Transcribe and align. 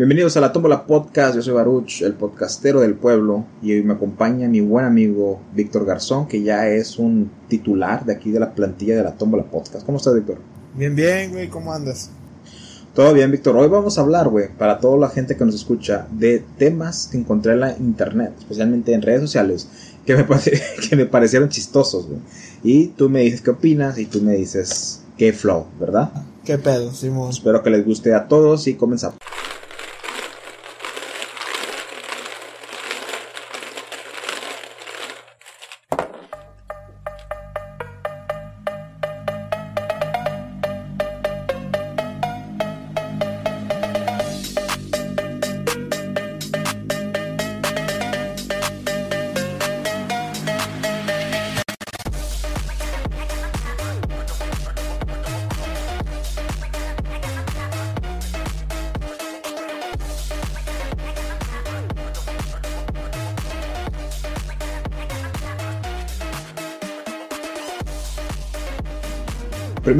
Bienvenidos 0.00 0.34
a 0.38 0.40
la 0.40 0.50
Tómbola 0.50 0.86
Podcast, 0.86 1.34
yo 1.34 1.42
soy 1.42 1.52
Baruch, 1.52 2.00
el 2.00 2.14
podcastero 2.14 2.80
del 2.80 2.94
pueblo, 2.94 3.44
y 3.60 3.74
hoy 3.74 3.82
me 3.82 3.92
acompaña 3.92 4.48
mi 4.48 4.62
buen 4.62 4.86
amigo 4.86 5.42
Víctor 5.52 5.84
Garzón, 5.84 6.26
que 6.26 6.42
ya 6.42 6.68
es 6.68 6.98
un 6.98 7.30
titular 7.48 8.06
de 8.06 8.14
aquí 8.14 8.30
de 8.30 8.40
la 8.40 8.54
plantilla 8.54 8.96
de 8.96 9.02
la 9.02 9.12
Tómbola 9.12 9.44
Podcast. 9.44 9.84
¿Cómo 9.84 9.98
estás, 9.98 10.14
Víctor? 10.14 10.38
Bien, 10.74 10.96
bien, 10.96 11.32
güey, 11.32 11.48
¿cómo 11.50 11.70
andas? 11.74 12.10
Todo 12.94 13.12
bien, 13.12 13.30
Víctor. 13.30 13.54
Hoy 13.56 13.68
vamos 13.68 13.98
a 13.98 14.00
hablar, 14.00 14.30
güey, 14.30 14.48
para 14.56 14.78
toda 14.78 14.96
la 14.96 15.10
gente 15.10 15.36
que 15.36 15.44
nos 15.44 15.54
escucha, 15.54 16.06
de 16.10 16.42
temas 16.56 17.10
que 17.12 17.18
encontré 17.18 17.52
en 17.52 17.60
la 17.60 17.76
internet, 17.76 18.32
especialmente 18.38 18.94
en 18.94 19.02
redes 19.02 19.20
sociales, 19.20 19.68
que 20.06 20.16
me, 20.16 20.24
que 20.88 20.96
me 20.96 21.04
parecieron 21.04 21.50
chistosos, 21.50 22.06
güey. 22.06 22.20
Y 22.62 22.86
tú 22.86 23.10
me 23.10 23.20
dices 23.20 23.42
qué 23.42 23.50
opinas 23.50 23.98
y 23.98 24.06
tú 24.06 24.22
me 24.22 24.34
dices 24.34 25.02
qué 25.18 25.34
flow, 25.34 25.66
¿verdad? 25.78 26.10
¿Qué 26.42 26.56
pedo, 26.56 26.90
Simón? 26.90 27.28
Espero 27.28 27.62
que 27.62 27.68
les 27.68 27.84
guste 27.84 28.14
a 28.14 28.28
todos 28.28 28.66
y 28.66 28.76
comenzamos. 28.76 29.18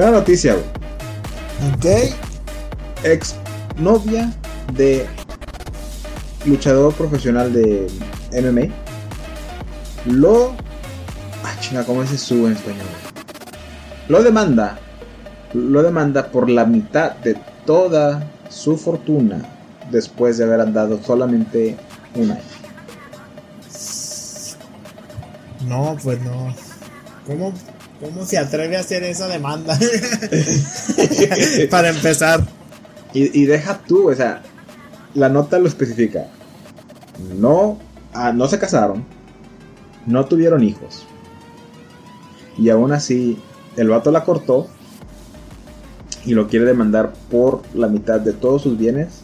Primera 0.01 0.19
noticia, 0.19 0.55
güey. 0.55 0.65
Ok. 1.75 2.15
Ex 3.05 3.37
novia 3.77 4.33
de 4.73 5.07
luchador 6.47 6.95
profesional 6.95 7.53
de 7.53 7.87
MMA. 8.33 8.73
Lo. 10.11 10.53
Ah, 11.45 11.55
chinga, 11.61 11.85
¿cómo 11.85 12.07
se 12.07 12.17
sube 12.17 12.47
en 12.47 12.53
español? 12.53 12.87
Lo 14.09 14.23
demanda. 14.23 14.79
Lo 15.53 15.83
demanda 15.83 16.29
por 16.29 16.49
la 16.49 16.65
mitad 16.65 17.17
de 17.17 17.37
toda 17.67 18.27
su 18.49 18.79
fortuna 18.79 19.43
después 19.91 20.39
de 20.39 20.45
haber 20.45 20.63
andado 20.63 20.99
solamente 21.05 21.77
un 22.15 22.31
año. 22.31 22.41
No, 25.67 25.95
pues 26.03 26.19
no. 26.23 26.55
¿Cómo, 27.27 27.53
cómo 28.01 28.25
se 28.25 28.39
atreve 28.39 28.77
a 28.77 28.81
hacer 28.81 29.05
esa 29.05 29.29
demanda? 29.29 29.79
Para 31.71 31.91
empezar. 31.91 32.47
Y, 33.13 33.41
y, 33.41 33.45
deja 33.45 33.79
tú, 33.87 34.11
o 34.11 34.15
sea, 34.15 34.43
la 35.15 35.29
nota 35.29 35.59
lo 35.59 35.69
especifica. 35.69 36.27
No, 37.37 37.79
ah, 38.13 38.33
no 38.33 38.49
se 38.49 38.59
casaron, 38.59 39.05
no 40.07 40.25
tuvieron 40.25 40.63
hijos. 40.63 41.07
Y 42.57 42.71
aún 42.71 42.93
así, 42.93 43.39
el 43.77 43.89
vato 43.89 44.11
la 44.11 44.25
cortó 44.25 44.69
y 46.25 46.35
lo 46.35 46.49
quiere 46.49 46.67
demandar 46.67 47.13
por 47.31 47.63
la 47.75 47.89
mitad 47.89 48.21
de 48.21 48.33
todos 48.33 48.63
sus 48.63 48.79
bienes. 48.79 49.23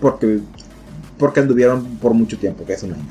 Porque, 0.00 0.40
porque 1.18 1.40
anduvieron 1.40 1.84
por 1.96 2.14
mucho 2.14 2.38
tiempo, 2.38 2.64
que 2.64 2.74
es 2.74 2.82
un 2.82 2.92
año. 2.92 3.04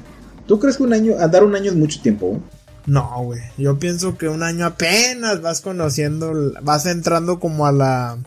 ¿Tú 0.48 0.60
crees 0.60 0.78
que 0.78 0.84
un 0.84 0.94
año, 0.94 1.16
andar 1.20 1.44
un 1.44 1.56
año 1.56 1.72
es 1.72 1.78
mucho 1.78 2.02
tiempo? 2.02 2.40
No, 2.86 3.24
güey. 3.24 3.42
Yo 3.58 3.80
pienso 3.80 4.18
que 4.18 4.28
un 4.28 4.44
año 4.44 4.66
apenas 4.66 5.42
vas 5.42 5.62
conociendo, 5.62 6.54
vas 6.62 6.86
entrando 6.86 7.40
como 7.40 7.66
a 7.66 7.72
la... 7.72 8.18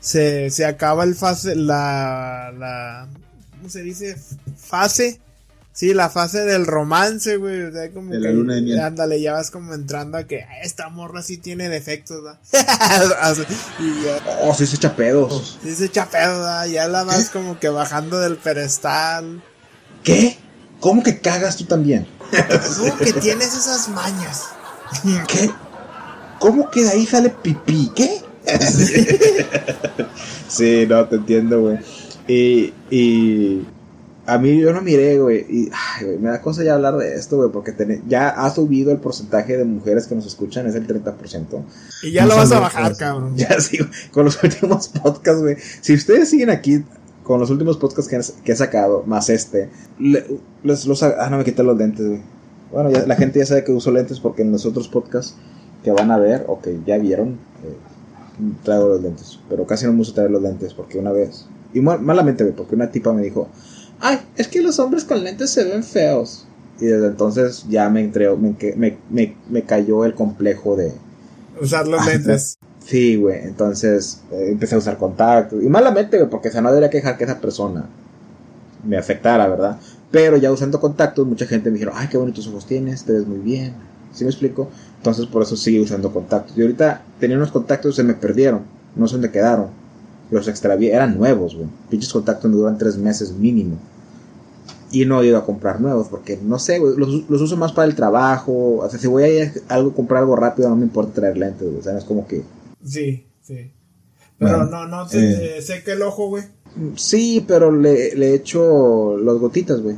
Se, 0.00 0.50
se 0.50 0.64
acaba 0.64 1.04
el 1.04 1.14
fase, 1.14 1.56
la, 1.56 2.52
la... 2.56 3.08
¿Cómo 3.56 3.68
se 3.68 3.82
dice? 3.82 4.16
Fase. 4.56 5.20
Sí, 5.72 5.94
la 5.94 6.10
fase 6.10 6.40
del 6.40 6.66
romance, 6.66 7.36
güey. 7.36 7.62
O 7.62 7.72
sea, 7.72 7.90
como 7.90 8.10
de 8.10 8.20
la 8.20 8.32
luna 8.32 8.56
de 8.56 8.62
miel. 8.62 8.80
Ándale, 8.80 9.20
ya 9.20 9.34
vas 9.34 9.50
como 9.50 9.72
entrando 9.72 10.18
a 10.18 10.24
que 10.24 10.44
esta 10.62 10.88
morra 10.88 11.22
sí 11.22 11.38
tiene 11.38 11.68
defectos, 11.68 12.22
¿verdad? 12.22 12.38
y 13.78 14.04
ya, 14.04 14.20
oh, 14.42 14.54
sí 14.54 14.66
se 14.66 14.76
echa 14.76 14.94
pedos. 14.96 15.58
Sí 15.62 15.74
se 15.74 15.86
echa 15.86 16.06
pedos. 16.10 16.70
Ya 16.70 16.88
la 16.88 17.04
vas 17.04 17.30
¿Qué? 17.30 17.38
como 17.38 17.58
que 17.58 17.68
bajando 17.68 18.18
del 18.18 18.36
pedestal. 18.36 19.42
¿Qué? 20.02 20.36
¿Cómo 20.80 21.02
que 21.02 21.20
cagas 21.20 21.56
tú 21.56 21.64
también? 21.64 22.06
¿Cómo 22.78 22.96
que 22.98 23.12
tienes 23.14 23.56
esas 23.56 23.88
mañas? 23.88 24.46
¿Qué? 25.28 25.50
¿Cómo 26.38 26.70
que 26.70 26.84
de 26.84 26.90
ahí 26.90 27.06
sale 27.06 27.30
pipí? 27.30 27.90
¿Qué? 27.94 28.22
sí, 30.48 30.86
no, 30.88 31.06
te 31.06 31.16
entiendo, 31.16 31.60
güey. 31.60 31.78
Y, 32.26 32.72
y 32.90 33.66
a 34.26 34.38
mí 34.38 34.60
yo 34.60 34.72
no 34.72 34.80
miré, 34.80 35.18
güey. 35.18 35.44
Y 35.48 35.70
ay, 35.72 36.06
güey, 36.06 36.18
me 36.18 36.30
da 36.30 36.40
cosa 36.40 36.62
ya 36.62 36.74
hablar 36.74 36.96
de 36.96 37.14
esto, 37.14 37.36
güey, 37.36 37.50
porque 37.50 37.72
ten, 37.72 38.02
ya 38.08 38.28
ha 38.28 38.50
subido 38.50 38.92
el 38.92 38.98
porcentaje 38.98 39.56
de 39.56 39.64
mujeres 39.64 40.06
que 40.06 40.14
nos 40.14 40.26
escuchan, 40.26 40.66
es 40.66 40.74
el 40.74 40.86
30%. 40.86 41.64
Y 42.02 42.12
ya 42.12 42.22
no 42.22 42.28
lo 42.28 42.36
vas 42.36 42.52
a 42.52 42.60
bajar, 42.60 42.96
cabrón. 42.96 43.34
Ya 43.36 43.60
sí, 43.60 43.78
con 44.12 44.24
los 44.24 44.40
últimos 44.42 44.88
podcasts, 44.88 45.42
güey. 45.42 45.56
Si 45.80 45.94
ustedes 45.94 46.30
siguen 46.30 46.50
aquí 46.50 46.84
con 47.30 47.38
los 47.38 47.50
últimos 47.50 47.76
podcasts 47.76 48.34
que, 48.42 48.50
he 48.50 48.56
sacado, 48.56 49.04
más 49.06 49.30
este, 49.30 49.70
le, 50.00 50.26
los, 50.64 50.84
los, 50.86 51.00
ah, 51.04 51.28
no 51.30 51.38
me 51.38 51.44
quité 51.44 51.62
los 51.62 51.78
lentes, 51.78 52.04
güey. 52.04 52.20
Bueno, 52.72 52.90
ya, 52.90 53.06
la 53.06 53.14
gente 53.14 53.38
ya 53.38 53.46
sabe 53.46 53.62
que 53.62 53.70
uso 53.70 53.92
lentes 53.92 54.18
porque 54.18 54.42
en 54.42 54.50
los 54.50 54.66
otros 54.66 54.88
podcasts 54.88 55.36
que 55.84 55.92
van 55.92 56.10
a 56.10 56.18
ver 56.18 56.44
o 56.48 56.60
que 56.60 56.80
ya 56.84 56.98
vieron, 56.98 57.38
eh, 57.62 57.76
traigo 58.64 58.88
los 58.88 59.00
lentes. 59.00 59.38
Pero 59.48 59.64
casi 59.64 59.86
no 59.86 59.92
me 59.92 59.98
gusta 59.98 60.16
traer 60.16 60.32
los 60.32 60.42
lentes 60.42 60.74
porque 60.74 60.98
una 60.98 61.12
vez, 61.12 61.46
y 61.72 61.78
mal, 61.78 62.00
malamente, 62.00 62.42
güey, 62.42 62.56
porque 62.56 62.74
una 62.74 62.90
tipa 62.90 63.12
me 63.12 63.22
dijo, 63.22 63.46
ay, 64.00 64.18
es 64.34 64.48
que 64.48 64.60
los 64.60 64.80
hombres 64.80 65.04
con 65.04 65.22
lentes 65.22 65.50
se 65.50 65.62
ven 65.62 65.84
feos. 65.84 66.48
Y 66.80 66.86
desde 66.86 67.06
entonces 67.06 67.64
ya 67.68 67.88
me 67.90 68.00
entré, 68.00 68.28
me, 68.34 68.56
me, 68.74 68.98
me, 69.08 69.36
me 69.48 69.62
cayó 69.62 70.04
el 70.04 70.14
complejo 70.14 70.74
de... 70.74 70.94
Usar 71.60 71.86
los 71.86 72.04
lentes. 72.04 72.58
Sí, 72.90 73.14
güey, 73.14 73.38
entonces 73.44 74.20
eh, 74.32 74.48
empecé 74.50 74.74
a 74.74 74.78
usar 74.78 74.98
contactos. 74.98 75.62
Y 75.62 75.68
malamente, 75.68 76.16
güey, 76.16 76.28
porque 76.28 76.48
o 76.48 76.50
sea, 76.50 76.60
no 76.60 76.70
debería 76.70 76.90
quejar 76.90 77.16
que 77.16 77.22
esa 77.22 77.40
persona 77.40 77.84
me 78.84 78.96
afectara, 78.96 79.46
¿verdad? 79.46 79.78
Pero 80.10 80.36
ya 80.38 80.50
usando 80.50 80.80
contactos, 80.80 81.24
mucha 81.24 81.46
gente 81.46 81.70
me 81.70 81.74
dijeron, 81.74 81.94
ay, 81.96 82.08
qué 82.08 82.18
bonitos 82.18 82.48
ojos 82.48 82.66
tienes, 82.66 83.04
te 83.04 83.12
ves 83.12 83.28
muy 83.28 83.38
bien. 83.38 83.74
¿Sí 84.12 84.24
me 84.24 84.30
explico? 84.30 84.70
Entonces 84.96 85.26
por 85.26 85.40
eso 85.44 85.56
sigue 85.56 85.80
usando 85.80 86.12
contactos. 86.12 86.58
Y 86.58 86.62
ahorita 86.62 87.02
tenía 87.20 87.36
unos 87.36 87.52
contactos 87.52 87.94
se 87.94 88.02
me 88.02 88.14
perdieron, 88.14 88.62
no 88.96 89.06
sé 89.06 89.14
dónde 89.14 89.30
quedaron. 89.30 89.68
Los 90.32 90.48
extravié, 90.48 90.92
eran 90.92 91.16
nuevos, 91.16 91.54
güey. 91.54 91.68
Pinches 91.90 92.12
contactos 92.12 92.50
me 92.50 92.56
duran 92.56 92.76
tres 92.76 92.98
meses 92.98 93.30
mínimo. 93.30 93.76
Y 94.90 95.04
no 95.04 95.22
he 95.22 95.28
ido 95.28 95.38
a 95.38 95.46
comprar 95.46 95.80
nuevos 95.80 96.08
porque 96.08 96.40
no 96.42 96.58
sé, 96.58 96.80
güey, 96.80 96.96
los, 96.96 97.30
los, 97.30 97.40
uso 97.40 97.56
más 97.56 97.70
para 97.70 97.86
el 97.86 97.94
trabajo. 97.94 98.78
O 98.78 98.90
sea, 98.90 98.98
si 98.98 99.06
voy 99.06 99.38
a 99.38 99.52
algo, 99.68 99.92
comprar 99.92 100.22
algo 100.22 100.34
rápido, 100.34 100.68
no 100.68 100.74
me 100.74 100.86
importa 100.86 101.12
traer 101.12 101.36
lentes, 101.38 101.68
güey. 101.68 101.78
O 101.78 101.82
sea, 101.84 101.96
es 101.96 102.02
como 102.02 102.26
que. 102.26 102.42
Sí, 102.84 103.26
sí. 103.42 103.70
Pero 104.38 104.58
bueno, 104.58 104.70
no, 104.70 104.86
no, 104.86 105.06
te, 105.06 105.58
eh, 105.58 105.62
seca 105.62 105.92
el 105.92 106.02
ojo, 106.02 106.28
güey. 106.28 106.44
Sí, 106.96 107.44
pero 107.46 107.70
le, 107.70 108.14
le 108.14 108.34
echo 108.34 109.18
las 109.18 109.36
gotitas, 109.36 109.82
güey. 109.82 109.96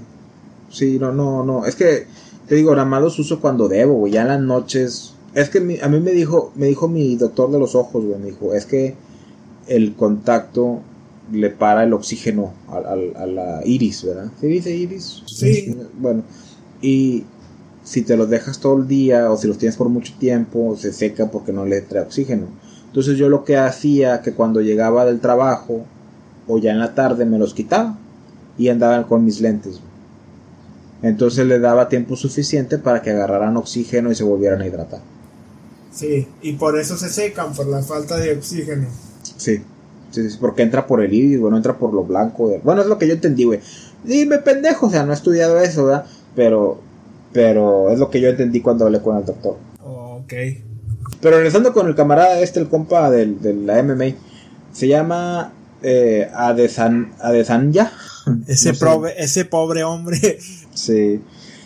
Sí, 0.70 0.98
no, 0.98 1.12
no, 1.12 1.44
no. 1.44 1.65
Es 1.66 1.76
que, 1.76 2.06
te 2.48 2.54
digo, 2.54 2.75
nada 2.75 2.87
más 2.87 3.03
los 3.03 3.19
uso 3.19 3.41
cuando 3.41 3.69
debo, 3.69 3.94
güey. 3.94 4.12
Ya 4.12 4.22
en 4.22 4.28
las 4.28 4.41
noches. 4.41 5.15
Es 5.34 5.48
que 5.48 5.60
mi, 5.60 5.78
a 5.81 5.88
mí 5.88 6.00
me 6.00 6.12
dijo, 6.12 6.53
me 6.56 6.66
dijo 6.66 6.88
mi 6.88 7.16
doctor 7.16 7.50
de 7.53 7.59
los 7.59 7.75
ojos, 7.75 8.04
güey. 8.04 8.19
Me 8.19 8.26
dijo, 8.26 8.54
es 8.54 8.66
que 8.66 8.97
el 9.69 9.94
contacto 9.94 10.81
le 11.31 11.50
para 11.50 11.84
el 11.84 11.92
oxígeno 11.92 12.53
a, 12.68 12.78
a, 12.78 12.92
a 12.92 13.27
la 13.27 13.60
iris, 13.65 14.04
¿verdad? 14.04 14.30
¿Se 14.41 14.47
dice 14.48 14.74
iris? 14.74 15.22
Sí. 15.27 15.77
Bueno, 15.98 16.24
y 16.80 17.24
si 17.84 18.03
te 18.03 18.16
los 18.16 18.28
dejas 18.28 18.59
todo 18.59 18.78
el 18.78 18.89
día 18.89 19.30
o 19.30 19.36
si 19.36 19.47
los 19.47 19.59
tienes 19.59 19.77
por 19.77 19.89
mucho 19.89 20.15
tiempo, 20.18 20.77
se 20.77 20.92
seca 20.92 21.30
porque 21.30 21.53
no 21.53 21.65
le 21.65 21.80
trae 21.80 22.03
oxígeno. 22.03 22.47
Entonces 22.92 23.16
yo 23.16 23.30
lo 23.30 23.42
que 23.42 23.56
hacía 23.56 24.21
que 24.21 24.34
cuando 24.34 24.60
llegaba 24.60 25.06
del 25.06 25.18
trabajo 25.18 25.86
o 26.47 26.59
ya 26.59 26.72
en 26.72 26.78
la 26.78 26.94
tarde 26.94 27.24
me 27.24 27.39
los 27.39 27.54
quitaba 27.54 27.97
y 28.59 28.68
andaba 28.68 29.06
con 29.06 29.24
mis 29.24 29.41
lentes. 29.41 29.80
Entonces 31.00 31.47
le 31.47 31.59
daba 31.59 31.89
tiempo 31.89 32.16
suficiente 32.16 32.77
para 32.77 33.00
que 33.00 33.10
agarraran 33.10 33.56
oxígeno 33.56 34.12
y 34.12 34.15
se 34.15 34.24
volvieran 34.24 34.60
a 34.60 34.66
hidratar. 34.66 35.00
Sí, 35.91 36.28
y 36.42 36.53
por 36.53 36.78
eso 36.78 36.98
se 36.98 37.09
secan, 37.09 37.54
por 37.54 37.66
la 37.66 37.83
falta 37.83 38.18
de 38.18 38.36
oxígeno. 38.36 38.89
Sí, 39.38 39.62
sí, 40.10 40.28
sí 40.28 40.36
porque 40.38 40.60
entra 40.60 40.86
por 40.86 41.03
el 41.03 41.15
iris, 41.15 41.41
bueno, 41.41 41.56
entra 41.56 41.78
por 41.78 41.95
lo 41.95 42.04
blanco. 42.04 42.50
De... 42.50 42.59
Bueno, 42.59 42.83
es 42.83 42.88
lo 42.88 42.98
que 42.98 43.09
yo 43.09 43.15
entendí, 43.15 43.45
güey. 43.45 43.60
Dime 44.04 44.36
pendejo, 44.41 44.88
o 44.88 44.91
sea, 44.91 45.06
no 45.06 45.12
he 45.12 45.15
estudiado 45.15 45.59
eso, 45.59 45.86
¿verdad? 45.86 46.04
Pero, 46.36 46.78
pero 47.33 47.88
es 47.88 47.98
lo 47.98 48.10
que 48.10 48.21
yo 48.21 48.28
entendí 48.28 48.60
cuando 48.60 48.84
hablé 48.84 49.00
con 49.00 49.16
el 49.16 49.24
doctor. 49.24 49.56
Oh, 49.83 50.21
ok. 50.22 50.33
Pero 51.22 51.36
regresando 51.36 51.72
con 51.72 51.86
el 51.89 51.95
camarada 51.95 52.39
este, 52.41 52.60
el 52.60 52.69
compa 52.69 53.10
del, 53.10 53.41
de 53.41 53.54
la 53.54 53.83
MMA, 53.83 54.16
se 54.72 54.89
llama 54.89 55.53
eh, 55.83 56.28
Adesan, 56.34 57.13
Adesanya. 57.21 57.91
Ese, 58.47 58.72
No 58.72 58.78
prove- 58.78 59.15
ese 59.16 59.45
pobre 59.47 59.83
hombre. 59.84 60.39
Sí. 60.74 61.21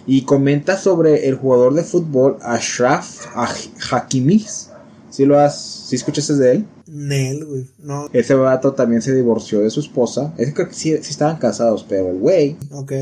Y 0.08 0.22
comenta 0.22 0.76
sobre 0.76 1.28
el 1.28 1.34
jugador 1.36 1.74
de 1.74 1.82
fútbol 1.84 2.38
Ashraf 2.42 3.26
Hakimi. 3.90 4.44
¿Sí 5.10 5.24
lo 5.24 5.38
has, 5.38 5.60
sí 5.88 5.96
escuchaste 5.96 6.34
de 6.34 6.52
él? 6.52 6.66
Nel, 6.86 7.44
güey. 7.44 7.66
No, 7.82 8.08
Ese 8.12 8.34
vato 8.34 8.72
también 8.74 9.00
se 9.02 9.14
divorció 9.14 9.60
de 9.60 9.70
su 9.70 9.80
esposa. 9.80 10.32
Es 10.38 10.46
que 10.48 10.54
creo 10.54 10.68
que 10.68 10.74
sí, 10.74 10.90
sí 11.02 11.10
estaban 11.10 11.36
casados, 11.38 11.84
pero 11.88 12.10
el 12.10 12.18
güey, 12.18 12.56
ok. 12.72 12.92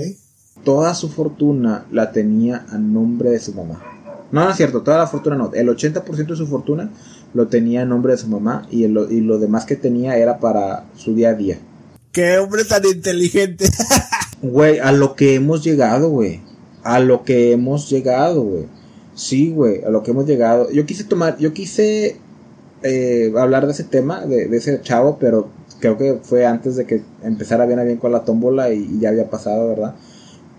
toda 0.64 0.94
su 0.94 1.08
fortuna 1.10 1.86
la 1.90 2.12
tenía 2.12 2.64
a 2.70 2.78
nombre 2.78 3.30
de 3.30 3.40
su 3.40 3.52
mamá. 3.54 3.82
No, 4.34 4.44
no 4.44 4.50
es 4.50 4.56
cierto, 4.56 4.82
toda 4.82 4.98
la 4.98 5.06
fortuna 5.06 5.36
no. 5.36 5.52
El 5.54 5.68
80% 5.68 6.26
de 6.26 6.36
su 6.36 6.46
fortuna 6.46 6.90
lo 7.34 7.46
tenía 7.48 7.82
a 7.82 7.84
nombre 7.84 8.12
de 8.12 8.18
su 8.18 8.26
mamá 8.28 8.66
y, 8.70 8.84
el- 8.84 9.06
y 9.10 9.20
lo 9.20 9.38
demás 9.38 9.64
que 9.64 9.76
tenía 9.76 10.16
era 10.18 10.38
para 10.38 10.84
su 10.96 11.14
día 11.14 11.30
a 11.30 11.34
día. 11.34 11.58
Qué 12.12 12.38
hombre 12.38 12.64
tan 12.64 12.84
inteligente. 12.84 13.66
Güey, 14.42 14.78
a 14.78 14.92
lo 14.92 15.14
que 15.14 15.36
hemos 15.36 15.64
llegado, 15.64 16.10
güey. 16.10 16.42
A 16.82 17.00
lo 17.00 17.24
que 17.24 17.52
hemos 17.52 17.88
llegado, 17.88 18.42
güey. 18.42 18.66
Sí, 19.14 19.50
güey, 19.50 19.82
a 19.84 19.88
lo 19.88 20.02
que 20.02 20.10
hemos 20.10 20.26
llegado. 20.26 20.70
Yo 20.70 20.84
quise 20.84 21.04
tomar, 21.04 21.38
yo 21.38 21.54
quise 21.54 22.16
eh, 22.82 23.32
hablar 23.38 23.64
de 23.64 23.72
ese 23.72 23.84
tema, 23.84 24.26
de, 24.26 24.48
de 24.48 24.56
ese 24.58 24.82
chavo, 24.82 25.16
pero 25.18 25.48
creo 25.80 25.96
que 25.96 26.18
fue 26.22 26.44
antes 26.44 26.76
de 26.76 26.84
que 26.84 27.02
empezara 27.22 27.64
bien 27.64 27.78
a 27.78 27.84
bien 27.84 27.96
con 27.96 28.12
la 28.12 28.24
tómbola 28.24 28.70
y, 28.74 28.80
y 28.80 29.00
ya 29.00 29.08
había 29.10 29.30
pasado, 29.30 29.66
¿verdad? 29.68 29.94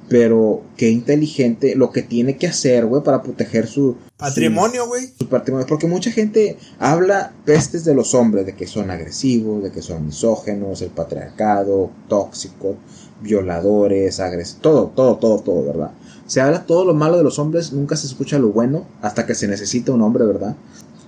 Pero 0.07 0.62
qué 0.78 0.90
inteligente 0.90 1.75
lo 1.75 1.92
que 1.92 2.04
tiene 2.04 2.38
que 2.38 2.48
hacer, 2.48 2.86
güey, 2.86 3.04
para 3.04 3.24
proteger 3.24 3.66
su 3.66 3.96
Patrimonio, 4.18 4.88
güey. 4.88 5.10
su 5.19 5.28
patrimonio. 5.28 5.68
Porque 5.68 5.88
mucha 5.88 6.12
gente 6.12 6.57
habla 6.80 7.34
pestes 7.44 7.84
de 7.84 7.96
los 7.96 8.13
hombres, 8.13 8.46
de 8.46 8.56
que 8.56 8.68
son 8.68 8.92
agresivos, 8.92 9.63
de 9.63 9.72
que 9.72 9.81
son 9.81 10.06
misógenos, 10.06 10.81
el 10.81 10.90
patriarcado, 10.90 11.90
tóxicos, 12.07 12.75
violadores, 13.22 14.19
agresivos, 14.19 14.62
todo, 14.62 14.92
todo, 14.96 15.18
todo, 15.18 15.40
todo, 15.40 15.66
¿verdad? 15.66 15.92
Se 16.28 16.40
habla 16.40 16.66
todo 16.66 16.86
lo 16.86 16.94
malo 16.94 17.18
de 17.18 17.24
los 17.24 17.40
hombres, 17.40 17.74
nunca 17.74 17.98
se 17.98 18.07
escucha 18.07 18.40
lo 18.40 18.50
bueno 18.50 18.86
hasta 19.02 19.25
que 19.25 19.36
se 19.36 19.48
necesita 19.48 19.92
un 19.92 20.02
hombre, 20.02 20.25
¿verdad? 20.25 20.56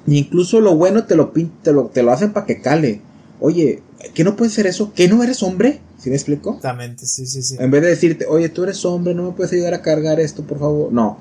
Y 0.05 0.17
incluso 0.17 0.61
lo 0.61 0.75
bueno 0.75 1.05
te 1.05 1.15
lo, 1.15 1.31
te 1.63 1.71
lo, 1.71 1.85
te 1.85 2.03
lo 2.03 2.11
hacen 2.11 2.33
para 2.33 2.45
que 2.45 2.61
cale. 2.61 3.01
Oye, 3.39 3.81
¿qué 4.13 4.23
no 4.23 4.35
puede 4.35 4.49
ser 4.51 4.67
eso? 4.67 4.93
¿Que 4.93 5.07
no 5.07 5.23
eres 5.23 5.43
hombre? 5.43 5.81
¿Sí 5.99 6.09
me 6.09 6.15
explico? 6.15 6.55
Exactamente, 6.55 7.05
sí, 7.05 7.25
sí, 7.27 7.41
sí. 7.43 7.55
En 7.59 7.71
vez 7.71 7.81
de 7.81 7.89
decirte, 7.89 8.25
oye, 8.27 8.49
tú 8.49 8.63
eres 8.63 8.83
hombre, 8.85 9.13
no 9.13 9.23
me 9.23 9.31
puedes 9.31 9.53
ayudar 9.53 9.73
a 9.73 9.81
cargar 9.81 10.19
esto, 10.19 10.43
por 10.43 10.59
favor. 10.59 10.91
No. 10.91 11.19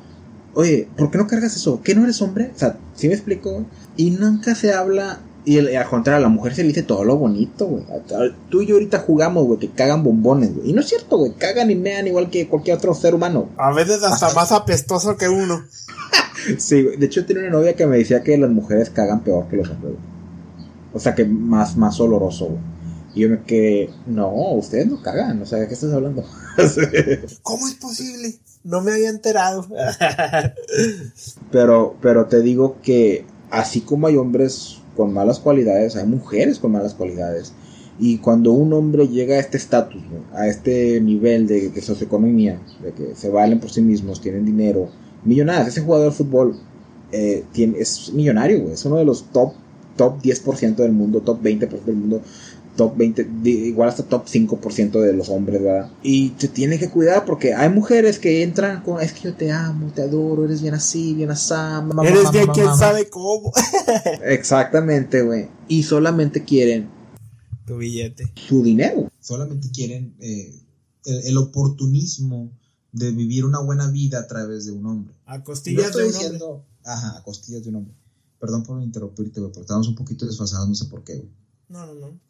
Oye, 0.54 0.88
¿por 0.96 1.10
qué 1.10 1.18
no 1.18 1.26
cargas 1.26 1.54
eso? 1.56 1.80
¿Qué 1.82 1.94
no 1.94 2.04
eres 2.04 2.22
hombre? 2.22 2.50
O 2.54 2.58
sea, 2.58 2.78
¿sí 2.94 3.08
me 3.08 3.14
explico? 3.14 3.64
Y 3.96 4.10
nunca 4.12 4.54
se 4.54 4.72
habla. 4.72 5.20
Y 5.44 5.58
el- 5.58 5.76
al 5.76 5.86
contrario, 5.88 6.18
a 6.18 6.28
la 6.28 6.34
mujer 6.34 6.54
se 6.54 6.62
le 6.62 6.68
dice 6.68 6.82
todo 6.82 7.04
lo 7.04 7.16
bonito, 7.18 7.66
güey. 7.66 7.84
Tú 8.48 8.62
y 8.62 8.66
yo 8.66 8.74
ahorita 8.74 8.98
jugamos, 9.00 9.44
güey, 9.46 9.58
que 9.60 9.70
cagan 9.70 10.02
bombones, 10.02 10.54
güey. 10.56 10.70
Y 10.70 10.72
no 10.72 10.80
es 10.80 10.88
cierto, 10.88 11.18
güey. 11.18 11.32
Cagan 11.34 11.70
y 11.70 11.74
mean 11.76 12.06
igual 12.06 12.30
que 12.30 12.48
cualquier 12.48 12.78
otro 12.78 12.94
ser 12.94 13.14
humano. 13.14 13.50
A 13.58 13.72
veces 13.72 14.02
hasta 14.02 14.32
más 14.34 14.50
apestoso 14.52 15.16
que 15.16 15.28
uno. 15.28 15.64
Sí, 16.58 16.82
güey. 16.82 16.96
De 16.96 17.06
hecho, 17.06 17.24
tenía 17.26 17.42
una 17.42 17.52
novia 17.52 17.74
que 17.74 17.86
me 17.86 17.96
decía 17.98 18.22
que 18.22 18.36
las 18.38 18.50
mujeres 18.50 18.90
cagan 18.90 19.20
peor 19.24 19.48
que 19.48 19.56
los 19.56 19.68
hombres, 19.68 19.94
güey. 19.94 20.15
O 20.96 20.98
sea, 20.98 21.14
que 21.14 21.26
más, 21.26 21.76
más 21.76 22.00
oloroso, 22.00 22.46
güey. 22.46 22.60
Y 23.14 23.20
yo 23.20 23.28
me 23.28 23.42
quedé, 23.42 23.90
no, 24.06 24.30
ustedes 24.52 24.86
no 24.86 25.02
cagan. 25.02 25.42
O 25.42 25.46
sea, 25.46 25.58
¿de 25.58 25.68
qué 25.68 25.74
estás 25.74 25.92
hablando? 25.92 26.24
¿Cómo 27.42 27.68
es 27.68 27.74
posible? 27.74 28.38
No 28.64 28.80
me 28.80 28.92
había 28.92 29.10
enterado. 29.10 29.66
Pero, 31.52 31.96
pero 32.00 32.26
te 32.26 32.40
digo 32.40 32.76
que 32.82 33.26
así 33.50 33.82
como 33.82 34.06
hay 34.06 34.16
hombres 34.16 34.78
con 34.96 35.12
malas 35.12 35.38
cualidades, 35.38 35.96
hay 35.96 36.06
mujeres 36.06 36.58
con 36.58 36.72
malas 36.72 36.94
cualidades. 36.94 37.52
Y 37.98 38.18
cuando 38.18 38.52
un 38.52 38.72
hombre 38.72 39.08
llega 39.08 39.36
a 39.36 39.38
este 39.38 39.58
estatus, 39.58 40.02
¿no? 40.02 40.36
a 40.36 40.48
este 40.48 41.00
nivel 41.00 41.46
de, 41.46 41.68
de 41.68 41.80
socioeconomía, 41.80 42.60
de 42.82 42.92
que 42.92 43.14
se 43.14 43.28
valen 43.28 43.60
por 43.60 43.70
sí 43.70 43.82
mismos, 43.82 44.20
tienen 44.20 44.44
dinero, 44.44 44.88
millonarios, 45.24 45.68
ese 45.68 45.82
jugador 45.82 46.10
de 46.10 46.16
fútbol 46.16 46.58
eh, 47.12 47.44
tiene, 47.52 47.78
es 47.78 48.12
millonario, 48.12 48.60
güey, 48.62 48.74
es 48.74 48.84
uno 48.84 48.96
de 48.96 49.04
los 49.04 49.30
top, 49.30 49.52
top 49.96 50.20
10% 50.22 50.76
del 50.76 50.92
mundo, 50.92 51.20
top 51.20 51.42
20% 51.42 51.84
del 51.84 51.96
mundo, 51.96 52.22
top 52.76 52.96
20, 52.96 53.24
de- 53.24 53.50
igual 53.50 53.88
hasta 53.88 54.02
top 54.02 54.26
5% 54.26 55.00
de 55.00 55.12
los 55.14 55.28
hombres, 55.30 55.62
¿verdad? 55.62 55.90
Y 56.02 56.34
se 56.36 56.48
tiene 56.48 56.78
que 56.78 56.90
cuidar 56.90 57.24
porque 57.24 57.54
hay 57.54 57.70
mujeres 57.70 58.18
que 58.18 58.42
entran 58.42 58.82
con, 58.82 59.00
es 59.00 59.12
que 59.14 59.22
yo 59.22 59.34
te 59.34 59.50
amo, 59.50 59.90
te 59.94 60.02
adoro, 60.02 60.44
eres 60.44 60.60
bien 60.60 60.74
así, 60.74 61.14
bien 61.14 61.30
así, 61.30 61.54
mamá, 61.54 62.06
Eres 62.06 62.30
bien 62.30 62.46
quién 62.52 62.66
mamá". 62.66 62.78
sabe 62.78 63.08
cómo. 63.08 63.50
Exactamente, 64.24 65.22
güey. 65.22 65.48
Y 65.68 65.82
solamente 65.84 66.44
quieren 66.44 66.88
Tu 67.66 67.76
billete. 67.78 68.30
su 68.34 68.62
dinero. 68.62 69.10
solamente 69.20 69.68
quieren 69.70 70.14
eh, 70.20 70.54
el, 71.06 71.26
el 71.28 71.36
oportunismo 71.38 72.50
de 72.92 73.10
vivir 73.10 73.44
una 73.44 73.60
buena 73.60 73.88
vida 73.90 74.20
a 74.20 74.26
través 74.26 74.66
de 74.66 74.72
un 74.72 74.86
hombre. 74.86 75.14
A 75.26 75.38
No 75.38 75.44
costillas 75.44 75.86
estoy 75.86 76.10
de 76.12 76.36
un 76.36 76.42
hombre. 76.42 76.62
ajá, 76.84 77.18
a 77.18 77.22
costillas 77.22 77.62
de 77.62 77.68
un 77.70 77.76
hombre. 77.76 77.94
Perdón 78.38 78.62
por 78.64 78.82
interrumpirte, 78.82 79.40
güey, 79.40 79.52
porque 79.52 79.62
estamos 79.64 79.88
un 79.88 79.94
poquito 79.94 80.26
desfasados, 80.26 80.68
no 80.68 80.74
sé 80.74 80.84
por 80.86 81.04
qué, 81.04 81.16
güey. 81.16 81.30
No, 81.68 81.86
no, 81.86 81.94
no. 81.94 82.20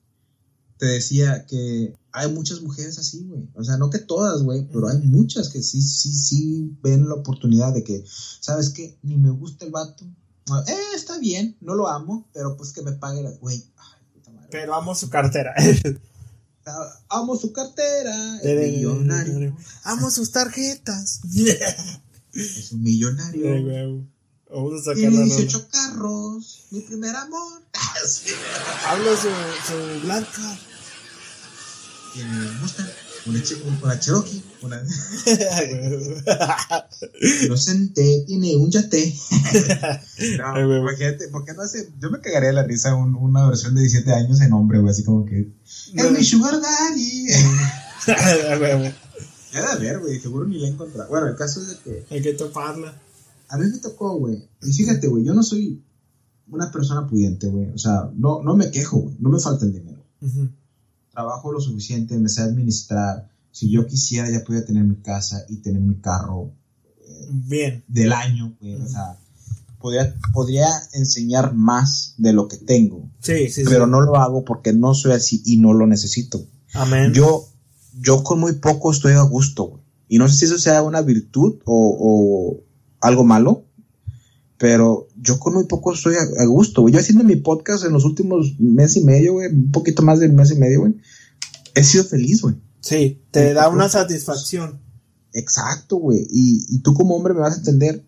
Te 0.79 0.87
decía 0.87 1.47
que 1.47 1.97
hay 2.13 2.31
muchas 2.33 2.61
mujeres 2.61 2.99
así, 2.99 3.25
güey. 3.25 3.49
O 3.55 3.65
sea, 3.65 3.77
no 3.79 3.89
que 3.91 3.99
todas, 3.99 4.43
güey, 4.43 4.67
pero 4.71 4.89
hay 4.89 4.99
muchas 4.99 5.49
que 5.49 5.63
sí, 5.63 5.81
sí, 5.81 6.13
sí 6.13 6.77
ven 6.83 7.09
la 7.09 7.15
oportunidad 7.15 7.73
de 7.73 7.83
que, 7.83 8.05
¿sabes 8.41 8.71
qué? 8.71 8.99
Ni 9.03 9.17
me 9.17 9.31
gusta 9.31 9.65
el 9.65 9.71
vato. 9.71 10.05
Ah, 10.51 10.63
Eh, 10.69 10.75
está 10.95 11.19
bien, 11.19 11.57
no 11.61 11.75
lo 11.75 11.89
amo, 11.89 12.29
pero 12.33 12.57
pues 12.57 12.73
que 12.73 12.83
me 12.83 12.93
pague 12.93 13.23
la... 13.23 13.31
Güey. 13.33 13.65
Pero 14.51 14.75
amo 14.75 14.95
su 14.95 15.09
cartera. 15.11 15.55
Ah, 16.69 16.89
Amo 17.11 17.37
su 17.37 17.53
cartera, 17.53 18.41
es 18.43 18.73
millonario. 18.73 19.57
amo 19.85 20.11
sus 20.11 20.33
tarjetas. 20.33 21.21
Es 22.33 22.73
un 22.73 22.83
millonario. 22.83 24.05
Vamos 24.51 24.81
a 24.81 24.85
sacar 24.85 24.97
Tiene 24.97 25.19
la 25.19 25.25
18 25.25 25.69
carros, 25.71 26.61
mi 26.71 26.81
primer 26.81 27.15
amor. 27.17 27.63
Hablo 28.87 29.17
su, 29.17 29.29
su 29.67 30.01
blanca. 30.05 30.59
Tiene 32.15 32.31
un 32.31 32.61
Mustang, 32.61 32.87
una, 33.27 33.43
Che- 33.43 33.63
una 33.83 33.99
Cherokee, 34.01 34.43
una 34.63 34.81
inocente, 37.45 38.25
tiene 38.27 38.57
un 38.57 38.71
yate. 38.71 39.15
no, 40.39 40.77
imagínate, 40.79 41.29
¿por 41.29 41.45
qué 41.45 41.53
no 41.53 41.63
hace? 41.63 41.91
Yo 42.01 42.11
me 42.11 42.21
cagaría 42.21 42.49
de 42.49 42.55
la 42.55 42.63
risa 42.63 42.95
un- 42.95 43.17
una 43.17 43.47
versión 43.49 43.75
de 43.75 43.83
17 43.83 44.13
años 44.15 44.41
en 44.41 44.53
hombre, 44.53 44.79
güey, 44.79 44.91
así 44.93 45.05
como 45.05 45.27
que. 45.27 45.49
Es 45.95 46.11
mi 46.11 46.25
sugar 46.25 46.61
daddy. 46.61 47.27
Ya 49.53 49.75
de 49.75 49.85
ver, 49.85 49.99
güey, 49.99 50.21
seguro 50.21 50.47
ni 50.47 50.59
la 50.59 50.69
he 50.69 50.71
encontrado. 50.71 51.09
Bueno, 51.11 51.27
el 51.29 51.37
caso 51.37 51.61
es 51.63 51.69
de 51.69 51.77
que 51.79 52.07
Hay 52.15 52.23
que 52.23 52.33
toparla. 52.35 52.95
A 53.49 53.57
mí 53.59 53.67
me 53.71 53.79
tocó, 53.79 54.17
güey. 54.19 54.49
Y 54.63 54.73
fíjate, 54.73 55.09
güey, 55.09 55.25
yo 55.25 55.35
no 55.35 55.43
soy 55.43 55.83
una 56.49 56.71
persona 56.71 57.07
pudiente, 57.07 57.49
güey. 57.49 57.71
O 57.71 57.79
sea, 57.79 58.11
no, 58.15 58.43
no 58.43 58.57
me 58.57 58.71
quejo, 58.71 58.99
güey. 58.99 59.17
No 59.21 59.31
me 59.31 59.39
falta 59.41 59.65
el 59.65 59.73
dinero. 59.73 60.03
Trabajo 61.13 61.53
lo 61.53 61.61
suficiente, 61.61 62.19
me 62.19 62.29
sé 62.29 62.43
administrar. 62.43 63.29
Si 63.51 63.71
yo 63.71 63.87
quisiera, 63.87 64.31
ya 64.31 64.45
podría 64.45 64.65
tener 64.67 64.85
mi 64.85 64.97
casa 64.97 65.45
y 65.49 65.57
tener 65.59 65.81
mi 65.81 65.97
carro 65.97 66.53
eh, 67.01 67.29
Bien. 67.31 67.85
del 67.89 68.13
año, 68.13 68.55
güey. 68.61 68.75
O 68.75 68.87
sea, 68.87 69.19
podría, 69.81 70.15
podría 70.35 70.67
enseñar 70.93 71.55
más 71.55 72.15
de 72.19 72.33
lo 72.35 72.49
que 72.49 72.59
tengo, 72.59 73.09
Sí, 73.21 73.49
sí, 73.49 73.63
sí. 73.63 73.65
pero 73.67 73.87
no 73.87 74.01
lo 74.03 74.17
hago 74.17 74.45
porque 74.45 74.73
no 74.75 74.93
soy 74.95 75.13
así 75.13 75.43
y 75.47 75.59
no 75.59 75.73
lo 75.73 75.87
necesito. 75.87 76.45
Amén. 76.75 77.15
Yo, 77.15 77.47
yo 77.99 78.23
con 78.23 78.41
muy 78.41 78.53
poco 78.55 78.91
estoy 78.93 79.13
a 79.15 79.23
gusto, 79.23 79.65
güey. 79.65 79.83
Y 80.09 80.19
no 80.19 80.29
sé 80.29 80.37
si 80.37 80.45
eso 80.45 80.59
sea 80.59 80.83
una 80.83 81.01
virtud 81.01 81.57
o, 81.65 81.97
o 81.99 82.61
algo 83.07 83.25
malo, 83.25 83.65
pero 84.59 85.09
yo 85.21 85.39
con 85.39 85.55
muy 85.55 85.65
poco 85.67 85.93
estoy 85.93 86.15
a, 86.17 86.43
a 86.43 86.47
gusto, 86.47 86.83
güey. 86.83 86.95
Yo 86.95 87.01
haciendo 87.01 87.25
mi 87.25 87.37
podcast 87.37 87.85
en 87.85 87.93
los 87.93 88.05
últimos 88.05 88.59
mes 88.59 88.97
y 88.97 89.05
medio, 89.05 89.35
güey, 89.35 89.49
un 89.53 89.71
poquito 89.71 90.03
más 90.03 90.19
del 90.19 90.33
mes 90.33 90.51
y 90.51 90.57
medio, 90.57 90.81
güey, 90.81 90.95
he 91.75 91.85
sido 91.85 92.05
feliz, 92.05 92.43
güey. 92.43 92.57
Sí, 92.81 93.23
te 93.31 93.53
da 93.53 93.69
una 93.69 93.89
satisfacción. 93.89 94.81
Exacto, 95.33 95.97
güey. 95.97 96.27
Y, 96.31 96.67
y 96.69 96.79
tú 96.81 96.95
como 96.95 97.15
hombre 97.17 97.35
me 97.35 97.41
vas 97.41 97.55
a 97.55 97.59
entender, 97.59 98.07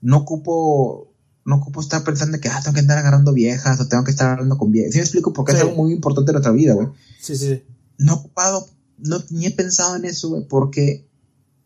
no 0.00 0.18
ocupo, 0.18 1.12
no 1.44 1.56
ocupo 1.56 1.80
estar 1.80 2.02
pensando 2.04 2.38
que, 2.40 2.48
ah, 2.48 2.60
tengo 2.62 2.74
que 2.74 2.80
andar 2.80 2.98
agarrando 2.98 3.32
viejas 3.34 3.78
o 3.80 3.88
tengo 3.88 4.04
que 4.04 4.12
estar 4.12 4.30
hablando 4.30 4.56
con 4.56 4.70
viejas. 4.70 4.92
¿Sí 4.92 4.98
me 4.98 5.02
explico? 5.02 5.32
Porque 5.32 5.52
Sí. 5.52 5.58
es 5.58 5.64
algo 5.64 5.76
muy 5.76 5.92
importante 5.92 6.30
en 6.30 6.34
nuestra 6.34 6.52
vida, 6.52 6.74
güey. 6.74 6.88
Sí, 7.20 7.36
sí. 7.36 7.62
no 7.98 8.12
he 8.12 8.16
ocupado, 8.16 8.66
no, 8.98 9.18
ni 9.30 9.46
he 9.46 9.50
pensado 9.50 9.96
en 9.96 10.04
eso, 10.06 10.28
güey, 10.30 10.46
porque 10.48 11.06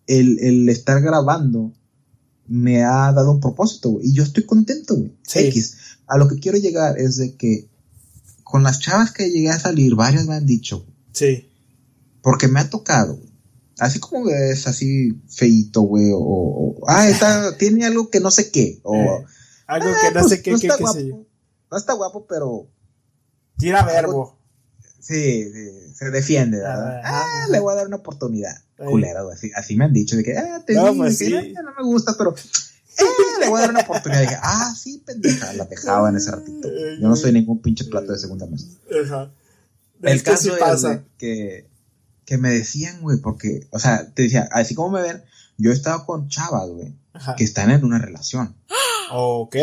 el, 0.07 0.39
el 0.41 0.69
estar 0.69 1.01
grabando 1.03 1.73
me 2.49 2.83
ha 2.85 3.13
dado 3.13 3.31
un 3.33 3.41
propósito, 3.41 3.91
güey, 3.91 4.09
y 4.09 4.15
yo 4.15 4.23
estoy 4.23 4.45
contento, 4.45 4.97
güey. 4.97 5.13
Sí. 5.23 5.41
X. 5.41 5.77
A 6.07 6.17
lo 6.17 6.27
que 6.29 6.39
quiero 6.41 6.59
llegar 6.59 6.99
es 6.99 7.17
de 7.17 7.37
que 7.37 7.69
con 8.43 8.63
las 8.63 8.79
chavas 8.81 9.13
que 9.13 9.29
llegué 9.31 9.51
a 9.51 9.59
salir, 9.61 9.95
varias 9.95 10.27
me 10.27 10.35
han 10.35 10.47
dicho, 10.47 10.87
Sí. 11.13 11.49
porque 12.23 12.49
me 12.49 12.61
ha 12.61 12.71
tocado, 12.71 13.17
güey. 13.17 13.29
Así 13.79 14.01
como 14.01 14.29
es 14.31 14.67
así 14.67 15.21
feito, 15.29 15.83
güey, 15.83 16.11
o, 16.13 16.19
o- 16.19 16.75
ah, 16.89 17.09
está, 17.09 17.57
tiene 17.59 17.85
algo 17.85 18.09
que 18.11 18.21
no 18.21 18.31
sé 18.31 18.51
qué, 18.51 18.81
o, 18.83 18.95
Eh, 18.97 19.25
algo 19.67 19.89
"Ah, 19.91 19.97
que 20.01 20.15
no 20.15 20.21
pues, 20.21 20.29
sé 20.31 20.43
qué, 20.43 20.51
no 20.53 20.59
qué, 20.59 20.67
está 20.67 20.77
qué 20.79 20.83
guapo, 20.83 20.99
sé 20.99 21.09
yo. 21.09 21.27
no 21.71 21.77
está 21.79 21.93
guapo, 21.93 22.27
pero 22.27 22.67
Tira 23.59 23.85
verbo. 23.85 24.38
Sí, 25.01 25.45
sí, 25.53 25.95
se 25.95 26.11
defiende, 26.11 26.59
¿verdad? 26.59 27.01
Ajá, 27.05 27.23
Ah, 27.25 27.47
le 27.51 27.61
voy 27.61 27.73
a 27.73 27.77
dar 27.77 27.87
una 27.87 27.97
oportunidad. 27.97 28.55
Culera. 28.77 29.21
Así, 29.33 29.51
así 29.55 29.77
me 29.77 29.85
han 29.85 29.93
dicho, 29.93 30.17
de 30.17 30.23
que, 30.25 30.37
ah, 30.37 30.63
te 30.67 30.75
No, 30.75 30.93
vi, 30.93 30.99
pues 30.99 31.19
de 31.19 31.25
que, 31.27 31.41
sí. 31.41 31.55
"Ah, 31.59 31.63
no 31.63 31.73
me 31.77 31.83
gusta, 31.85 32.15
pero, 32.19 32.35
eh, 32.35 33.05
le 33.41 33.49
voy 33.49 33.59
a 33.59 33.63
dar 33.63 33.71
una 33.71 33.81
oportunidad. 33.81 34.21
dije, 34.23 34.37
ah, 34.43 34.75
sí, 34.77 35.03
pendeja, 35.07 35.53
la 35.55 35.65
dejaba 35.67 36.09
en 36.11 36.17
ese 36.17 36.31
ratito. 36.31 36.69
Yo 37.01 37.09
no 37.09 37.17
soy 37.17 37.33
ningún 37.33 37.61
pinche 37.61 37.85
plato 37.87 38.13
de 38.13 38.19
segunda 38.19 38.47
mesa. 38.47 38.67
Ajá. 39.05 39.31
El 40.03 40.17
Es 40.17 40.23
que 40.23 40.31
caso 40.31 40.43
sí 40.45 40.49
es 40.51 40.59
pasa. 40.59 41.03
que, 41.19 41.67
que 42.25 42.39
me 42.39 42.51
decían, 42.51 43.01
güey, 43.01 43.19
porque, 43.19 43.67
o 43.71 43.79
sea, 43.79 44.13
te 44.15 44.23
decía, 44.23 44.49
así 44.53 44.75
como 44.75 44.91
me 44.91 45.03
ven, 45.03 45.23
yo 45.57 45.71
he 45.71 45.75
estado 45.75 46.05
con 46.07 46.29
chavas, 46.29 46.69
güey, 46.69 46.95
que 47.37 47.43
están 47.45 47.71
en 47.71 47.85
una 47.85 47.99
relación. 47.99 48.55
Ok. 49.11 49.57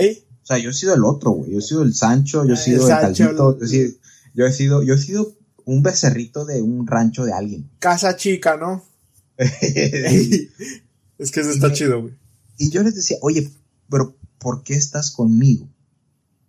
O 0.44 0.46
sea, 0.46 0.58
yo 0.58 0.70
he 0.72 0.74
sido 0.74 0.94
el 0.94 1.06
otro, 1.06 1.32
güey. 1.32 1.52
Yo 1.52 1.60
he 1.60 1.62
sido 1.62 1.84
el 1.84 1.94
Sancho, 1.96 2.44
yo 2.46 2.52
he 2.52 2.58
Ah, 2.58 2.58
sido 2.58 2.86
el 2.88 2.94
el, 2.94 3.00
Sancho, 3.02 3.24
Caldito, 3.26 3.50
el- 3.52 3.60
yo 3.60 3.66
he 3.66 3.68
sido, 3.68 3.92
yo 4.36 4.46
he 4.46 4.52
sido, 4.52 4.84
yo 4.84 4.94
he 4.94 4.98
sido 5.00 5.36
un 5.66 5.82
becerrito 5.82 6.46
de 6.46 6.62
un 6.62 6.86
rancho 6.86 7.26
de 7.26 7.34
alguien. 7.34 7.70
Casa 7.80 8.16
chica, 8.16 8.58
¿no? 8.58 8.84
es 9.38 11.32
que 11.32 11.42
eso 11.42 11.50
está 11.52 11.72
chido, 11.74 12.02
güey. 12.02 12.14
y 12.58 12.70
yo 12.70 12.84
les 12.84 12.96
decía, 12.96 13.18
oye, 13.22 13.52
pero 13.90 14.16
¿por 14.40 14.64
qué 14.64 14.76
estás 14.76 15.12
conmigo 15.12 15.68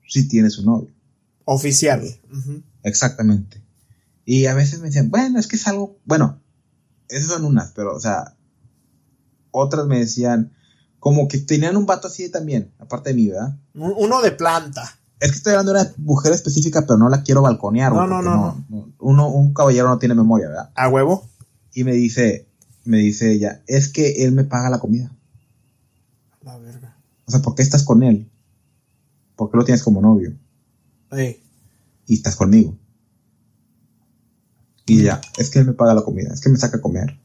si 0.08 0.28
tienes 0.28 0.58
un 0.58 0.66
novio? 0.66 0.94
Oficial. 1.44 2.02
Exactamente. 2.82 3.62
Y 4.24 4.46
a 4.46 4.54
veces 4.54 4.80
me 4.80 4.86
decían, 4.86 5.10
bueno, 5.10 5.38
es 5.38 5.46
que 5.46 5.56
es 5.56 5.66
algo, 5.66 5.98
bueno, 6.04 6.40
esas 7.08 7.28
son 7.28 7.44
unas, 7.44 7.72
pero, 7.72 7.94
o 7.94 8.00
sea, 8.00 8.36
otras 9.52 9.86
me 9.86 10.00
decían, 10.00 10.52
como 10.98 11.28
que 11.28 11.38
tenían 11.38 11.76
un 11.76 11.86
vato 11.86 12.08
así 12.08 12.28
también, 12.28 12.72
aparte 12.78 13.10
de 13.10 13.14
mí, 13.16 13.28
¿verdad? 13.28 13.56
Un- 13.74 13.94
Uno 13.96 14.20
de 14.22 14.32
planta. 14.32 14.98
Es 15.20 15.30
que 15.30 15.36
estoy 15.38 15.52
hablando 15.52 15.72
de 15.72 15.80
una 15.80 15.92
mujer 15.96 16.32
específica, 16.32 16.82
pero 16.82 16.98
no 16.98 17.08
la 17.08 17.22
quiero 17.22 17.42
balconear, 17.42 17.92
No, 17.92 18.06
no, 18.06 18.20
no, 18.20 18.64
no. 18.68 18.92
Uno, 18.98 19.28
un 19.28 19.54
caballero 19.54 19.88
no 19.88 19.98
tiene 19.98 20.14
memoria, 20.14 20.48
¿verdad? 20.48 20.70
¿A 20.74 20.88
huevo? 20.88 21.26
Y 21.72 21.84
me 21.84 21.92
dice, 21.92 22.46
me 22.84 22.98
dice 22.98 23.32
ella, 23.32 23.62
es 23.66 23.88
que 23.88 24.24
él 24.24 24.32
me 24.32 24.44
paga 24.44 24.68
la 24.68 24.78
comida. 24.78 25.10
La 26.42 26.58
verga. 26.58 26.96
O 27.26 27.30
sea, 27.30 27.40
¿por 27.40 27.54
qué 27.54 27.62
estás 27.62 27.82
con 27.82 28.02
él? 28.02 28.30
¿Por 29.36 29.50
qué 29.50 29.56
lo 29.56 29.64
tienes 29.64 29.82
como 29.82 30.00
novio? 30.00 30.34
Ey. 31.10 31.42
Y 32.06 32.14
estás 32.14 32.36
conmigo. 32.36 32.76
Y 34.86 35.02
ya, 35.02 35.20
es 35.36 35.50
que 35.50 35.58
él 35.58 35.66
me 35.66 35.72
paga 35.72 35.94
la 35.94 36.02
comida, 36.02 36.32
es 36.32 36.40
que 36.40 36.48
me 36.48 36.58
saca 36.58 36.76
a 36.76 36.80
comer. 36.80 37.18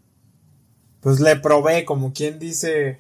Pues 1.02 1.20
le 1.20 1.36
probé, 1.36 1.86
como 1.86 2.14
quien 2.14 2.40
dice, 2.40 3.00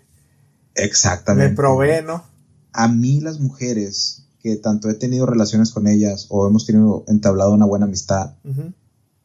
Exactamente. 0.76 1.50
me 1.50 1.56
probé, 1.56 2.04
¿no? 2.04 2.24
A 2.72 2.88
mí 2.88 3.20
las 3.22 3.40
mujeres 3.40 4.21
que 4.42 4.56
tanto 4.56 4.90
he 4.90 4.94
tenido 4.94 5.26
relaciones 5.26 5.72
con 5.72 5.88
ellas 5.88 6.28
o 6.30 6.48
hemos 6.48 6.66
tenido 6.66 7.04
entablado 7.08 7.54
una 7.54 7.66
buena 7.66 7.86
amistad, 7.86 8.34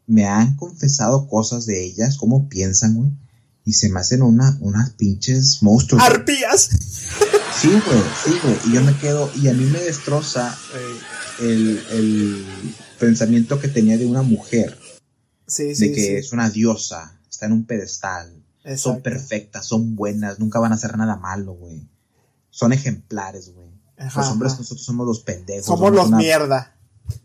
me 0.06 0.26
han 0.26 0.56
confesado 0.56 1.28
cosas 1.28 1.66
de 1.66 1.84
ellas, 1.84 2.16
cómo 2.16 2.48
piensan, 2.48 2.94
güey. 2.94 3.10
Y 3.64 3.72
se 3.72 3.88
me 3.88 3.98
hacen 3.98 4.22
una, 4.22 4.56
unas 4.60 4.90
pinches 4.90 5.60
monstruos. 5.62 6.00
¡Arpías! 6.04 6.70
Sí, 7.60 7.68
güey, 7.68 8.02
sí, 8.24 8.38
güey. 8.42 8.56
Y 8.66 8.72
yo 8.74 8.82
me 8.84 8.96
quedo, 8.98 9.28
y 9.34 9.48
a 9.48 9.54
mí 9.54 9.64
me 9.64 9.80
destroza 9.80 10.56
el, 11.40 11.80
el 11.90 12.44
pensamiento 13.00 13.58
que 13.58 13.68
tenía 13.68 13.98
de 13.98 14.06
una 14.06 14.22
mujer, 14.22 14.78
Sí, 15.48 15.74
de 15.74 15.92
que 15.92 16.00
sí. 16.00 16.12
es 16.14 16.32
una 16.32 16.50
diosa, 16.50 17.18
está 17.28 17.46
en 17.46 17.52
un 17.52 17.66
pedestal, 17.66 18.32
son 18.76 19.00
perfectas, 19.00 19.64
son 19.66 19.94
buenas, 19.96 20.38
nunca 20.40 20.58
van 20.58 20.72
a 20.72 20.74
hacer 20.74 20.96
nada 20.98 21.16
malo, 21.16 21.52
güey. 21.54 21.88
Son 22.50 22.72
ejemplares, 22.72 23.52
güey. 23.54 23.55
Ajá, 23.98 24.20
Los 24.20 24.30
hombres 24.30 24.52
ajá. 24.52 24.60
nosotros 24.62 24.84
somos 24.84 25.06
los 25.06 25.20
pendejos. 25.20 25.66
Somos 25.66 25.92
los 25.92 26.06
una, 26.08 26.16
mierda. 26.18 26.76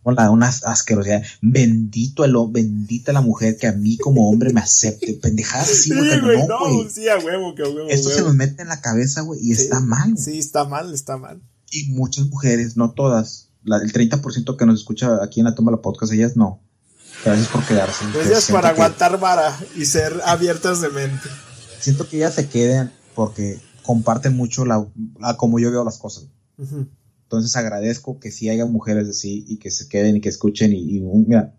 una, 0.03 0.29
una 0.31 0.47
asquerosidad. 0.47 1.21
Bendito 1.41 2.23
el, 2.23 2.33
bendita 2.49 3.11
la 3.13 3.21
mujer 3.21 3.57
que 3.57 3.67
a 3.67 3.71
mí 3.73 3.97
como 3.97 4.29
hombre 4.29 4.53
me 4.53 4.61
acepte. 4.61 5.13
Pendejadas 5.21 5.69
así, 5.69 5.89
Sí, 5.89 5.95
güey, 6.21 6.47
no, 6.47 6.59
güey. 6.59 6.89
sí, 6.89 7.09
a 7.09 7.17
huevo, 7.17 7.53
que 7.55 7.63
a 7.63 7.67
huevo. 7.69 7.89
Esto 7.89 8.09
se 8.09 8.21
nos 8.21 8.33
mete 8.35 8.61
en 8.61 8.69
la 8.69 8.79
cabeza, 8.81 9.21
güey, 9.21 9.39
y 9.41 9.55
Sí, 9.55 9.63
está 9.63 9.79
mal. 9.79 10.11
güey. 10.13 10.23
Sí, 10.23 10.37
está 10.39 10.63
mal, 10.65 10.93
está 10.93 11.17
mal. 11.17 11.41
Y 11.71 11.89
muchas 11.91 12.27
mujeres, 12.27 12.77
no 12.77 12.91
todas, 12.91 13.49
la- 13.63 13.77
el 13.77 13.91
30% 13.93 14.55
que 14.57 14.65
nos 14.65 14.79
escucha 14.79 15.23
aquí 15.23 15.39
en 15.39 15.45
la 15.45 15.55
toma 15.55 15.71
de 15.71 15.77
la 15.77 15.81
podcast, 15.81 16.13
ellas 16.13 16.35
no. 16.37 16.61
Gracias 17.25 17.47
por 17.49 17.65
quedarse. 17.65 18.05
Gracias 18.13 18.49
por 18.49 18.61
que- 18.61 18.67
aguantar 18.67 19.19
vara 19.19 19.57
y 19.75 19.85
ser 19.85 20.19
abiertas 20.25 20.81
de 20.81 20.89
mente. 20.89 21.27
Siento 21.79 22.07
que 22.07 22.17
ellas 22.17 22.33
se 22.35 22.47
quedan 22.47 22.91
porque 23.15 23.59
comparten 23.83 24.35
mucho 24.35 24.65
la, 24.65 24.85
la- 25.19 25.35
como 25.37 25.59
yo 25.59 25.69
veo 25.71 25.83
las 25.83 25.97
cosas. 25.97 26.25
Entonces 27.23 27.55
agradezco 27.55 28.19
que 28.19 28.31
sí 28.31 28.49
haya 28.49 28.65
mujeres 28.65 29.07
así 29.09 29.45
y 29.47 29.57
que 29.57 29.71
se 29.71 29.87
queden 29.87 30.17
y 30.17 30.21
que 30.21 30.29
escuchen 30.29 30.73
y, 30.73 30.97
y 30.97 30.99
un, 30.99 31.25
mira, 31.27 31.55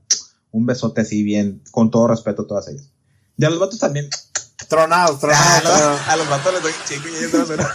un 0.51 0.67
besote 0.67 1.01
así 1.01 1.23
bien, 1.23 1.63
con 1.71 1.91
todo 1.91 2.09
respeto 2.09 2.43
a 2.43 2.47
todas 2.47 2.69
ellas. 2.69 2.91
Y 3.39 3.45
a 3.45 3.51
los 3.51 3.59
vatos 3.59 3.79
también. 3.79 4.09
Tronados, 4.69 5.17
Ah, 5.17 5.21
tronados. 5.21 5.63
tronados. 5.63 6.01
a 6.09 6.17
los 6.17 6.29
vatos 6.29 6.53
les 6.55 6.63
doy 6.63 6.73
un 6.73 6.85
chingo 6.89 7.09
y 7.09 7.25
ellos 7.25 7.51
no. 7.59 7.67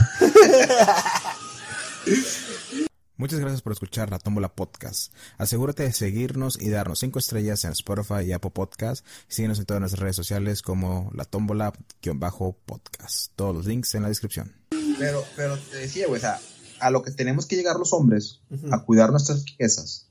Muchas 3.20 3.40
gracias 3.40 3.64
por 3.64 3.74
escuchar 3.74 4.12
la 4.12 4.20
Tómbola 4.20 4.54
Podcast. 4.54 5.12
Asegúrate 5.40 5.82
de 5.84 5.92
seguirnos 5.92 6.56
y 6.62 6.70
darnos 6.70 7.00
5 7.00 7.18
estrellas 7.18 7.64
en 7.66 7.72
Spotify 7.72 8.22
y 8.28 8.32
Apple 8.32 8.52
Podcast. 8.52 9.04
Síguenos 9.28 9.58
en 9.58 9.66
todas 9.66 9.82
nuestras 9.82 10.02
redes 10.02 10.16
sociales 10.16 10.62
como 10.62 11.10
la 11.16 11.26
Tómbola-podcast. 11.26 13.32
Todos 13.36 13.56
los 13.56 13.66
links 13.66 13.96
en 13.96 14.04
la 14.04 14.10
descripción. 14.10 14.54
Pero, 15.00 15.24
pero 15.36 15.58
te 15.58 15.78
decía, 15.78 16.06
güey, 16.08 16.20
o 16.20 16.22
sea, 16.22 16.40
a 16.80 16.90
lo 16.90 17.02
que 17.02 17.12
tenemos 17.12 17.46
que 17.46 17.56
llegar 17.56 17.78
los 17.78 17.94
hombres, 17.94 18.42
a 18.72 18.84
cuidar 18.84 19.12
nuestras 19.12 19.46
riquezas 19.46 20.10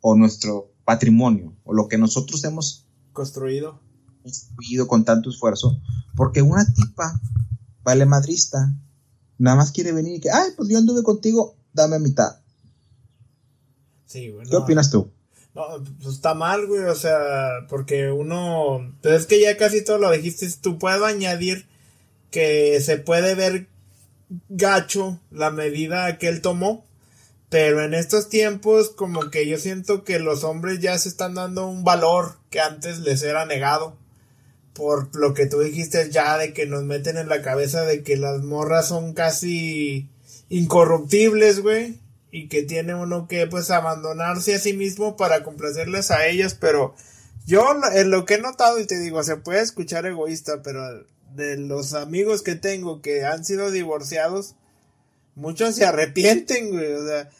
o 0.00 0.14
nuestro 0.14 0.72
patrimonio 0.84 1.54
o 1.64 1.72
lo 1.72 1.88
que 1.88 1.98
nosotros 1.98 2.44
hemos 2.44 2.86
Construido. 3.12 3.80
construido 4.22 4.88
con 4.88 5.04
tanto 5.04 5.30
esfuerzo, 5.30 5.80
porque 6.16 6.42
una 6.42 6.64
tipa 6.66 7.20
vale 7.82 8.06
madrista, 8.06 8.74
nada 9.38 9.56
más 9.56 9.70
quiere 9.70 9.92
venir 9.92 10.16
y 10.16 10.20
que, 10.20 10.30
ay, 10.30 10.50
pues 10.56 10.68
yo 10.68 10.78
anduve 10.78 11.02
contigo, 11.02 11.56
dame 11.72 11.96
a 11.96 12.00
mitad. 12.00 12.40
Sí, 14.06 14.30
güey. 14.30 14.48
¿Qué 14.48 14.56
opinas 14.56 14.90
tú? 14.90 15.10
No, 15.54 15.62
pues 16.00 16.16
está 16.16 16.34
mal, 16.34 16.66
güey, 16.66 16.82
o 16.82 16.94
sea, 16.96 17.66
porque 17.68 18.10
uno, 18.10 18.96
pero 19.00 19.16
es 19.16 19.26
que 19.26 19.40
ya 19.40 19.56
casi 19.56 19.84
todo 19.84 19.98
lo 19.98 20.10
dijiste, 20.10 20.50
tú 20.60 20.78
puedes 20.78 21.00
añadir 21.02 21.68
que 22.30 22.80
se 22.80 22.96
puede 22.98 23.36
ver 23.36 23.68
gacho 24.48 25.20
la 25.30 25.50
medida 25.50 26.18
que 26.18 26.28
él 26.28 26.40
tomó, 26.40 26.84
pero 27.50 27.84
en 27.84 27.94
estos 27.94 28.28
tiempos 28.28 28.90
como 28.90 29.30
que 29.30 29.46
yo 29.46 29.58
siento 29.58 30.02
que 30.02 30.18
los 30.18 30.44
hombres 30.44 30.80
ya 30.80 30.98
se 30.98 31.08
están 31.08 31.34
dando 31.34 31.66
un 31.66 31.84
valor 31.84 32.36
que 32.50 32.60
antes 32.60 33.00
les 33.00 33.22
era 33.22 33.46
negado. 33.46 33.96
Por 34.72 35.14
lo 35.14 35.34
que 35.34 35.46
tú 35.46 35.60
dijiste 35.60 36.10
ya 36.10 36.36
de 36.36 36.52
que 36.52 36.66
nos 36.66 36.82
meten 36.82 37.16
en 37.16 37.28
la 37.28 37.42
cabeza 37.42 37.82
de 37.82 38.02
que 38.02 38.16
las 38.16 38.42
morras 38.42 38.88
son 38.88 39.12
casi 39.12 40.08
incorruptibles, 40.48 41.60
güey. 41.60 42.00
Y 42.32 42.48
que 42.48 42.64
tiene 42.64 42.96
uno 42.96 43.28
que 43.28 43.46
pues 43.46 43.70
abandonarse 43.70 44.56
a 44.56 44.58
sí 44.58 44.72
mismo 44.72 45.16
para 45.16 45.44
complacerles 45.44 46.10
a 46.10 46.26
ellas. 46.26 46.56
Pero 46.60 46.96
yo 47.46 47.64
en 47.92 48.10
lo 48.10 48.24
que 48.24 48.34
he 48.34 48.40
notado 48.40 48.80
y 48.80 48.86
te 48.86 48.98
digo, 48.98 49.22
se 49.22 49.36
puede 49.36 49.60
escuchar 49.60 50.06
egoísta, 50.06 50.60
pero 50.64 51.06
de 51.34 51.56
los 51.56 51.94
amigos 51.94 52.42
que 52.42 52.54
tengo 52.54 53.02
que 53.02 53.24
han 53.24 53.44
sido 53.44 53.70
divorciados, 53.70 54.54
muchos 55.34 55.74
se 55.74 55.84
arrepienten, 55.84 56.70
güey. 56.70 56.92
O 56.92 57.06
sea, 57.06 57.30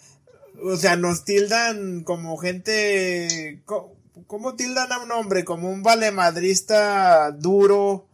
o 0.63 0.77
sea, 0.77 0.97
nos 0.97 1.25
tildan 1.25 2.05
como 2.05 2.37
gente... 2.37 3.63
¿Cómo 4.27 4.55
tildan 4.55 4.93
a 4.93 5.03
un 5.03 5.11
hombre? 5.13 5.45
Como 5.45 5.71
un 5.71 5.83
valemadrista 5.83 7.31
duro, 7.33 8.07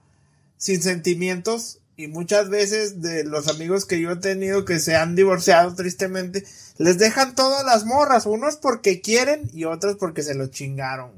sin 0.57 0.83
sentimientos. 0.83 1.79
Y 1.97 2.09
muchas 2.09 2.49
veces 2.49 3.03
de 3.03 3.25
los 3.25 3.49
amigos 3.49 3.85
que 3.85 4.01
yo 4.01 4.13
he 4.13 4.17
tenido 4.17 4.65
que 4.65 4.81
se 4.81 4.97
han 4.97 5.15
divorciado 5.15 5.75
tristemente, 5.75 6.45
les 6.79 6.99
dejan 6.99 7.35
todas 7.35 7.65
las 7.65 7.85
morras. 7.85 8.25
Unos 8.25 8.57
porque 8.57 9.03
quieren 9.03 9.51
y 9.53 9.65
otros 9.65 9.97
porque 9.97 10.23
se 10.23 10.35
los 10.35 10.51
chingaron. 10.51 11.13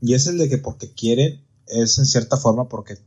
Y 0.00 0.14
es 0.14 0.26
el 0.26 0.38
de 0.38 0.48
que 0.48 0.58
porque 0.58 0.90
quieren, 0.90 1.42
es 1.70 1.98
en 1.98 2.06
cierta 2.06 2.36
forma 2.36 2.68
porque 2.68 2.98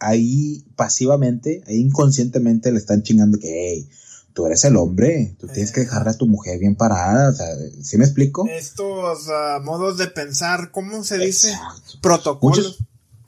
ahí 0.00 0.64
pasivamente, 0.76 1.62
ahí 1.66 1.76
inconscientemente 1.76 2.72
le 2.72 2.78
están 2.78 3.02
chingando 3.02 3.38
que, 3.38 3.48
hey, 3.48 3.88
tú 4.34 4.46
eres 4.46 4.64
el 4.64 4.76
hombre, 4.76 5.36
tú 5.38 5.46
tienes 5.46 5.70
que 5.72 5.82
dejarle 5.82 6.10
a 6.10 6.16
tu 6.18 6.26
mujer 6.26 6.58
bien 6.58 6.74
parada, 6.74 7.30
o 7.30 7.32
sea, 7.32 7.46
¿sí 7.82 7.96
me 7.96 8.04
explico? 8.04 8.46
Estos 8.48 9.28
ah, 9.28 9.60
modos 9.62 9.96
de 9.96 10.08
pensar, 10.08 10.70
¿cómo 10.72 11.04
se 11.04 11.18
dice? 11.18 11.50
Exacto. 11.52 11.98
Protocolos. 12.02 12.58
Muchos, 12.58 12.78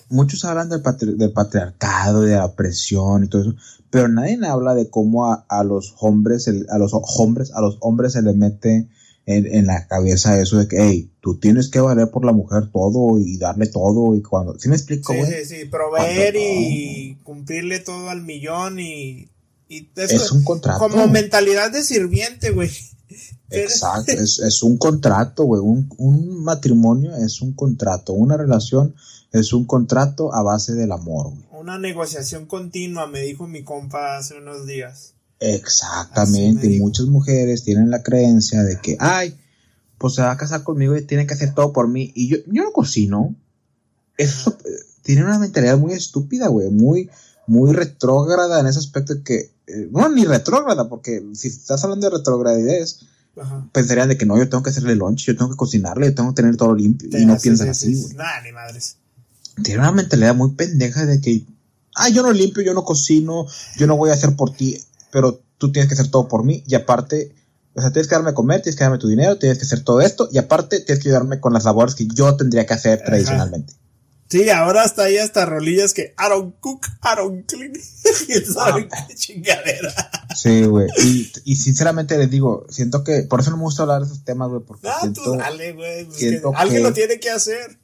muchos 0.08 0.44
hablan 0.44 0.68
del, 0.68 0.82
patri- 0.82 1.16
del 1.16 1.32
patriarcado, 1.32 2.22
de 2.22 2.34
la 2.34 2.44
opresión 2.46 3.24
y 3.24 3.28
todo 3.28 3.42
eso, 3.42 3.54
pero 3.90 4.08
nadie 4.08 4.38
habla 4.46 4.74
de 4.74 4.90
cómo 4.90 5.32
a, 5.32 5.46
a 5.48 5.62
los 5.62 5.94
hombres, 6.00 6.48
a 6.68 6.78
los 6.78 6.92
hombres, 6.92 7.52
a 7.52 7.60
los 7.60 7.78
hombres 7.80 8.12
se 8.14 8.22
les 8.22 8.34
mete 8.34 8.88
en, 9.26 9.46
en 9.46 9.66
la 9.66 9.86
cabeza 9.88 10.40
eso 10.40 10.56
de 10.58 10.68
que, 10.68 10.76
hey, 10.80 11.10
tú 11.20 11.38
tienes 11.38 11.68
que 11.68 11.80
valer 11.80 12.10
por 12.10 12.24
la 12.24 12.32
mujer 12.32 12.70
todo 12.72 13.18
y 13.20 13.36
darle 13.38 13.66
todo 13.66 14.14
y 14.14 14.22
cuando, 14.22 14.58
¿sí 14.58 14.68
me 14.68 14.76
explico, 14.76 15.12
Sí, 15.12 15.18
güey? 15.18 15.32
sí, 15.32 15.44
sí, 15.44 15.64
proveer 15.66 16.32
Cuando 16.34 16.38
no. 16.38 16.60
y 16.60 17.18
cumplirle 17.24 17.80
todo 17.80 18.08
al 18.08 18.22
millón 18.22 18.78
y, 18.78 19.28
y 19.68 19.90
eso 19.96 20.14
Es 20.14 20.30
un 20.32 20.44
contrato. 20.44 20.78
como 20.78 21.08
mentalidad 21.08 21.72
de 21.72 21.82
sirviente, 21.82 22.50
güey. 22.50 22.70
Exacto, 23.50 24.12
es, 24.12 24.38
es 24.40 24.62
un 24.62 24.76
contrato, 24.78 25.44
güey. 25.44 25.60
Un, 25.60 25.88
un 25.98 26.42
matrimonio 26.44 27.14
es 27.16 27.40
un 27.42 27.52
contrato. 27.52 28.12
Una 28.12 28.36
relación 28.36 28.94
es 29.32 29.52
un 29.52 29.64
contrato 29.66 30.32
a 30.34 30.42
base 30.42 30.74
del 30.74 30.92
amor, 30.92 31.30
güey. 31.30 31.44
Una 31.60 31.78
negociación 31.78 32.46
continua, 32.46 33.06
me 33.08 33.22
dijo 33.22 33.48
mi 33.48 33.64
compa 33.64 34.16
hace 34.18 34.38
unos 34.38 34.66
días. 34.66 35.14
Exactamente. 35.40 36.66
Y 36.66 36.80
muchas 36.80 37.06
mujeres 37.06 37.64
tienen 37.64 37.90
la 37.90 38.02
creencia 38.02 38.62
de 38.62 38.80
que, 38.80 38.96
ay, 39.00 39.36
pues 39.98 40.14
se 40.14 40.22
va 40.22 40.32
a 40.32 40.36
casar 40.36 40.62
conmigo 40.62 40.96
y 40.96 41.02
tiene 41.02 41.26
que 41.26 41.34
hacer 41.34 41.54
todo 41.54 41.72
por 41.72 41.88
mí. 41.88 42.12
Y 42.14 42.28
yo, 42.28 42.36
yo 42.46 42.62
no 42.62 42.72
cocino. 42.72 43.34
Eso 44.16 44.56
tiene 45.02 45.24
una 45.24 45.38
mentalidad 45.38 45.78
muy 45.78 45.92
estúpida, 45.92 46.48
güey. 46.48 46.70
Muy, 46.70 47.10
muy 47.46 47.72
retrógrada 47.72 48.60
en 48.60 48.66
ese 48.66 48.78
aspecto 48.78 49.14
de 49.14 49.22
que, 49.22 49.52
eh, 49.66 49.88
no, 49.90 50.08
ni 50.08 50.24
retrógrada, 50.24 50.88
porque 50.88 51.24
si 51.34 51.48
estás 51.48 51.84
hablando 51.84 52.10
de 52.10 52.16
retrogradidez, 52.16 53.00
Ajá. 53.40 53.68
pensarían 53.72 54.08
de 54.08 54.16
que 54.16 54.26
no, 54.26 54.38
yo 54.38 54.48
tengo 54.48 54.62
que 54.62 54.70
hacerle 54.70 54.96
lunch, 54.96 55.26
yo 55.26 55.36
tengo 55.36 55.50
que 55.50 55.56
cocinarle, 55.56 56.06
yo 56.06 56.14
tengo 56.14 56.30
que 56.30 56.42
tener 56.42 56.56
todo 56.56 56.74
limpio. 56.74 57.08
y 57.18 57.26
no 57.26 57.38
piensan 57.38 57.66
sí, 57.66 57.70
así, 57.70 57.94
sí, 57.94 58.02
güey. 58.02 58.14
Nah, 58.14 58.40
ni 58.42 58.52
madres. 58.52 58.96
Tiene 59.62 59.80
una 59.80 59.92
mentalidad 59.92 60.34
muy 60.34 60.52
pendeja 60.52 61.06
de 61.06 61.20
que, 61.20 61.44
ah, 61.94 62.08
yo 62.08 62.22
no 62.22 62.32
limpio, 62.32 62.62
yo 62.62 62.74
no 62.74 62.84
cocino, 62.84 63.46
yo 63.76 63.86
no 63.86 63.96
voy 63.96 64.10
a 64.10 64.14
hacer 64.14 64.34
por 64.36 64.54
ti, 64.54 64.78
pero 65.16 65.42
tú 65.56 65.72
tienes 65.72 65.88
que 65.88 65.94
hacer 65.94 66.10
todo 66.10 66.28
por 66.28 66.44
mí. 66.44 66.62
Y 66.66 66.74
aparte, 66.74 67.34
o 67.74 67.80
sea, 67.80 67.90
tienes 67.90 68.06
que 68.06 68.14
darme 68.16 68.30
a 68.32 68.34
comer, 68.34 68.60
tienes 68.60 68.76
que 68.76 68.84
darme 68.84 68.98
tu 68.98 69.08
dinero, 69.08 69.38
tienes 69.38 69.56
que 69.56 69.64
hacer 69.64 69.80
todo 69.82 70.02
esto, 70.02 70.28
y 70.30 70.36
aparte 70.36 70.80
tienes 70.80 71.02
que 71.02 71.08
ayudarme 71.08 71.40
con 71.40 71.54
las 71.54 71.64
labores 71.64 71.94
que 71.94 72.06
yo 72.06 72.36
tendría 72.36 72.66
que 72.66 72.74
hacer 72.74 72.98
Ajá. 72.98 73.06
tradicionalmente. 73.06 73.72
Sí, 74.28 74.50
ahora 74.50 74.82
hasta 74.82 75.04
ahí 75.04 75.16
hasta 75.16 75.46
rolillas 75.46 75.94
que 75.94 76.12
don't 76.18 76.54
cook, 76.60 76.84
don't 77.16 77.46
clean. 77.50 77.72
¿Quién 78.26 78.44
sabe 78.44 78.88
Ah. 78.92 79.06
qué 79.08 79.14
chingadera? 79.14 79.94
Sí, 80.36 80.64
güey. 80.64 80.88
Y, 81.02 81.32
y 81.44 81.56
sinceramente 81.56 82.18
les 82.18 82.28
digo, 82.28 82.66
siento 82.68 83.02
que, 83.04 83.22
por 83.22 83.40
eso 83.40 83.50
no 83.52 83.56
me 83.56 83.62
gusta 83.62 83.84
hablar 83.84 84.00
de 84.00 84.06
esos 84.08 84.22
temas, 84.22 84.50
güey, 84.50 84.60
porque 84.66 84.86
Ah, 84.86 84.96
tú 85.00 85.22
siento, 85.22 85.36
dale, 85.38 85.72
güey. 85.72 86.08
siento 86.12 86.50
que 86.50 86.56
alguien 86.58 86.82
que- 86.82 86.88
lo 86.88 86.92
tiene 86.92 87.18
que 87.20 87.30
hacer. 87.30 87.78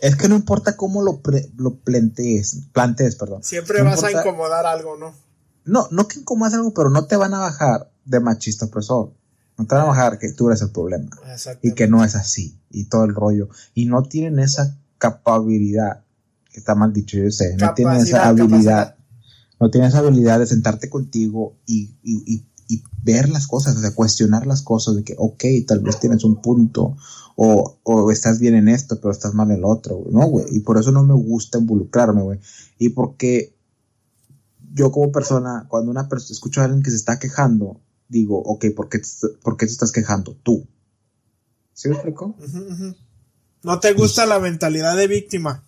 es 0.00 0.16
que 0.16 0.28
no 0.28 0.34
importa 0.36 0.76
cómo 0.76 1.00
lo, 1.00 1.22
pre- 1.22 1.48
lo 1.56 1.76
plantees, 1.76 2.58
plantees, 2.74 3.16
perdón. 3.16 3.42
Siempre 3.42 3.78
No 3.78 3.86
vas 3.86 4.02
a 4.04 4.10
incomodar 4.12 4.66
algo, 4.66 4.98
¿no? 4.98 5.14
No, 5.64 5.88
no 5.90 6.08
que 6.08 6.20
incomodas 6.20 6.54
algo, 6.54 6.74
pero 6.74 6.90
no 6.90 7.06
te 7.06 7.16
van 7.16 7.34
a 7.34 7.38
bajar 7.38 7.90
de 8.04 8.20
machista 8.20 8.66
opresor. 8.66 9.12
No 9.56 9.66
te 9.66 9.74
van 9.74 9.84
a 9.84 9.88
bajar 9.88 10.18
que 10.18 10.32
tú 10.32 10.48
eres 10.48 10.62
el 10.62 10.70
problema. 10.70 11.10
Exacto. 11.30 11.66
y 11.66 11.72
que 11.72 11.88
no 11.88 12.04
es 12.04 12.14
así 12.14 12.58
y 12.74 12.84
todo 12.84 13.04
el 13.04 13.14
rollo 13.14 13.48
y 13.72 13.86
no 13.86 14.02
tienen 14.02 14.38
esa 14.38 14.76
capacidad 14.98 16.02
que 16.50 16.58
está 16.58 16.74
mal 16.74 16.92
dicho 16.92 17.16
yo 17.16 17.30
sé 17.30 17.56
no 17.56 17.72
tienen 17.74 17.96
esa 17.96 18.28
habilidad 18.28 18.88
capacidad. 18.88 18.96
no 19.60 19.70
tienen 19.70 19.88
esa 19.88 19.98
habilidad 19.98 20.40
de 20.40 20.46
sentarte 20.46 20.90
contigo 20.90 21.56
y, 21.66 21.94
y, 22.02 22.34
y, 22.34 22.46
y 22.68 22.82
ver 23.02 23.28
las 23.28 23.46
cosas 23.46 23.76
o 23.76 23.80
sea 23.80 23.94
cuestionar 23.94 24.46
las 24.46 24.62
cosas 24.62 24.96
de 24.96 25.04
que 25.04 25.14
ok 25.16 25.44
tal 25.66 25.80
vez 25.80 26.00
tienes 26.00 26.24
un 26.24 26.42
punto 26.42 26.96
o, 27.36 27.78
o 27.82 28.10
estás 28.10 28.38
bien 28.40 28.54
en 28.54 28.68
esto 28.68 28.98
pero 29.00 29.12
estás 29.12 29.34
mal 29.34 29.50
en 29.50 29.58
el 29.58 29.64
otro 29.64 30.04
no 30.10 30.26
güey 30.26 30.46
y 30.50 30.60
por 30.60 30.78
eso 30.78 30.90
no 30.90 31.04
me 31.04 31.14
gusta 31.14 31.58
involucrarme 31.58 32.22
güey 32.22 32.40
y 32.78 32.90
porque 32.90 33.53
yo 34.74 34.92
como 34.92 35.10
persona 35.10 35.64
cuando 35.68 35.90
una 35.90 36.08
persona 36.08 36.34
escucho 36.34 36.60
a 36.60 36.64
alguien 36.64 36.82
que 36.82 36.90
se 36.90 36.96
está 36.96 37.18
quejando 37.18 37.80
digo 38.08 38.38
ok 38.38 38.66
¿por 38.76 38.90
qué 38.90 38.98
te, 38.98 39.08
por 39.42 39.56
qué 39.56 39.64
te 39.64 39.72
estás 39.72 39.92
quejando 39.92 40.36
tú 40.42 40.66
¿Sí 41.74 41.88
me 41.88 41.96
explico? 41.96 42.34
No 43.64 43.80
te 43.80 43.92
gusta 43.92 44.26
la 44.26 44.38
mentalidad 44.38 44.96
de 44.96 45.08
víctima. 45.08 45.64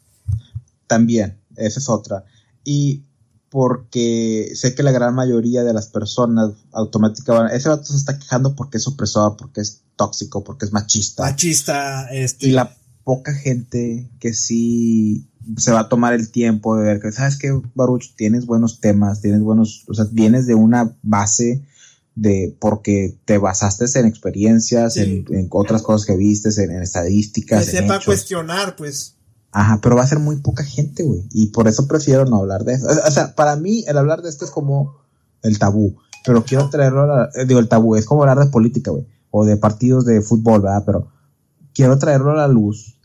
También, 0.86 1.40
esa 1.56 1.80
es 1.80 1.88
otra. 1.88 2.25
Y 2.64 3.02
porque 3.50 4.52
sé 4.54 4.75
que 4.75 4.82
la 4.82 4.92
gran 4.92 5.14
mayoría 5.14 5.64
de 5.64 5.72
las 5.72 5.88
personas 5.88 6.52
automáticamente, 6.72 7.56
ese 7.56 7.68
vato 7.68 7.84
se 7.84 7.96
está 7.96 8.18
quejando 8.18 8.54
porque 8.54 8.78
es 8.78 8.86
opresor, 8.86 9.36
porque 9.36 9.60
es 9.60 9.82
tóxico, 9.96 10.44
porque 10.44 10.66
es 10.66 10.72
machista. 10.72 11.25
Machista, 11.25 12.06
este. 12.12 12.48
y 12.48 12.50
la 12.52 12.76
poca 13.02 13.34
gente 13.34 14.10
que 14.20 14.34
sí 14.34 15.28
se 15.57 15.73
va 15.73 15.81
a 15.81 15.88
tomar 15.88 16.12
el 16.15 16.31
tiempo 16.31 16.76
de 16.76 16.85
ver 16.85 17.00
que, 17.00 17.12
¿sabes 17.12 17.39
qué, 17.39 17.59
Baruch? 17.75 18.15
Tienes 18.17 18.47
buenos 18.47 18.80
temas, 18.80 19.21
tienes 19.21 19.41
buenos, 19.41 19.85
o 19.89 19.95
sea, 19.95 20.06
vienes 20.11 20.47
de 20.47 20.54
una 20.54 20.97
base 21.02 21.63
de, 22.15 22.56
porque 22.59 23.17
te 23.25 23.39
basaste 23.39 23.85
en 23.99 24.06
experiencias, 24.06 24.95
Sí. 24.95 25.25
en, 25.28 25.35
en 25.35 25.49
otras 25.50 25.82
cosas 25.82 26.06
que 26.06 26.17
vistes, 26.17 26.59
en, 26.59 26.71
en 26.71 26.78
que 26.78 26.85
estadísticas, 26.85 27.69
en 27.69 27.75
sepa 27.82 27.95
hechos. 27.97 28.06
cuestionar, 28.06 28.76
pues. 28.76 29.15
Ajá, 29.52 29.80
pero 29.82 29.97
va 29.97 30.02
a 30.02 30.06
ser 30.06 30.19
muy 30.19 30.37
poca 30.37 30.65
gente, 30.65 31.02
güey. 31.02 31.23
Y 31.30 31.47
por 31.49 31.67
eso 31.69 31.87
prefiero 31.87 32.25
no 32.26 32.37
hablar 32.39 32.65
de 32.65 32.75
eso. 32.75 32.87
O 33.06 33.11
sea, 33.11 33.35
para 33.35 33.56
mí 33.56 33.85
el 33.87 33.97
hablar 33.97 34.21
de 34.23 34.28
esto 34.28 34.45
es 34.45 34.50
como 34.50 34.97
el 35.43 35.59
tabú. 35.59 35.97
Pero 36.26 36.45
quiero 36.45 36.69
traerlo 36.69 37.02
a 37.02 37.06
la, 37.06 37.30
eh, 37.35 37.47
digo, 37.47 37.61
el 37.61 37.69
tabú 37.69 37.97
es 37.97 38.04
como 38.04 38.23
hablar 38.23 38.39
de 38.45 38.50
política, 38.50 38.91
güey. 38.91 39.06
O 39.30 39.45
de 39.47 39.56
partidos 39.56 40.04
de 40.04 40.21
fútbol, 40.21 40.61
¿verdad? 40.63 40.82
Pero 40.85 41.09
quiero 41.73 41.97
traerlo 41.99 42.32
a 42.32 42.37
la 42.37 42.49
luz 42.49 42.96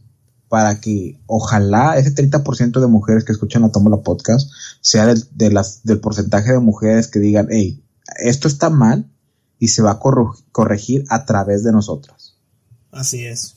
para 0.51 0.81
que 0.81 1.17
ojalá 1.27 1.95
ese 1.97 2.13
30% 2.13 2.81
de 2.81 2.87
mujeres 2.87 3.23
que 3.23 3.31
escuchan 3.31 3.61
la 3.61 3.71
Tómbola 3.71 4.01
Podcast 4.01 4.51
sea 4.81 5.05
del, 5.05 5.23
de 5.31 5.49
las, 5.49 5.85
del 5.85 6.01
porcentaje 6.01 6.51
de 6.51 6.59
mujeres 6.59 7.07
que 7.07 7.19
digan, 7.19 7.47
hey, 7.49 7.81
esto 8.19 8.49
está 8.49 8.69
mal 8.69 9.09
y 9.59 9.69
se 9.69 9.81
va 9.81 9.91
a 9.91 9.99
corregir 10.51 11.05
a 11.07 11.23
través 11.25 11.63
de 11.63 11.71
nosotras. 11.71 12.35
Así 12.91 13.25
es. 13.25 13.55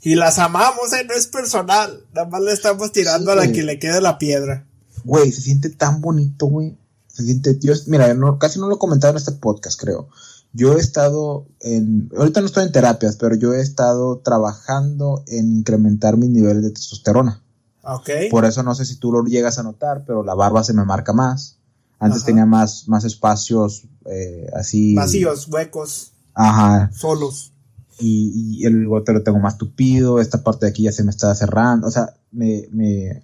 Y 0.00 0.14
las 0.14 0.38
amamos, 0.38 0.92
¿eh? 0.92 1.04
No 1.04 1.14
es 1.14 1.26
personal. 1.26 2.04
Nada 2.14 2.28
más 2.28 2.42
le 2.42 2.52
estamos 2.52 2.92
tirando 2.92 3.32
Sí, 3.32 3.36
a 3.36 3.40
la 3.44 3.50
que 3.50 3.64
le 3.64 3.80
quede 3.80 4.00
la 4.00 4.18
piedra. 4.18 4.68
Güey, 5.02 5.32
se 5.32 5.40
siente 5.40 5.68
tan 5.68 6.00
bonito, 6.00 6.46
güey. 6.46 6.78
Se 7.08 7.24
siente, 7.24 7.58
yo, 7.60 7.72
mira, 7.88 8.14
no, 8.14 8.38
casi 8.38 8.60
no 8.60 8.68
lo 8.68 8.76
he 8.76 8.78
comentado 8.78 9.10
en 9.10 9.16
este 9.16 9.32
podcast, 9.32 9.80
creo. 9.80 10.08
Yo 10.52 10.76
he 10.76 10.80
estado 10.80 11.46
en, 11.60 12.10
ahorita 12.16 12.40
no 12.40 12.46
estoy 12.46 12.64
en 12.64 12.72
terapias, 12.72 13.16
pero 13.16 13.36
yo 13.36 13.52
he 13.52 13.60
estado 13.60 14.18
trabajando 14.18 15.22
en 15.26 15.58
incrementar 15.58 16.16
mis 16.16 16.30
niveles 16.30 16.62
de 16.62 16.70
testosterona. 16.70 17.42
Ok. 17.82 18.10
Por 18.30 18.44
eso 18.44 18.62
no 18.62 18.74
sé 18.74 18.84
si 18.84 18.96
tú 18.96 19.12
lo 19.12 19.24
llegas 19.24 19.58
a 19.58 19.62
notar, 19.62 20.04
pero 20.06 20.22
la 20.22 20.34
barba 20.34 20.64
se 20.64 20.72
me 20.72 20.84
marca 20.84 21.12
más. 21.12 21.58
Antes 21.98 22.18
Ajá. 22.18 22.26
tenía 22.26 22.46
más, 22.46 22.88
más 22.88 23.04
espacios 23.04 23.84
eh, 24.06 24.48
así. 24.54 24.94
Vacíos, 24.94 25.48
huecos, 25.48 26.12
Ajá. 26.34 26.90
solos. 26.92 27.52
Y, 28.00 28.60
y 28.60 28.66
el 28.66 28.78
bigote 28.78 29.12
lo 29.12 29.22
tengo 29.22 29.40
más 29.40 29.58
tupido. 29.58 30.20
Esta 30.20 30.42
parte 30.42 30.66
de 30.66 30.70
aquí 30.70 30.84
ya 30.84 30.92
se 30.92 31.02
me 31.02 31.10
está 31.10 31.34
cerrando. 31.34 31.88
O 31.88 31.90
sea, 31.90 32.14
me, 32.30 32.68
me 32.70 33.22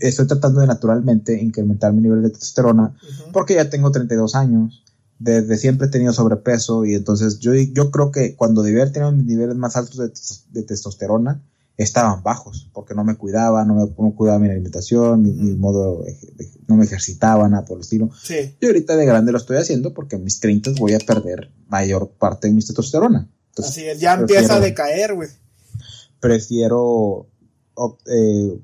estoy 0.00 0.26
tratando 0.26 0.60
de 0.60 0.66
naturalmente 0.66 1.40
incrementar 1.40 1.92
mi 1.92 2.02
nivel 2.02 2.22
de 2.22 2.30
testosterona 2.30 2.94
porque 3.32 3.54
ya 3.54 3.68
tengo 3.70 3.90
32 3.90 4.34
años. 4.34 4.84
Desde 5.18 5.56
siempre 5.56 5.88
he 5.88 5.90
tenido 5.90 6.12
sobrepeso 6.12 6.84
y 6.84 6.94
entonces 6.94 7.38
yo, 7.40 7.52
yo 7.54 7.90
creo 7.90 8.12
que 8.12 8.36
cuando 8.36 8.62
debía 8.62 8.82
haber 8.82 8.92
tenido 8.92 9.10
mis 9.12 9.24
niveles 9.26 9.56
más 9.56 9.76
altos 9.76 9.96
de, 9.98 10.12
de 10.60 10.62
testosterona 10.66 11.42
estaban 11.76 12.22
bajos 12.24 12.68
porque 12.72 12.94
no 12.94 13.04
me 13.04 13.16
cuidaba, 13.16 13.64
no 13.64 13.74
me 13.74 13.82
no 13.82 14.14
cuidaba 14.16 14.38
mi 14.40 14.48
alimentación, 14.48 15.22
mi, 15.22 15.32
modo, 15.56 16.02
de- 16.02 16.48
no 16.66 16.76
me 16.76 16.84
ejercitaba, 16.84 17.48
nada 17.48 17.64
por 17.64 17.78
el 17.78 17.82
estilo. 17.82 18.10
Sí. 18.20 18.56
Y 18.60 18.66
ahorita 18.66 18.96
de 18.96 19.06
grande 19.06 19.30
lo 19.32 19.38
estoy 19.38 19.56
haciendo 19.58 19.94
porque 19.94 20.16
en 20.16 20.24
mis 20.24 20.40
30 20.40 20.72
voy 20.78 20.94
a 20.94 20.98
perder 20.98 21.50
mayor 21.68 22.10
parte 22.10 22.48
de 22.48 22.54
mi 22.54 22.60
testosterona. 22.64 23.28
Entonces, 23.50 23.72
Así 23.76 23.86
es. 23.86 24.00
Ya 24.00 24.14
empieza 24.14 24.56
a 24.56 24.60
decaer, 24.60 25.14
güey. 25.14 25.28
prefiero 26.20 27.26
eh, 28.06 28.58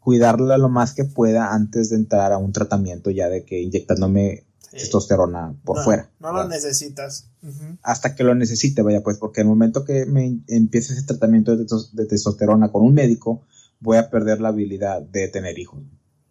cuidarla 0.00 0.58
lo 0.58 0.68
más 0.68 0.92
que 0.94 1.04
pueda 1.04 1.52
antes 1.54 1.90
de 1.90 1.96
entrar 1.96 2.32
a 2.32 2.38
un 2.38 2.52
tratamiento 2.52 3.10
ya 3.10 3.28
de 3.28 3.44
que 3.44 3.60
inyectándome 3.60 4.43
Sí. 4.70 4.78
testosterona 4.78 5.54
por 5.64 5.78
No, 5.78 5.84
fuera. 5.84 6.10
No 6.20 6.28
lo 6.32 6.34
¿verdad? 6.44 6.50
necesitas. 6.56 7.28
Hasta 7.82 8.14
que 8.14 8.24
lo 8.24 8.34
necesite, 8.34 8.82
vaya, 8.82 9.02
pues, 9.02 9.18
porque 9.18 9.42
el 9.42 9.46
momento 9.46 9.84
que 9.84 10.06
me 10.06 10.38
empiece 10.48 10.92
ese 10.94 11.02
tratamiento 11.04 11.56
de, 11.56 11.64
tes- 11.66 11.90
de 11.92 12.06
testosterona 12.06 12.72
con 12.72 12.82
un 12.82 12.94
médico, 12.94 13.42
voy 13.80 13.98
a 13.98 14.10
perder 14.10 14.40
la 14.40 14.48
habilidad 14.48 15.02
de 15.02 15.28
tener 15.28 15.58
hijos. 15.58 15.82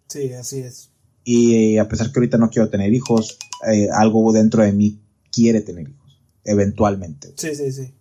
Sí, 0.09 0.33
así 0.33 0.59
es. 0.59 0.89
Y 1.23 1.77
a 1.77 1.87
pesar 1.87 2.11
que 2.11 2.19
ahorita 2.19 2.37
no 2.37 2.49
quiero 2.49 2.69
tener 2.69 2.93
hijos, 2.93 3.37
eh, 3.71 3.87
algo 3.93 4.33
dentro 4.33 4.63
de 4.63 4.73
mí 4.73 4.99
quiere 5.31 5.61
tener 5.61 5.87
hijos, 5.89 6.19
eventualmente. 6.43 7.33
Sí, 7.37 7.55
sí, 7.55 7.71
sí. 7.71 7.93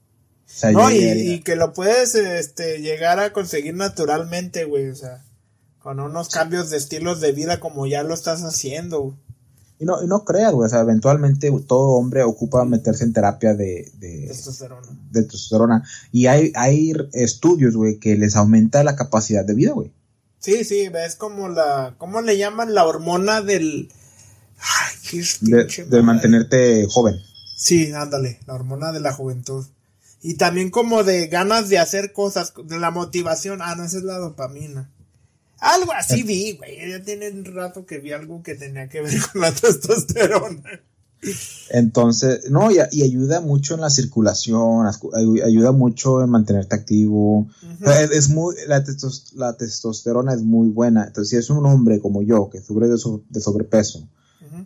O 0.45 0.55
sea, 0.55 0.73
No, 0.73 0.91
y, 0.91 0.97
y 0.99 1.41
que 1.41 1.57
lo 1.57 1.73
puedes 1.73 2.15
este, 2.15 2.81
llegar 2.81 3.19
a 3.21 3.33
conseguir 3.33 3.75
naturalmente, 3.75 4.65
güey. 4.65 4.89
O 4.89 4.95
sea, 4.95 5.25
con 5.79 5.99
unos 6.01 6.29
cambios 6.29 6.71
de 6.71 6.77
estilos 6.77 7.21
de 7.21 7.33
vida 7.33 7.59
como 7.61 7.87
ya 7.87 8.03
lo 8.03 8.13
estás 8.15 8.43
haciendo. 8.43 9.17
Y 9.83 9.85
no, 9.85 10.01
y 10.01 10.07
no 10.07 10.25
creas, 10.25 10.53
güey, 10.53 10.67
o 10.67 10.69
sea, 10.69 10.83
eventualmente 10.83 11.51
todo 11.67 11.97
hombre 11.97 12.23
ocupa 12.23 12.65
meterse 12.65 13.03
en 13.03 13.13
terapia 13.13 13.55
de, 13.55 13.91
de, 13.99 14.27
Testosterona. 14.29 14.87
de 15.11 15.23
testosterona. 15.25 15.83
Y 16.13 16.27
hay, 16.27 16.53
hay 16.55 16.93
estudios, 17.13 17.75
güey, 17.75 17.99
que 17.99 18.17
les 18.17 18.37
aumenta 18.37 18.85
la 18.85 18.95
capacidad 18.95 19.45
de 19.45 19.55
vida, 19.55 19.73
güey. 19.73 19.93
Sí, 20.39 20.63
sí, 20.63 20.89
ves 20.89 21.17
como 21.17 21.49
la. 21.49 21.97
¿Cómo 21.99 22.21
le 22.21 22.39
llaman? 22.39 22.75
La 22.75 22.87
hormona 22.87 23.43
del. 23.43 23.91
Ay, 24.57 24.95
qué 25.11 25.25
De, 25.41 25.85
de 25.85 26.03
mantenerte 26.03 26.87
joven. 26.89 27.17
Sí, 27.57 27.91
ándale, 27.91 28.39
la 28.47 28.55
hormona 28.55 28.93
de 28.93 29.01
la 29.01 29.13
juventud. 29.13 29.67
Y 30.23 30.35
también 30.35 30.71
como 30.71 31.03
de 31.03 31.27
ganas 31.27 31.69
de 31.69 31.81
hacer 31.81 32.13
cosas, 32.13 32.53
de 32.67 32.79
la 32.79 32.93
motivación. 32.93 33.59
Ah, 33.63 33.75
no, 33.75 33.83
esa 33.83 33.99
es 33.99 34.05
la 34.05 34.19
dopamina. 34.19 34.93
Algo 35.63 35.93
así 35.93 36.23
vi, 36.25 36.57
güey. 36.57 36.91
Ya 36.91 37.03
tiene 37.03 37.31
un 37.31 37.45
rato 37.45 37.87
que 37.87 37.99
vi 37.99 38.13
algo 38.13 38.43
que 38.43 38.55
tenía 38.57 38.89
que 38.89 39.01
ver 39.01 39.13
con 39.33 39.41
la 39.43 39.53
testosterona. 39.53 40.81
Entonces, 41.71 42.51
no, 42.51 42.71
y, 42.73 42.79
y 42.91 43.03
ayuda 43.05 43.41
mucho 43.41 43.75
en 43.75 43.81
la 43.81 43.91
circulación, 43.91 44.87
ayuda 45.45 45.73
mucho 45.73 46.23
en 46.23 46.31
mantenerte 46.31 46.75
activo. 46.75 47.47
Es, 47.81 48.11
es 48.11 48.29
muy, 48.29 48.57
la, 48.67 48.83
testos- 48.85 49.33
la 49.35 49.57
testosterona 49.57 50.35
es 50.35 50.43
muy 50.43 50.69
buena. 50.69 51.05
Entonces, 51.07 51.31
si 51.31 51.37
es 51.37 51.49
un 51.51 51.65
hombre 51.65 52.01
como 52.01 52.23
yo, 52.23 52.51
que 52.51 52.61
sufre 52.61 52.89
de, 52.89 52.99
so- 52.99 53.23
de 53.31 53.41
sobrepeso, 53.41 54.09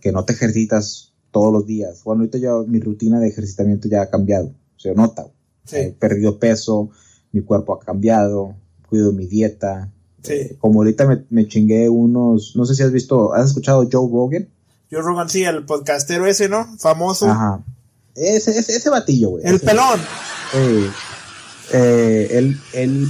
que 0.00 0.12
no 0.12 0.24
te 0.24 0.32
ejercitas 0.32 1.12
todos 1.30 1.52
los 1.52 1.66
días. 1.66 2.02
Bueno, 2.04 2.22
ahorita 2.22 2.38
ya 2.38 2.52
mi 2.66 2.80
rutina 2.80 3.20
de 3.20 3.28
ejercitamiento 3.28 3.88
ya 3.88 4.02
ha 4.02 4.10
cambiado. 4.10 4.54
Se 4.78 4.94
nota. 4.94 5.26
Sí. 5.66 5.76
He 5.76 5.92
perdido 5.92 6.38
peso, 6.38 6.90
mi 7.32 7.42
cuerpo 7.42 7.74
ha 7.74 7.80
cambiado, 7.84 8.56
cuido 8.88 9.12
mi 9.12 9.26
dieta. 9.26 9.92
Sí. 10.26 10.32
Eh, 10.34 10.56
como 10.60 10.80
ahorita 10.80 11.06
me, 11.06 11.24
me 11.30 11.46
chingué 11.48 11.88
unos, 11.88 12.54
no 12.56 12.64
sé 12.66 12.74
si 12.74 12.82
has 12.82 12.92
visto, 12.92 13.32
¿has 13.34 13.48
escuchado 13.48 13.88
Joe 13.90 14.10
Rogan? 14.10 14.48
Yo 14.90 15.00
Rogan, 15.02 15.28
sí, 15.28 15.42
el 15.44 15.64
podcastero 15.64 16.26
ese, 16.26 16.48
¿no? 16.48 16.66
Famoso. 16.78 17.26
Ajá. 17.26 17.64
Ese, 18.14 18.52
ese, 18.58 18.76
ese 18.76 18.88
batillo, 18.90 19.30
güey. 19.30 19.44
El 19.44 19.56
Ese- 19.56 19.66
pelón. 19.66 20.00
eh, 20.54 20.90
eh, 21.72 22.28
él, 22.32 22.56
él 22.72 23.08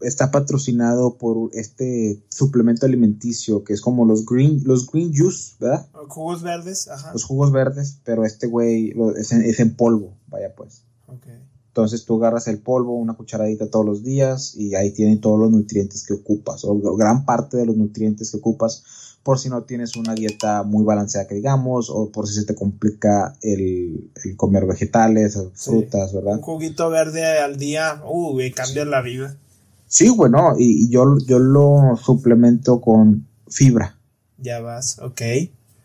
está 0.00 0.30
patrocinado 0.30 1.16
por 1.16 1.50
este 1.54 2.22
suplemento 2.28 2.84
alimenticio 2.84 3.64
que 3.64 3.72
es 3.72 3.80
como 3.80 4.04
los 4.04 4.26
green, 4.26 4.60
los 4.64 4.86
green 4.90 5.12
juice, 5.16 5.54
¿verdad? 5.60 5.86
Jugos 6.08 6.42
verdes, 6.42 6.88
ajá. 6.88 7.12
Los 7.12 7.24
jugos 7.24 7.52
verdes, 7.52 7.98
pero 8.04 8.24
este 8.24 8.46
güey 8.46 8.92
es, 9.16 9.32
en, 9.32 9.42
es 9.44 9.60
en 9.60 9.74
polvo, 9.76 10.14
vaya 10.28 10.54
pues. 10.54 10.82
Ok. 11.06 11.26
Entonces 11.74 12.04
tú 12.04 12.18
agarras 12.18 12.46
el 12.46 12.58
polvo, 12.60 12.94
una 12.94 13.14
cucharadita 13.14 13.68
todos 13.68 13.84
los 13.84 14.04
días 14.04 14.54
y 14.54 14.76
ahí 14.76 14.92
tienen 14.92 15.20
todos 15.20 15.40
los 15.40 15.50
nutrientes 15.50 16.06
que 16.06 16.14
ocupas, 16.14 16.64
o 16.64 16.76
gran 16.96 17.24
parte 17.24 17.56
de 17.56 17.66
los 17.66 17.76
nutrientes 17.76 18.30
que 18.30 18.36
ocupas 18.36 18.84
por 19.24 19.40
si 19.40 19.48
no 19.48 19.62
tienes 19.64 19.96
una 19.96 20.14
dieta 20.14 20.62
muy 20.62 20.84
balanceada 20.84 21.26
que 21.26 21.34
digamos, 21.34 21.90
o 21.90 22.10
por 22.12 22.28
si 22.28 22.34
se 22.34 22.44
te 22.44 22.54
complica 22.54 23.34
el, 23.42 24.08
el 24.24 24.36
comer 24.36 24.66
vegetales, 24.66 25.34
o 25.36 25.50
Sí. 25.52 25.70
frutas, 25.72 26.12
¿verdad? 26.12 26.34
Un 26.36 26.42
juguito 26.42 26.90
verde 26.90 27.38
al 27.40 27.56
día, 27.56 28.00
uh, 28.06 28.30
güey, 28.34 28.52
cambia 28.52 28.84
la 28.84 29.02
vida. 29.02 29.36
Sí, 29.88 30.10
bueno, 30.10 30.54
y, 30.56 30.84
y 30.84 30.90
yo, 30.90 31.18
yo 31.26 31.40
lo 31.40 31.96
suplemento 32.00 32.80
con 32.80 33.26
fibra 33.48 33.98
Ya 34.38 34.60
vas, 34.60 35.00
ok. 35.00 35.22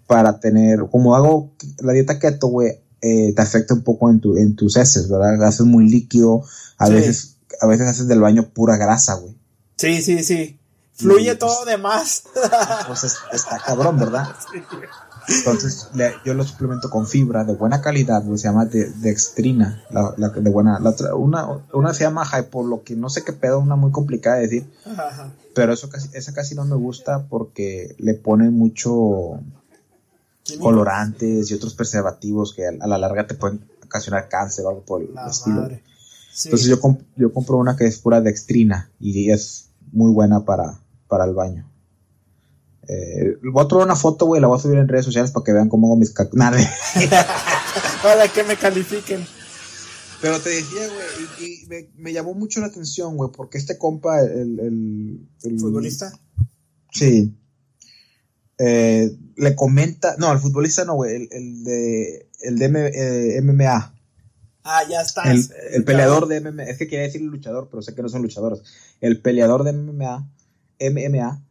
para 0.06 0.40
tener, 0.40 0.82
como 0.92 1.16
hago 1.16 1.50
la 1.82 1.94
dieta 1.94 2.20
keto, 2.20 2.46
güey, 2.48 2.74
eh, 3.02 3.34
te 3.36 3.42
afecta 3.42 3.74
un 3.74 3.82
poco 3.84 4.10
en, 4.10 4.20
tu, 4.20 4.36
en 4.38 4.56
tus 4.56 4.76
heces, 4.78 5.10
¿verdad? 5.10 5.44
Haces 5.44 5.66
muy 5.66 5.90
líquido, 5.90 6.44
a 6.78 6.88
Sí. 6.88 6.94
veces 6.94 7.36
a 7.62 7.68
veces 7.68 7.88
haces 7.88 8.08
del 8.08 8.22
baño 8.22 8.50
pura 8.54 8.78
grasa, 8.78 9.16
güey. 9.16 9.36
Sí, 9.78 10.02
sí, 10.02 10.24
sí. 10.24 10.58
Fluye 10.94 11.24
Y, 11.32 11.36
pues, 11.36 11.40
todo 11.40 11.66
de 11.66 11.78
más. 11.78 12.24
Pues 12.88 13.04
es- 13.06 13.18
está 13.34 13.58
cabrón, 13.66 13.98
¿verdad? 13.98 14.28
Entonces 15.28 15.88
le- 15.94 16.14
yo 16.26 16.34
lo 16.34 16.44
suplemento 16.44 16.90
con 16.90 17.06
fibra 17.08 17.44
de 17.44 17.54
buena 17.54 17.82
calidad, 17.82 18.24
güey, 18.24 18.38
se 18.40 18.48
llama 18.48 18.66
de, 18.66 18.90
dextrina, 18.92 19.84
la, 19.92 20.14
la 20.18 20.30
de 20.30 20.50
buena, 20.50 20.80
la 20.80 20.90
otra- 20.90 21.14
una, 21.16 21.48
una 21.74 21.94
se 21.94 22.04
llama 22.04 22.26
hypo, 22.26 22.66
lo 22.66 22.84
que 22.84 22.96
no 22.96 23.10
sé 23.10 23.24
qué 23.24 23.34
pedo, 23.34 23.60
una 23.60 23.76
muy 23.76 23.92
complicada 23.92 24.38
de 24.38 24.42
decir, 24.44 24.70
Ajá. 24.86 25.32
pero 25.54 25.74
eso 25.74 25.88
casi, 25.90 26.10
esa 26.14 26.34
casi 26.34 26.56
no 26.56 26.66
me 26.66 26.76
gusta 26.76 27.28
porque 27.30 27.96
le 28.00 28.14
ponen 28.16 28.54
mucho. 28.54 29.40
Colorantes 30.58 31.52
y 31.52 31.54
otros 31.54 31.74
preservativos 31.76 32.54
que 32.54 32.66
a, 32.66 32.72
a 32.80 32.88
la 32.88 32.98
larga 32.98 33.28
te 33.28 33.36
pueden 33.36 33.62
ocasionar 33.86 34.30
cáncer 34.30 34.66
o 34.66 34.70
algo 34.70 34.86
por 34.86 35.02
el 35.02 35.14
La 35.14 35.30
estilo. 35.30 35.58
madre. 35.62 35.84
Sí. 36.34 36.48
Entonces 36.50 36.68
yo, 36.70 36.80
comp- 36.80 37.04
yo 37.16 37.34
compro 37.34 37.58
una 37.58 37.76
que 37.76 37.86
es 37.86 38.00
pura 38.00 38.22
dextrina 38.22 38.92
y 39.00 39.30
es 39.32 39.70
muy 39.92 40.12
buena 40.12 40.46
para, 40.46 40.80
para 41.08 41.26
el 41.26 41.34
baño. 41.34 41.70
Eh, 42.88 43.38
voy 43.52 43.64
a 43.64 43.68
tomar 43.68 43.86
una 43.86 43.96
foto, 43.96 44.26
güey, 44.26 44.42
la 44.42 44.48
voy 44.48 44.58
a 44.58 44.62
subir 44.62 44.78
en 44.80 44.88
redes 44.88 45.06
sociales 45.06 45.32
para 45.32 45.44
que 45.44 45.54
vean 45.54 45.70
cómo 45.70 45.88
hago 45.88 45.96
mis 45.98 46.12
cac... 46.12 46.30
Nada. 46.34 46.58
Para 48.04 48.28
que 48.30 48.44
me 48.44 48.56
califiquen. 48.56 49.26
Pero 50.22 50.40
te 50.40 50.50
decía, 50.50 50.82
güey, 50.88 51.50
y, 51.50 51.64
y 51.64 51.68
me, 51.68 51.90
me 51.98 52.14
llamó 52.14 52.34
mucho 52.34 52.60
la 52.62 52.68
atención, 52.68 53.16
güey, 53.18 53.30
porque 53.32 53.58
este 53.58 53.78
compa, 53.78 54.22
el... 54.22 54.60
el, 54.60 55.28
el- 55.44 55.60
¿Futbolista? 55.60 56.12
Sí. 56.92 57.36
Eh, 58.60 59.16
le 59.38 59.56
comenta... 59.56 60.16
No, 60.18 60.32
el 60.32 60.40
futbolista 60.40 60.84
no, 60.86 60.96
güey, 60.96 61.16
el, 61.16 61.30
el 61.32 61.64
de, 61.64 62.28
el 62.42 62.60
de 62.60 62.66
M- 62.66 62.92
eh, 62.94 63.42
MMA. 63.42 63.96
Ah, 64.64 64.82
ya 64.90 65.02
estás. 65.02 65.28
El, 65.28 65.46
el 65.76 65.84
peleador 65.86 66.28
de 66.28 66.42
MMA, 66.42 66.64
es 66.64 66.78
que 66.78 66.88
quería 66.88 67.04
decir 67.06 67.22
luchador, 67.22 67.70
pero 67.72 67.82
sé 67.82 67.96
que 67.96 68.02
no 68.02 68.10
son 68.10 68.22
luchadores. 68.22 68.62
El 69.02 69.22
peleador 69.22 69.64
de 69.64 69.72
MMA, 69.74 70.30
MMA, 70.80 71.42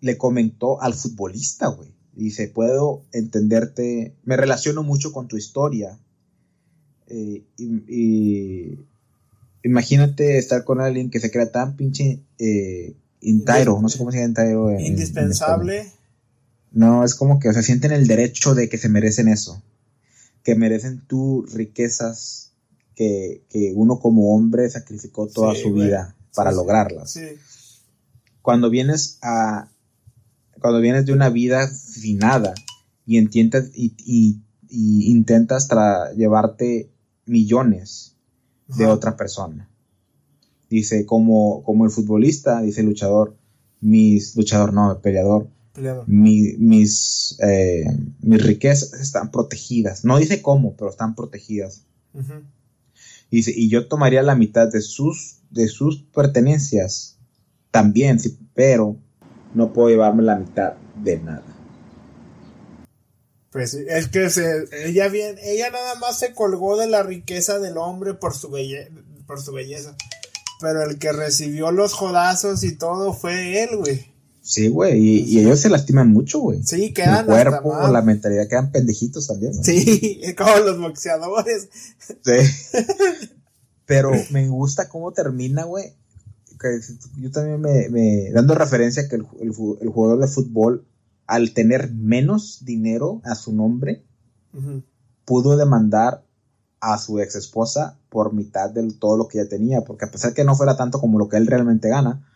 le 0.00 0.18
comentó 0.18 0.82
al 0.82 0.94
futbolista, 0.94 1.68
güey. 1.68 1.94
Dice, 2.14 2.48
puedo 2.48 3.02
entenderte, 3.12 4.14
me 4.24 4.36
relaciono 4.36 4.82
mucho 4.82 5.12
con 5.12 5.28
tu 5.28 5.36
historia. 5.36 5.98
Eh, 7.08 7.44
y, 7.56 7.64
y 7.88 8.78
imagínate 9.62 10.38
estar 10.38 10.64
con 10.64 10.80
alguien 10.80 11.10
que 11.10 11.20
se 11.20 11.30
crea 11.30 11.52
tan 11.52 11.76
pinche 11.76 12.20
eh, 12.38 12.94
no 13.22 13.88
sé 13.88 13.98
cómo 13.98 14.10
se 14.10 14.18
llama 14.18 14.24
entitled 14.26 14.50
en- 14.50 14.74
en- 14.74 14.80
en 14.80 14.86
Indispensable. 14.86 15.92
No, 16.72 17.04
es 17.04 17.14
como 17.14 17.38
que, 17.38 17.48
o 17.48 17.52
sea, 17.52 17.62
sienten 17.62 17.92
el 17.92 18.06
derecho 18.06 18.54
de 18.54 18.68
que 18.68 18.78
se 18.78 18.88
merecen 18.88 19.28
eso. 19.28 19.62
Que 20.42 20.54
merecen 20.54 21.00
tus 21.06 21.52
riquezas 21.54 22.52
que, 22.94 23.42
que 23.50 23.72
uno 23.74 23.98
como 23.98 24.34
hombre 24.34 24.68
sacrificó 24.70 25.26
toda 25.26 25.54
Sí, 25.54 25.62
su 25.62 25.70
güey. 25.72 25.86
vida 25.88 26.14
para 26.34 26.50
Sí, 26.50 26.56
lograrlas. 26.56 27.10
Sí. 27.10 27.26
Cuando 28.42 28.70
vienes 28.70 29.18
a. 29.22 29.68
Cuando 30.60 30.80
vienes 30.80 31.04
de 31.06 31.12
una 31.12 31.28
vida 31.28 31.68
sin 31.68 32.18
nada 32.18 32.54
y 33.06 33.18
intentas, 33.18 33.70
y, 33.74 33.94
y- 33.98 34.40
y 34.68 35.10
intentas 35.12 35.68
tra- 35.68 36.12
llevarte 36.14 36.90
millones 37.26 38.16
de 38.76 38.86
otra 38.86 39.16
persona. 39.16 39.68
Dice, 40.68 41.06
como, 41.06 41.62
como 41.62 41.84
el 41.84 41.90
futbolista, 41.92 42.60
dice 42.62 42.80
el 42.80 42.86
luchador, 42.88 43.36
mis, 43.80 44.34
luchador 44.34 44.72
no, 44.72 44.90
el 44.92 44.98
peleador, 44.98 45.48
Mi- 46.06 46.54
mis, 46.58 47.36
eh, 47.42 47.84
mis 48.20 48.42
riquezas 48.42 48.92
están 48.94 49.30
protegidas. 49.30 50.04
No 50.04 50.18
dice 50.18 50.42
cómo, 50.42 50.74
pero 50.76 50.90
están 50.90 51.14
protegidas. 51.14 51.82
Dice, 53.30 53.52
y 53.54 53.68
yo 53.68 53.88
tomaría 53.88 54.22
la 54.22 54.34
mitad 54.36 54.68
de 54.68 54.80
sus, 54.80 55.38
de 55.50 55.68
sus 55.68 56.02
pertenencias 56.14 57.18
también, 57.70 58.18
sí, 58.20 58.38
pero 58.54 58.96
no 59.54 59.72
puedo 59.72 59.88
llevarme 59.90 60.22
la 60.22 60.36
mitad 60.36 60.74
de 61.02 61.18
nada. 61.18 61.42
Pues 63.50 63.74
es 63.74 64.08
que 64.08 64.28
se, 64.30 64.64
ella 64.86 65.08
bien, 65.08 65.36
ella 65.42 65.70
nada 65.70 65.94
más 65.96 66.18
se 66.18 66.34
colgó 66.34 66.76
de 66.76 66.86
la 66.88 67.02
riqueza 67.02 67.58
del 67.58 67.78
hombre 67.78 68.14
por 68.14 68.34
su 68.34 68.50
belle, 68.50 68.90
por 69.26 69.40
su 69.40 69.52
belleza. 69.52 69.96
Pero 70.60 70.82
el 70.82 70.98
que 70.98 71.12
recibió 71.12 71.70
los 71.72 71.92
jodazos 71.92 72.62
y 72.64 72.76
todo 72.76 73.12
fue 73.12 73.62
él, 73.62 73.76
güey. 73.76 74.06
Sí, 74.48 74.68
güey, 74.68 74.96
y, 75.00 75.18
y 75.24 75.40
ellos 75.40 75.58
se 75.58 75.68
lastiman 75.68 76.12
mucho, 76.12 76.38
güey. 76.38 76.62
Sí, 76.62 76.84
El 76.86 76.94
quedan 76.94 77.14
hasta 77.14 77.26
cuerpo, 77.26 77.72
mal. 77.72 77.92
la 77.92 78.00
mentalidad 78.02 78.46
quedan 78.48 78.70
pendejitos 78.70 79.26
también. 79.26 79.52
güey. 79.52 79.64
Sí, 79.64 80.20
como 80.38 80.56
los 80.58 80.78
boxeadores. 80.78 81.68
Sí. 82.24 82.78
Pero 83.86 84.12
me 84.30 84.48
gusta 84.48 84.88
cómo 84.88 85.12
termina, 85.12 85.64
güey. 85.64 85.92
Yo 87.18 87.30
también 87.32 87.60
me, 87.60 87.88
me- 87.88 88.30
dando 88.32 88.54
referencia 88.54 89.02
a 89.02 89.08
que 89.08 89.16
el, 89.16 89.26
el 89.40 89.52
el 89.80 89.88
jugador 89.90 90.20
de 90.20 90.28
fútbol, 90.28 90.86
al 91.26 91.52
tener 91.52 91.92
menos 91.92 92.64
dinero 92.64 93.20
a 93.24 93.34
su 93.34 93.52
nombre, 93.52 94.04
pudo 95.24 95.56
demandar 95.56 96.24
a 96.80 96.98
su 96.98 97.18
ex 97.20 97.34
esposa 97.36 97.98
por 98.08 98.32
mitad 98.32 98.70
de 98.70 98.90
todo 98.92 99.16
lo 99.16 99.26
que 99.28 99.40
ella 99.40 99.48
tenía, 99.48 99.80
porque 99.82 100.04
a 100.06 100.10
pesar 100.10 100.34
que 100.34 100.44
no 100.44 100.54
fuera 100.54 100.76
tanto 100.76 101.00
como 101.00 101.18
lo 101.18 101.28
que 101.28 101.36
él 101.36 101.46
realmente 101.46 101.88
gana. 101.88 102.26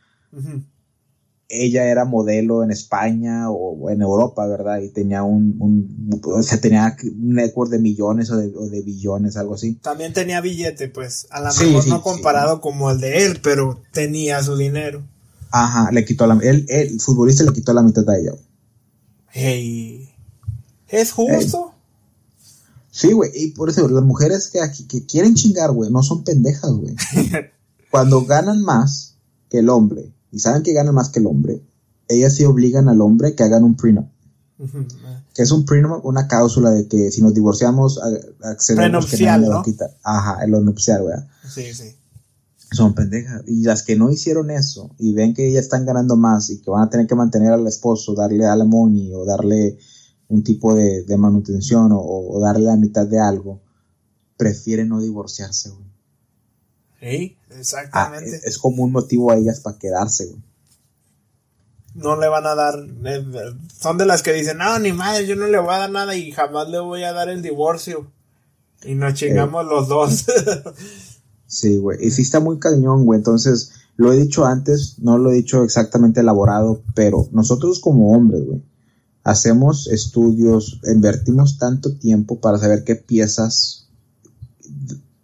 Ella 1.50 1.84
era 1.86 2.04
modelo 2.04 2.62
en 2.62 2.70
España 2.70 3.50
o 3.50 3.90
en 3.90 4.00
Europa, 4.02 4.46
¿verdad? 4.46 4.80
Y 4.80 4.88
tenía 4.90 5.22
un, 5.24 5.56
un 5.58 6.20
o 6.24 6.42
sea, 6.42 6.60
tenía 6.60 6.96
un 7.02 7.34
network 7.34 7.70
de 7.70 7.78
millones 7.80 8.30
o 8.30 8.36
de, 8.36 8.52
o 8.56 8.68
de 8.68 8.82
billones, 8.82 9.36
algo 9.36 9.54
así. 9.54 9.74
También 9.74 10.12
tenía 10.12 10.40
billete, 10.40 10.88
pues. 10.88 11.26
A 11.30 11.40
lo 11.40 11.50
Sí, 11.50 11.66
mejor 11.66 11.82
sí, 11.82 11.90
no 11.90 11.96
sí. 11.96 12.02
comparado 12.02 12.60
como 12.60 12.90
el 12.90 13.00
de 13.00 13.26
él, 13.26 13.40
pero 13.42 13.82
tenía 13.92 14.42
su 14.42 14.56
dinero. 14.56 15.02
Ajá, 15.50 15.90
le 15.90 16.04
quitó 16.04 16.26
la, 16.28 16.34
él, 16.42 16.64
él, 16.68 16.88
el 16.92 17.00
futbolista 17.00 17.42
le 17.44 17.52
quitó 17.52 17.72
la 17.72 17.82
mitad 17.82 18.08
a 18.08 18.16
ella. 18.16 18.32
Hey. 19.32 20.08
¿Es 20.88 21.12
justo? 21.12 21.74
Sí, 22.90 23.12
güey, 23.12 23.30
y 23.34 23.48
por 23.52 23.70
eso 23.70 23.88
las 23.88 24.02
mujeres 24.04 24.48
que, 24.48 24.60
aquí- 24.60 24.86
que 24.86 25.06
quieren 25.06 25.34
chingar, 25.34 25.70
güey, 25.72 25.90
no 25.90 26.02
son 26.02 26.24
pendejas, 26.24 26.70
güey. 26.72 26.94
Cuando 27.90 28.24
ganan 28.24 28.62
más 28.62 29.14
que 29.48 29.58
el 29.58 29.68
hombre, 29.68 30.10
y 30.32 30.38
saben 30.38 30.62
que 30.62 30.72
ganan 30.72 30.94
más 30.94 31.08
que 31.08 31.20
el 31.20 31.26
hombre, 31.26 31.62
ellas 32.08 32.34
sí 32.34 32.44
obligan 32.44 32.88
al 32.88 33.00
hombre 33.00 33.34
que 33.34 33.42
hagan 33.42 33.64
un 33.64 33.76
prenup. 33.76 34.06
Ujú. 34.58 34.86
Que 35.34 35.42
es 35.42 35.50
un 35.52 35.64
prenup, 35.64 36.04
una 36.04 36.26
cláusula 36.26 36.70
de 36.70 36.86
que 36.86 37.10
si 37.10 37.22
nos 37.22 37.34
divorciamos, 37.34 38.00
accedemos 38.42 39.06
que 39.06 39.24
nadie 39.24 39.48
¿no? 39.48 39.62
quitar. 39.62 39.96
Ajá, 40.02 40.44
en 40.44 40.50
lo 40.50 40.60
nupcial, 40.60 41.02
güey. 41.02 41.16
Sí, 41.48 41.72
sí. 41.72 41.96
Son 42.72 42.94
pendejas. 42.94 43.42
Y 43.46 43.62
las 43.62 43.82
que 43.82 43.96
no 43.96 44.10
hicieron 44.10 44.50
eso 44.50 44.94
y 44.98 45.12
ven 45.12 45.34
que 45.34 45.48
ellas 45.48 45.64
están 45.64 45.86
ganando 45.86 46.16
más 46.16 46.50
y 46.50 46.60
que 46.60 46.70
van 46.70 46.82
a 46.82 46.90
tener 46.90 47.06
que 47.06 47.14
mantener 47.14 47.52
al 47.52 47.66
esposo, 47.66 48.14
darle 48.14 48.46
alimony 48.46 49.12
o 49.14 49.24
darle 49.24 49.78
un 50.28 50.44
tipo 50.44 50.74
de, 50.74 51.02
de 51.04 51.16
manutención 51.16 51.90
o, 51.90 52.00
o 52.00 52.40
darle 52.40 52.66
la 52.66 52.76
mitad 52.76 53.06
de 53.06 53.18
algo, 53.18 53.60
prefieren 54.36 54.88
no 54.88 55.00
divorciarse, 55.00 55.70
güey. 55.70 55.89
Sí, 57.00 57.36
Ah, 57.50 57.54
exactamente. 57.58 58.36
es, 58.36 58.44
es 58.44 58.58
como 58.58 58.82
un 58.84 58.92
motivo 58.92 59.30
a 59.32 59.36
ellas 59.36 59.60
para 59.60 59.78
quedarse, 59.78 60.26
güey. 60.26 60.40
no 61.94 62.16
le 62.20 62.28
van 62.28 62.46
a 62.46 62.54
dar. 62.54 62.74
eh, 63.04 63.24
son 63.80 63.98
de 63.98 64.06
las 64.06 64.22
que 64.22 64.32
dicen, 64.32 64.58
no, 64.58 64.78
ni 64.78 64.92
madre, 64.92 65.26
yo 65.26 65.34
no 65.36 65.46
le 65.48 65.58
voy 65.58 65.74
a 65.74 65.78
dar 65.78 65.90
nada 65.90 66.14
y 66.14 66.30
jamás 66.30 66.68
le 66.68 66.78
voy 66.78 67.02
a 67.04 67.12
dar 67.12 67.28
el 67.28 67.42
divorcio. 67.42 68.10
Y 68.84 68.94
nos 68.94 69.14
chingamos 69.14 69.64
los 69.66 69.88
dos. 69.88 70.24
Sí, 71.46 71.78
güey. 71.78 71.98
Y 72.00 72.12
sí 72.12 72.22
está 72.22 72.38
muy 72.38 72.60
cañón, 72.60 73.04
güey. 73.04 73.18
Entonces, 73.18 73.72
lo 73.96 74.12
he 74.12 74.16
dicho 74.16 74.44
antes, 74.46 75.00
no 75.00 75.18
lo 75.18 75.32
he 75.32 75.34
dicho 75.34 75.64
exactamente 75.64 76.20
elaborado, 76.20 76.82
pero 76.94 77.28
nosotros 77.32 77.80
como 77.80 78.12
hombres, 78.12 78.44
güey, 78.46 78.62
hacemos 79.24 79.88
estudios, 79.88 80.80
invertimos 80.84 81.58
tanto 81.58 81.96
tiempo 81.96 82.38
para 82.40 82.56
saber 82.58 82.84
qué 82.84 82.94
piezas 82.94 83.88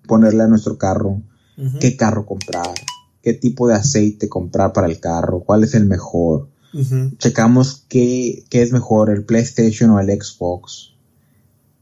ponerle 0.08 0.42
a 0.42 0.48
nuestro 0.48 0.78
carro, 0.78 1.22
Qué 1.80 1.96
carro 1.96 2.26
comprar, 2.26 2.74
qué 3.22 3.32
tipo 3.32 3.66
de 3.66 3.74
aceite 3.74 4.28
comprar 4.28 4.72
para 4.72 4.88
el 4.88 5.00
carro, 5.00 5.40
cuál 5.40 5.64
es 5.64 5.74
el 5.74 5.86
mejor. 5.86 6.48
Checamos 7.16 7.84
qué, 7.88 8.44
qué 8.50 8.60
es 8.60 8.72
mejor, 8.72 9.08
el 9.08 9.24
PlayStation 9.24 9.90
o 9.90 10.00
el 10.00 10.08
Xbox. 10.08 10.92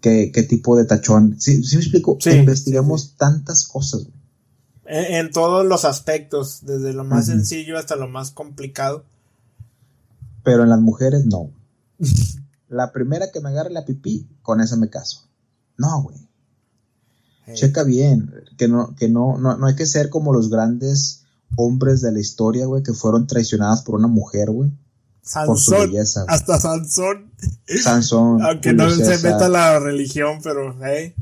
Qué, 0.00 0.30
qué 0.32 0.44
tipo 0.44 0.76
de 0.76 0.84
tachón. 0.84 1.40
Sí, 1.40 1.64
sí 1.64 1.76
me 1.76 1.82
explico. 1.82 2.16
Sí, 2.20 2.30
Investigamos 2.30 3.16
tantas 3.16 3.66
cosas, 3.66 4.04
güey. 4.04 4.14
En, 4.86 5.26
en 5.26 5.30
todos 5.32 5.66
los 5.66 5.84
aspectos, 5.84 6.60
desde 6.62 6.92
lo 6.92 7.02
más 7.02 7.26
sencillo 7.26 7.76
hasta 7.76 7.96
lo 7.96 8.06
más 8.06 8.30
complicado. 8.30 9.04
Pero 10.44 10.62
en 10.62 10.70
las 10.70 10.80
mujeres 10.80 11.26
no. 11.26 11.50
La 12.68 12.92
primera 12.92 13.30
que 13.32 13.40
me 13.40 13.50
agarre 13.50 13.70
la 13.70 13.84
pipí, 13.84 14.28
con 14.42 14.60
esa 14.60 14.76
me 14.76 14.90
caso. 14.90 15.28
No, 15.76 16.02
güey. 16.02 16.23
Eh, 17.46 17.54
Checa 17.54 17.84
bien. 17.84 18.32
Que 18.56 18.68
no, 18.68 18.94
que 18.96 19.08
no, 19.08 19.38
no, 19.38 19.56
no 19.56 19.66
hay 19.66 19.74
que 19.74 19.86
ser 19.86 20.10
como 20.10 20.32
los 20.32 20.50
grandes 20.50 21.24
hombres 21.56 22.00
de 22.00 22.12
la 22.12 22.20
historia, 22.20 22.66
güey, 22.66 22.82
que 22.82 22.92
fueron 22.92 23.26
traicionados 23.26 23.82
por 23.82 23.96
una 23.96 24.08
mujer, 24.08 24.50
güey. 24.50 24.70
Por 25.46 25.58
su 25.58 25.72
belleza. 25.72 26.24
güey. 26.24 26.34
hasta 26.34 26.60
Sansón, 26.60 27.30
Sansón, 27.82 28.42
aunque 28.42 28.70
Julio 28.70 28.88
no 28.88 28.94
se 28.94 29.18
meta 29.22 29.48
la 29.48 29.78
religión, 29.78 30.40
pero 30.42 30.76
hey, 30.82 31.14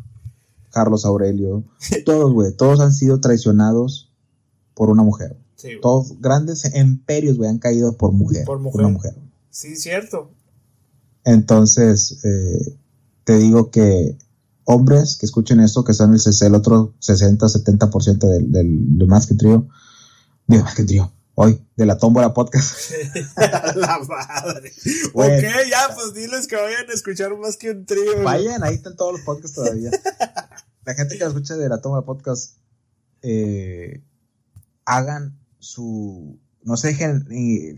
Carlos 0.70 1.04
Aurelio. 1.04 1.62
Todos, 2.04 2.32
güey. 2.32 2.52
Todos 2.52 2.80
han 2.80 2.92
sido 2.92 3.20
traicionados 3.20 4.10
por 4.74 4.90
una 4.90 5.02
mujer. 5.02 5.36
sí, 5.54 5.68
güey. 5.68 5.80
Todos 5.80 6.20
grandes 6.20 6.64
imperios, 6.74 7.36
güey, 7.36 7.48
han 7.50 7.58
caído 7.58 7.96
por 7.96 8.12
mujer. 8.12 8.44
Por 8.44 8.58
mujer. 8.58 8.80
una 8.86 8.94
mujer. 8.94 9.14
sí, 9.50 9.76
cierto. 9.76 10.30
Entonces, 11.24 12.18
eh, 12.24 12.76
te 13.22 13.38
digo 13.38 13.70
que 13.70 14.16
hombres 14.72 15.16
que 15.16 15.26
escuchen 15.26 15.60
esto, 15.60 15.84
que 15.84 15.92
están 15.92 16.14
el, 16.14 16.54
otro 16.54 16.94
60, 16.98 17.46
70% 17.46 18.18
del, 18.18 18.50
del, 18.50 18.98
del 18.98 19.08
Más 19.08 19.26
que 19.26 19.34
Trío, 19.34 19.68
digo, 20.46 20.64
Más 20.64 20.74
que 20.74 20.84
Trío, 20.84 21.12
hoy, 21.34 21.64
de 21.76 21.86
la 21.86 21.98
Tómbola 21.98 22.34
Podcast. 22.34 22.90
la 23.76 24.00
madre. 24.08 24.72
Bueno. 25.12 25.36
Ok, 25.36 25.54
ya, 25.70 25.94
pues 25.94 26.14
diles 26.14 26.46
que 26.46 26.56
vayan 26.56 26.88
a 26.88 26.92
escuchar 26.92 27.36
más 27.38 27.56
que 27.56 27.70
un 27.70 27.86
trío. 27.86 28.22
Vayan, 28.22 28.62
ahí 28.64 28.74
están 28.74 28.96
todos 28.96 29.12
los 29.12 29.22
podcasts 29.22 29.54
todavía. 29.54 29.90
La 30.84 30.94
gente 30.94 31.16
que 31.16 31.22
lo 31.22 31.28
escucha 31.30 31.56
de 31.56 31.68
la 31.68 31.80
Tómbola 31.80 32.04
Podcast, 32.04 32.56
eh, 33.22 34.02
hagan 34.84 35.38
su, 35.60 36.40
no 36.64 36.76
se 36.76 36.88
dejen, 36.88 37.24
eh, 37.30 37.76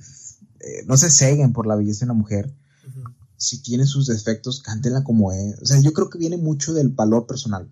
eh, 0.60 0.84
no 0.86 0.96
se 0.96 1.10
ceguen 1.10 1.52
por 1.52 1.66
la 1.66 1.76
belleza 1.76 2.06
de 2.06 2.12
una 2.12 2.18
mujer. 2.18 2.50
Ujú. 2.88 3.02
Si 3.36 3.62
tiene 3.62 3.86
sus 3.86 4.06
defectos, 4.06 4.62
cántenla 4.62 5.04
como 5.04 5.32
es. 5.32 5.58
O 5.60 5.66
sea, 5.66 5.80
yo 5.80 5.92
creo 5.92 6.08
que 6.08 6.18
viene 6.18 6.36
mucho 6.36 6.72
del 6.72 6.88
valor 6.88 7.26
personal. 7.26 7.68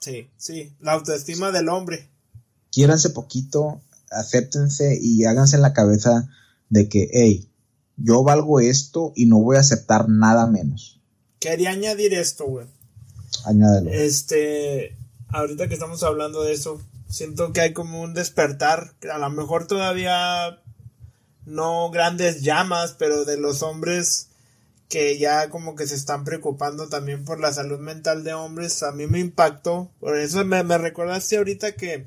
Sí, 0.00 0.28
sí, 0.36 0.72
la 0.80 0.92
autoestima 0.92 1.50
del 1.50 1.68
hombre. 1.68 2.08
quiéranse 2.70 3.10
poquito, 3.10 3.80
acéptense 4.10 4.98
y 5.00 5.24
háganse 5.24 5.56
en 5.56 5.62
la 5.62 5.72
cabeza 5.72 6.28
de 6.68 6.88
que, 6.88 7.08
hey, 7.12 7.48
yo 7.96 8.22
valgo 8.22 8.60
esto 8.60 9.12
y 9.16 9.26
no 9.26 9.38
voy 9.38 9.56
a 9.56 9.60
aceptar 9.60 10.08
nada 10.08 10.46
menos. 10.46 11.00
Quería 11.40 11.70
añadir 11.70 12.14
esto, 12.14 12.44
güey. 12.44 12.66
Añádelo. 13.44 13.90
Este, 13.90 14.96
ahorita 15.28 15.68
que 15.68 15.74
estamos 15.74 16.02
hablando 16.02 16.42
de 16.42 16.52
eso, 16.52 16.80
siento 17.08 17.52
que 17.52 17.60
hay 17.60 17.72
como 17.72 18.02
un 18.02 18.14
despertar, 18.14 18.94
que 19.00 19.10
a 19.10 19.18
lo 19.18 19.30
mejor 19.30 19.66
todavía 19.66 20.60
no 21.46 21.90
grandes 21.90 22.42
llamas, 22.42 22.94
pero 22.98 23.24
de 23.24 23.38
los 23.38 23.62
hombres 23.62 24.28
que 24.88 25.18
ya 25.18 25.50
como 25.50 25.74
que 25.74 25.86
se 25.86 25.94
están 25.96 26.24
preocupando 26.24 26.88
también 26.88 27.24
por 27.24 27.40
la 27.40 27.52
salud 27.52 27.78
mental 27.80 28.22
de 28.24 28.34
hombres, 28.34 28.82
a 28.82 28.92
mí 28.92 29.06
me 29.06 29.18
impactó, 29.18 29.90
por 30.00 30.16
eso 30.16 30.44
me, 30.44 30.62
me 30.62 30.78
recordaste 30.78 31.36
ahorita 31.38 31.72
que, 31.74 32.06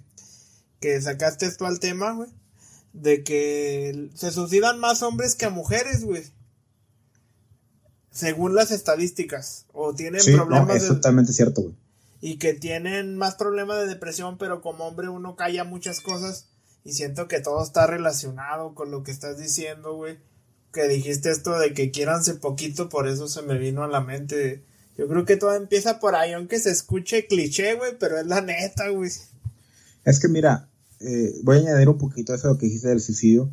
que 0.80 1.02
sacaste 1.02 1.46
esto 1.46 1.65
al 1.65 1.80
tema, 1.80 2.13
güey, 2.13 2.30
de 2.94 3.24
que 3.24 4.10
se 4.15 4.32
suicidan 4.32 4.80
más 4.80 5.04
hombres 5.04 5.36
que 5.36 5.50
mujeres, 5.50 6.04
güey. 6.06 6.24
Según 8.12 8.56
las 8.56 8.72
estadísticas, 8.72 9.65
o 9.72 9.94
tienen 9.94 10.22
Sí, 10.22 10.32
no, 10.32 10.46
problemas 10.48 10.78
es 10.78 10.84
de- 10.84 10.88
totalmente 10.89 11.32
cierto, 11.34 11.62
güey. 11.62 11.76
y 12.22 12.38
que 12.38 12.54
tienen 12.54 13.15
más 13.18 13.36
problemas 13.36 13.78
de 13.78 13.88
depresión, 13.88 14.38
pero 14.38 14.62
como 14.62 14.86
hombre 14.88 15.10
uno 15.10 15.36
calla 15.36 15.63
muchas 15.63 16.02
cosas 16.02 16.48
y 16.84 16.94
siento 16.94 17.28
que 17.28 17.39
todo 17.39 17.63
está 17.63 17.86
relacionado 17.88 18.74
con 18.74 18.89
lo 18.92 19.04
que 19.04 19.12
estás 19.12 19.38
diciendo, 19.38 19.94
güey. 19.96 20.18
Que 20.71 20.88
dijiste 20.88 21.32
esto 21.32 21.58
de 21.60 21.73
que 21.73 21.91
quiéranse 21.91 22.36
poquito, 22.36 22.89
por 22.89 23.08
eso 23.08 23.27
se 23.27 23.41
me 23.41 23.58
vino 23.58 23.84
a 23.84 23.88
la 23.88 24.01
mente. 24.01 24.63
Yo 24.97 25.08
creo 25.08 25.25
que 25.25 25.38
todo 25.38 25.55
empieza 25.55 25.99
por 25.99 26.15
ahí, 26.15 26.34
aunque 26.34 26.60
se 26.60 26.71
escuche 26.71 27.25
cliché, 27.27 27.75
güey, 27.75 27.93
pero 27.99 28.19
es 28.19 28.27
la 28.27 28.41
neta, 28.41 28.89
güey. 28.89 29.10
Es 30.05 30.19
que 30.19 30.27
mira, 30.27 30.69
eh, 30.99 31.34
voy 31.43 31.58
a 31.58 31.60
añadir 31.62 31.89
un 31.89 31.97
poquito 31.97 32.34
eso 32.34 32.47
de 32.47 32.53
lo 32.53 32.60
que 32.60 32.65
dijiste 32.65 32.89
del 32.89 33.01
suicidio. 33.01 33.49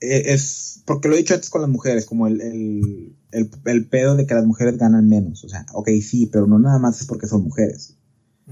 Eh, 0.00 0.32
es 0.32 0.82
porque 0.84 1.08
lo 1.08 1.14
he 1.14 1.18
dicho 1.18 1.34
antes 1.34 1.50
con 1.50 1.60
las 1.60 1.70
mujeres, 1.70 2.06
como 2.06 2.26
el, 2.28 2.40
el, 2.40 3.16
el, 3.32 3.50
el 3.64 3.86
pedo 3.86 4.14
de 4.16 4.26
que 4.26 4.34
las 4.34 4.46
mujeres 4.46 4.78
ganan 4.78 5.08
menos. 5.08 5.44
O 5.44 5.48
sea, 5.48 5.66
ok, 5.72 5.88
sí, 6.02 6.26
pero 6.26 6.46
no 6.46 6.58
nada 6.58 6.78
más 6.78 7.00
es 7.00 7.06
porque 7.06 7.26
son 7.26 7.42
mujeres. 7.42 7.94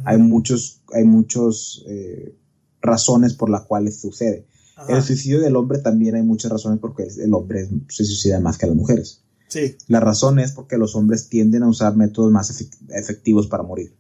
Hay 0.05 0.19
muchos, 0.19 0.83
hay 0.93 1.05
muchos 1.05 1.85
eh, 1.89 2.35
razones 2.83 3.33
por 3.33 3.49
las 3.49 3.63
cuales 3.63 3.99
sucede. 3.99 4.47
Ajá. 4.77 4.95
El 4.97 5.03
suicidio 5.03 5.41
del 5.41 5.57
hombre 5.57 5.79
también 5.79 6.15
hay 6.15 6.23
muchas 6.23 6.53
razones 6.53 6.79
porque 6.81 7.05
el 7.05 7.35
hombre 7.35 7.67
se 7.89 8.05
suicida 8.05 8.39
más 8.41 8.59
que 8.59 8.67
las 8.67 8.77
mujeres. 8.77 9.23
Sí, 9.49 9.77
La 9.89 10.01
razón 10.01 10.39
es 10.39 10.53
porque 10.53 10.77
los 10.77 10.95
hombres 10.97 11.29
tienden 11.29 11.63
a 11.63 11.69
usar 11.69 11.97
métodos 11.97 12.31
más 12.33 12.51
efec- 12.53 12.77
efectivos 12.91 13.47
para 13.49 13.63
morir. 13.63 13.97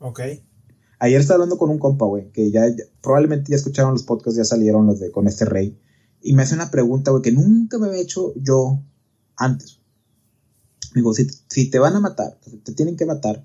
ok. 0.00 0.20
Ayer 0.98 1.20
estaba 1.20 1.34
hablando 1.36 1.58
con 1.58 1.68
un 1.68 1.78
compa, 1.78 2.06
güey, 2.06 2.30
que 2.32 2.50
ya, 2.50 2.66
ya- 2.68 2.84
probablemente 3.02 3.50
ya 3.50 3.56
escucharon 3.56 3.92
los 3.92 4.04
podcasts, 4.04 4.38
ya 4.38 4.44
salieron 4.44 4.86
los 4.86 4.98
de 4.98 5.10
con 5.12 5.26
este 5.28 5.44
rey. 5.44 5.78
Y 6.22 6.32
me 6.32 6.42
hace 6.42 6.54
una 6.54 6.70
pregunta, 6.70 7.10
güey, 7.10 7.22
que 7.22 7.32
nunca 7.32 7.76
me 7.78 7.88
había 7.88 8.00
hecho 8.00 8.32
yo 8.36 8.82
antes. 9.36 9.80
Digo, 10.94 11.12
si, 11.12 11.26
si 11.50 11.68
te 11.68 11.78
van 11.78 11.94
a 11.96 12.00
matar, 12.00 12.38
te 12.64 12.72
tienen 12.72 12.96
que 12.96 13.04
matar, 13.04 13.44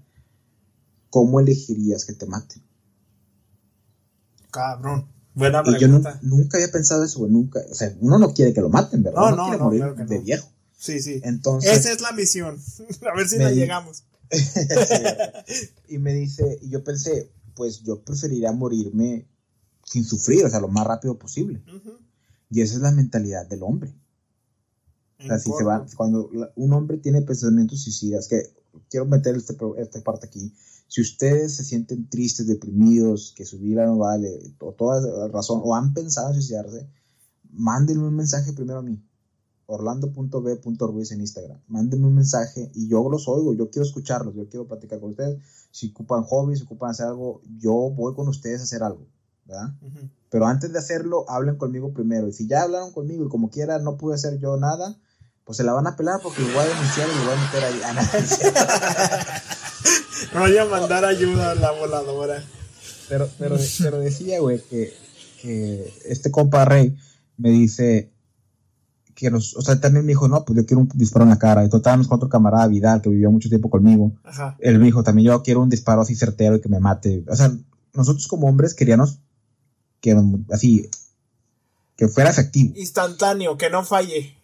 ¿cómo 1.09 1.41
elegirías 1.41 2.05
que 2.05 2.13
te 2.13 2.25
maten? 2.25 2.61
Cabrón. 4.51 5.07
Buena 5.33 5.63
Y 5.65 5.71
yo 5.73 5.77
pregunta. 5.77 6.19
nunca 6.21 6.57
había 6.57 6.71
pensado 6.71 7.03
eso, 7.03 7.25
nunca. 7.27 7.61
O 7.69 7.73
sea, 7.73 7.95
uno 7.99 8.17
no 8.17 8.33
quiere 8.33 8.53
que 8.53 8.61
lo 8.61 8.69
maten, 8.69 9.03
¿verdad? 9.03 9.21
No, 9.21 9.35
no, 9.35 9.43
quiere 9.43 9.57
no, 9.57 9.63
morir 9.65 9.79
claro 9.81 9.95
que 9.95 10.03
de 10.05 10.19
viejo. 10.19 10.49
Sí, 10.77 10.99
sí. 10.99 11.21
Entonces, 11.23 11.71
Esa 11.71 11.91
es 11.91 12.01
la 12.01 12.11
misión. 12.11 12.59
A 13.11 13.15
ver 13.15 13.27
si 13.27 13.37
la 13.37 13.51
llegamos. 13.51 14.03
y 15.87 15.97
me 15.97 16.13
dice, 16.13 16.59
y 16.61 16.69
yo 16.69 16.83
pensé, 16.83 17.31
pues 17.55 17.81
yo 17.83 18.01
preferiría 18.01 18.51
morirme 18.51 19.27
sin 19.85 20.05
sufrir, 20.05 20.45
o 20.45 20.49
sea, 20.49 20.59
lo 20.59 20.69
más 20.69 20.87
rápido 20.87 21.17
posible. 21.17 21.63
Ujú. 21.67 21.97
Y 22.49 22.61
esa 22.61 22.75
es 22.75 22.81
la 22.81 22.91
mentalidad 22.91 23.47
del 23.47 23.63
hombre. 23.63 23.93
O 25.19 25.23
sea, 25.23 25.37
si 25.37 25.51
se 25.51 25.63
va, 25.63 25.85
cuando 25.95 26.29
un 26.55 26.73
hombre 26.73 26.97
tiene 26.97 27.21
pensamientos 27.21 27.83
suicidas, 27.83 28.27
que 28.27 28.53
quiero 28.89 29.05
meter 29.05 29.35
este, 29.35 29.55
esta 29.77 30.01
parte 30.01 30.25
aquí, 30.25 30.51
si 30.91 30.99
ustedes 30.99 31.55
se 31.55 31.63
sienten 31.63 32.09
tristes, 32.09 32.47
deprimidos, 32.47 33.33
que 33.33 33.45
su 33.45 33.57
vida 33.59 33.85
no 33.85 33.99
vale, 33.99 34.53
o 34.59 34.73
toda 34.73 35.29
razón, 35.29 35.61
o 35.63 35.73
han 35.73 35.93
pensado 35.93 36.27
en 36.27 36.33
suicidarse, 36.33 36.85
mándenme 37.49 38.09
un 38.09 38.15
mensaje 38.17 38.51
primero 38.51 38.79
a 38.79 38.81
mí, 38.81 39.01
orlando.b.ruiz 39.67 41.11
en 41.13 41.21
Instagram, 41.21 41.61
mándenme 41.69 42.07
un 42.07 42.15
mensaje 42.15 42.69
y 42.75 42.89
yo 42.89 43.07
los 43.09 43.29
oigo, 43.29 43.53
yo 43.53 43.69
quiero 43.69 43.85
escucharlos, 43.85 44.35
yo 44.35 44.49
quiero 44.49 44.67
platicar 44.67 44.99
con 44.99 45.11
ustedes, 45.11 45.41
si 45.71 45.91
ocupan 45.91 46.23
hobbies, 46.23 46.59
si 46.59 46.65
ocupan 46.65 46.89
hacer 46.89 47.05
algo, 47.05 47.41
yo 47.57 47.71
voy 47.71 48.13
con 48.13 48.27
ustedes 48.27 48.59
a 48.59 48.63
hacer 48.65 48.83
algo, 48.83 49.07
¿verdad? 49.45 49.73
Ujú. 49.81 50.09
Pero 50.29 50.45
antes 50.45 50.73
de 50.73 50.79
hacerlo, 50.79 51.23
hablen 51.29 51.55
conmigo 51.55 51.93
primero. 51.93 52.27
Y 52.27 52.33
si 52.33 52.47
ya 52.47 52.63
hablaron 52.63 52.91
conmigo 52.91 53.23
y 53.23 53.29
como 53.29 53.49
quiera 53.49 53.79
no 53.79 53.95
pude 53.95 54.15
hacer 54.15 54.39
yo 54.39 54.57
nada, 54.57 54.97
pues 55.45 55.55
se 55.55 55.63
la 55.63 55.71
van 55.71 55.87
a 55.87 55.95
pelar 55.95 56.19
porque 56.21 56.41
lo 56.41 56.49
voy 56.49 56.65
a 56.65 56.67
denunciar 56.67 57.07
y 57.07 57.15
lo 57.17 57.23
voy 57.23 57.33
a 57.33 57.45
meter 57.45 57.63
ahí. 57.63 57.81
Ah, 57.85 57.93
no, 57.93 58.01
es 58.01 58.29
cierto. 58.29 58.59
Voy 60.33 60.57
a 60.57 60.65
mandar 60.65 61.05
ayuda 61.05 61.51
a 61.51 61.55
la 61.55 61.71
voladora. 61.71 62.43
pero, 63.09 63.29
pero, 63.37 63.57
pero 63.79 63.99
decía, 63.99 64.39
güey, 64.39 64.61
que, 64.69 64.93
que 65.41 65.93
este 66.05 66.31
compa 66.31 66.65
Rey 66.65 66.95
me 67.37 67.49
dice 67.49 68.11
que 69.15 69.29
nos, 69.29 69.55
o 69.55 69.61
sea, 69.61 69.79
también 69.79 70.05
me 70.05 70.11
dijo, 70.11 70.27
no, 70.27 70.45
pues 70.45 70.57
yo 70.57 70.65
quiero 70.65 70.81
un 70.81 70.89
disparo 70.95 71.23
en 71.23 71.29
la 71.29 71.39
cara. 71.39 71.63
Y 71.65 71.69
total, 71.69 72.05
con 72.07 72.15
otro 72.15 72.29
camarada 72.29 72.67
Vidal 72.67 73.01
que 73.01 73.09
vivió 73.09 73.29
mucho 73.29 73.49
tiempo 73.49 73.69
conmigo. 73.69 74.13
Ajá. 74.23 74.55
Él 74.59 74.79
me 74.79 74.85
dijo, 74.85 75.03
también 75.03 75.27
yo 75.27 75.43
quiero 75.43 75.61
un 75.61 75.69
disparo 75.69 76.01
así 76.01 76.15
certero 76.15 76.55
y 76.55 76.61
que 76.61 76.69
me 76.69 76.79
mate. 76.79 77.23
O 77.27 77.35
sea, 77.35 77.51
nosotros 77.93 78.27
como 78.27 78.47
hombres 78.47 78.73
queríamos 78.73 79.19
que 79.99 80.15
así, 80.51 80.89
que 81.95 82.07
fuera 82.07 82.31
efectivo. 82.31 82.73
Instantáneo, 82.75 83.57
que 83.57 83.69
no 83.69 83.83
falle. 83.83 84.35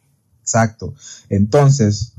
Exacto. 0.41 0.93
Entonces, 1.29 2.13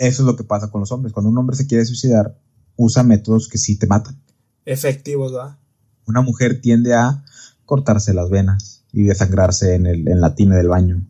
eso 0.00 0.22
es 0.22 0.26
lo 0.26 0.34
que 0.34 0.44
pasa 0.44 0.70
con 0.70 0.80
los 0.80 0.90
hombres. 0.92 1.12
Cuando 1.12 1.30
un 1.30 1.36
hombre 1.36 1.54
se 1.54 1.66
quiere 1.66 1.84
suicidar, 1.84 2.38
usa 2.76 3.02
métodos 3.02 3.48
que 3.48 3.58
sí 3.58 3.78
te 3.78 3.86
matan. 3.86 4.18
Efectivos, 4.64 5.32
¿verdad? 5.32 5.58
Una 6.06 6.22
mujer 6.22 6.62
tiende 6.62 6.94
a 6.94 7.22
cortarse 7.66 8.14
las 8.14 8.30
venas 8.30 8.86
y 8.92 9.02
desangrarse 9.02 9.74
en, 9.74 9.84
el, 9.84 10.08
en 10.08 10.22
la 10.22 10.34
tina 10.34 10.56
del 10.56 10.68
baño. 10.68 11.06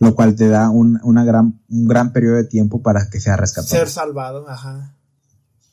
Lo 0.00 0.16
cual 0.16 0.34
te 0.34 0.48
da 0.48 0.70
un, 0.70 0.98
una 1.04 1.24
gran, 1.24 1.62
un 1.68 1.86
gran 1.86 2.12
periodo 2.12 2.34
de 2.34 2.44
tiempo 2.44 2.82
para 2.82 3.08
que 3.10 3.20
sea 3.20 3.36
rescatado. 3.36 3.68
Ser 3.68 3.88
salvado, 3.88 4.48
ajá. 4.48 4.96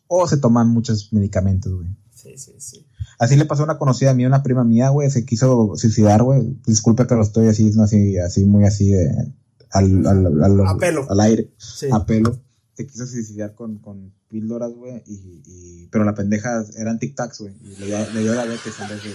O 0.05 0.27
se 0.27 0.37
toman 0.37 0.69
muchos 0.69 1.11
medicamentos, 1.11 1.73
güey. 1.73 1.89
Sí, 2.13 2.37
sí, 2.37 2.53
sí. 2.59 2.87
Así 3.17 3.35
le 3.35 3.45
pasó 3.45 3.63
a 3.63 3.65
una 3.65 3.79
conocida 3.79 4.13
mía, 4.13 4.27
una 4.27 4.43
prima 4.43 4.63
mía, 4.63 4.89
güey, 4.89 5.09
se 5.09 5.25
quiso 5.25 5.73
suicidar, 5.75 6.21
güey. 6.21 6.59
Disculpe 6.67 7.07
que 7.07 7.15
lo 7.15 7.23
estoy 7.23 7.47
así, 7.47 7.71
no 7.71 7.83
así, 7.83 8.17
así, 8.19 8.45
muy 8.45 8.65
así 8.65 8.91
de, 8.91 9.33
al, 9.71 10.05
al, 10.07 10.43
al, 10.43 10.67
A 10.67 10.77
pelo. 10.77 11.05
al 11.09 11.19
aire, 11.21 11.49
Sí. 11.57 11.87
a 11.91 12.05
pelo. 12.05 12.39
Se 12.75 12.85
quiso 12.85 13.05
suicidar 13.07 13.55
con, 13.55 13.77
con 13.79 14.13
píldoras, 14.27 14.71
güey, 14.73 15.01
y, 15.05 15.41
y, 15.45 15.87
pero 15.91 16.03
la 16.03 16.13
pendeja 16.13 16.63
eran 16.77 16.99
tic-tacs, 16.99 17.39
güey, 17.39 17.53
y 17.61 17.75
le, 17.77 17.85
dio- 17.85 18.09
le 18.13 18.19
dio 18.21 18.33
diabetes 18.33 18.73
en 18.81 18.89
vez 18.89 19.03
de... 19.03 19.13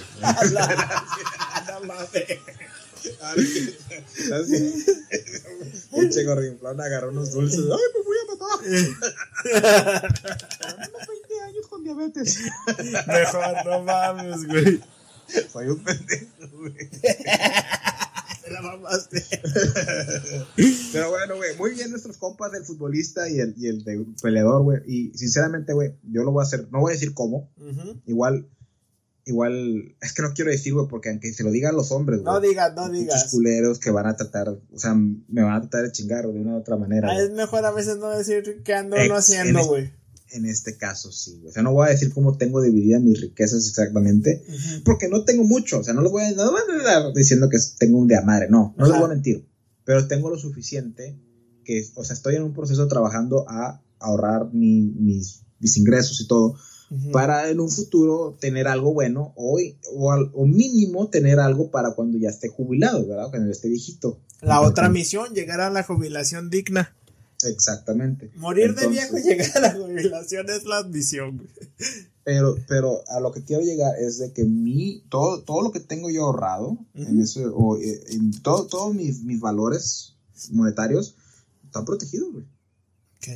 Pinche 5.94 6.24
gorrinflón 6.24 6.80
agarró 6.80 7.10
unos 7.10 7.32
dulces. 7.32 7.60
¡Ay, 7.60 7.86
me 7.94 8.02
voy 8.04 8.16
a 8.22 8.26
matar! 8.32 8.58
Tenemos 10.60 11.06
20 11.08 11.40
años 11.46 11.66
con 11.68 11.84
diabetes. 11.84 12.38
Mejor, 13.06 13.66
no 13.66 13.82
mames, 13.82 14.46
güey. 14.46 14.80
Soy 15.52 15.68
un 15.68 15.78
pendejo, 15.84 16.26
güey. 16.58 16.74
La 18.50 18.62
mamaste. 18.62 19.24
Pero 20.92 21.10
bueno, 21.10 21.36
güey, 21.36 21.56
muy 21.56 21.74
bien 21.74 21.90
nuestros 21.90 22.16
compas 22.16 22.52
del 22.52 22.64
futbolista 22.64 23.28
y 23.28 23.38
el, 23.40 23.54
y 23.56 23.68
el 23.68 23.84
de 23.84 24.04
peleador, 24.22 24.62
güey. 24.62 24.78
Y 24.86 25.12
sinceramente, 25.16 25.72
güey, 25.72 25.94
yo 26.10 26.22
lo 26.24 26.32
voy 26.32 26.42
a 26.42 26.46
hacer, 26.46 26.66
no 26.70 26.80
voy 26.80 26.90
a 26.92 26.94
decir 26.94 27.14
cómo. 27.14 27.48
Igual, 28.06 28.48
igual, 29.24 29.94
es 30.00 30.12
que 30.12 30.22
no 30.22 30.32
quiero 30.34 30.50
decir, 30.50 30.74
güey, 30.74 30.86
porque 30.88 31.10
aunque 31.10 31.32
se 31.32 31.44
lo 31.44 31.50
digan 31.50 31.76
los 31.76 31.92
hombres, 31.92 32.22
güey. 32.22 32.32
No 32.34 32.40
digas, 32.40 32.74
no 32.74 32.82
muchos 32.88 32.98
digas. 33.00 33.28
culeros 33.30 33.78
que 33.78 33.90
van 33.90 34.06
a 34.06 34.16
tratar, 34.16 34.48
o 34.48 34.60
sea, 34.78 34.94
me 34.94 35.42
van 35.42 35.54
a 35.54 35.60
tratar 35.60 35.84
de 35.84 35.92
chingar 35.92 36.26
de 36.26 36.40
una 36.40 36.54
u 36.54 36.58
otra 36.58 36.76
manera. 36.76 37.08
Ah, 37.10 37.20
es 37.22 37.30
mejor 37.30 37.64
a 37.64 37.70
veces 37.70 37.98
no 37.98 38.10
decir 38.10 38.62
qué 38.64 38.74
ando 38.74 38.96
uno 38.96 39.14
haciendo, 39.16 39.60
en- 39.60 39.66
güey. 39.66 39.99
En 40.32 40.46
este 40.46 40.76
caso, 40.76 41.10
sí. 41.12 41.42
O 41.46 41.50
sea, 41.52 41.62
no 41.62 41.72
voy 41.72 41.88
a 41.88 41.90
decir 41.90 42.12
cómo 42.12 42.36
tengo 42.36 42.62
divididas 42.62 43.02
mis 43.02 43.20
riquezas 43.20 43.66
exactamente, 43.66 44.44
Ujú. 44.48 44.84
porque 44.84 45.08
no 45.08 45.24
tengo 45.24 45.44
mucho. 45.44 45.80
O 45.80 45.84
sea, 45.84 45.92
no 45.94 46.02
les 46.02 46.12
voy 46.12 46.22
a, 46.22 46.30
no 46.32 46.50
voy 46.52 46.60
a 46.86 47.10
diciendo 47.14 47.48
que 47.48 47.58
tengo 47.78 47.98
un 47.98 48.06
de 48.06 48.16
a 48.16 48.22
madre, 48.22 48.46
no, 48.48 48.74
no 48.78 48.86
les 48.86 48.94
voy 48.96 49.04
a 49.04 49.08
mentir. 49.08 49.46
Pero 49.84 50.06
tengo 50.06 50.30
lo 50.30 50.38
suficiente 50.38 51.18
que, 51.64 51.84
o 51.96 52.04
sea, 52.04 52.14
estoy 52.14 52.36
en 52.36 52.42
un 52.44 52.52
proceso 52.54 52.86
trabajando 52.86 53.44
a 53.48 53.82
ahorrar 53.98 54.52
mi- 54.52 54.92
mis, 54.96 55.42
mis 55.58 55.76
ingresos 55.76 56.20
y 56.20 56.26
todo, 56.26 56.54
para 57.12 57.50
en 57.50 57.60
un 57.60 57.70
futuro 57.70 58.36
tener 58.40 58.66
algo 58.66 58.92
bueno 58.92 59.32
o, 59.36 59.58
o, 59.94 60.12
al- 60.12 60.30
o 60.34 60.44
mínimo 60.46 61.08
tener 61.08 61.38
algo 61.38 61.70
para 61.70 61.92
cuando 61.92 62.18
ya 62.18 62.28
esté 62.30 62.48
jubilado, 62.48 63.06
¿verdad? 63.06 63.30
Cuando 63.30 63.46
ya 63.46 63.52
esté 63.52 63.68
viejito. 63.68 64.20
La 64.40 64.60
otra 64.60 64.88
misión, 64.88 65.32
llegar 65.34 65.60
a 65.60 65.70
la 65.70 65.82
jubilación 65.84 66.50
digna. 66.50 66.96
Exactamente. 67.44 68.30
Morir 68.36 68.74
de 68.74 68.84
Entonces, 68.84 68.90
viejo 68.90 69.18
y 69.18 69.22
llegar 69.22 69.56
a 69.56 69.60
la 69.60 69.74
jubilación 69.74 70.50
es 70.50 70.64
la 70.64 70.82
güey. 70.82 71.48
Pero, 72.24 72.56
pero 72.68 73.02
a 73.08 73.20
lo 73.20 73.32
que 73.32 73.42
quiero 73.42 73.62
llegar 73.62 73.98
es 73.98 74.18
de 74.18 74.32
que 74.32 74.44
mi, 74.44 75.02
todo, 75.08 75.42
todo 75.42 75.62
lo 75.62 75.72
que 75.72 75.80
tengo 75.80 76.10
yo 76.10 76.24
ahorrado, 76.24 76.78
en 76.94 77.14
Ujú. 77.14 77.22
eso, 77.22 77.56
o 77.56 77.76
eh, 77.78 78.02
en 78.08 78.30
todo, 78.42 78.66
todos 78.66 78.94
mis, 78.94 79.22
mis 79.22 79.40
valores 79.40 80.14
monetarios 80.50 81.16
están 81.64 81.84
protegidos, 81.84 82.32
güey. 82.32 82.44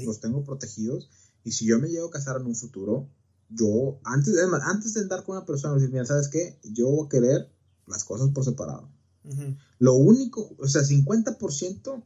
Los 0.05 0.21
tengo 0.21 0.45
protegidos. 0.45 1.11
Y 1.45 1.53
si 1.53 1.67
yo 1.67 1.79
me 1.79 1.89
llego 1.89 2.09
a 2.09 2.11
casar 2.11 2.41
en 2.41 2.47
un 2.47 2.55
futuro, 2.55 3.09
yo, 3.51 3.99
antes, 4.05 4.35
es 4.35 4.49
más, 4.49 4.63
antes 4.65 4.95
de 4.95 5.03
andar 5.03 5.25
con 5.25 5.37
una 5.37 5.47
persona, 5.47 5.75
decir, 5.75 5.91
mira, 5.91 6.07
¿sabes 6.07 6.29
qué? 6.29 6.59
Yo 6.65 6.89
voy 6.89 7.07
a 7.07 7.09
querer 7.09 7.51
las 7.87 8.05
cosas 8.05 8.31
por 8.31 8.45
separado. 8.45 8.89
Ujú. 9.25 9.55
Lo 9.79 9.95
único, 9.95 10.55
o 10.59 10.69
sea, 10.69 10.83
50% 10.83 12.03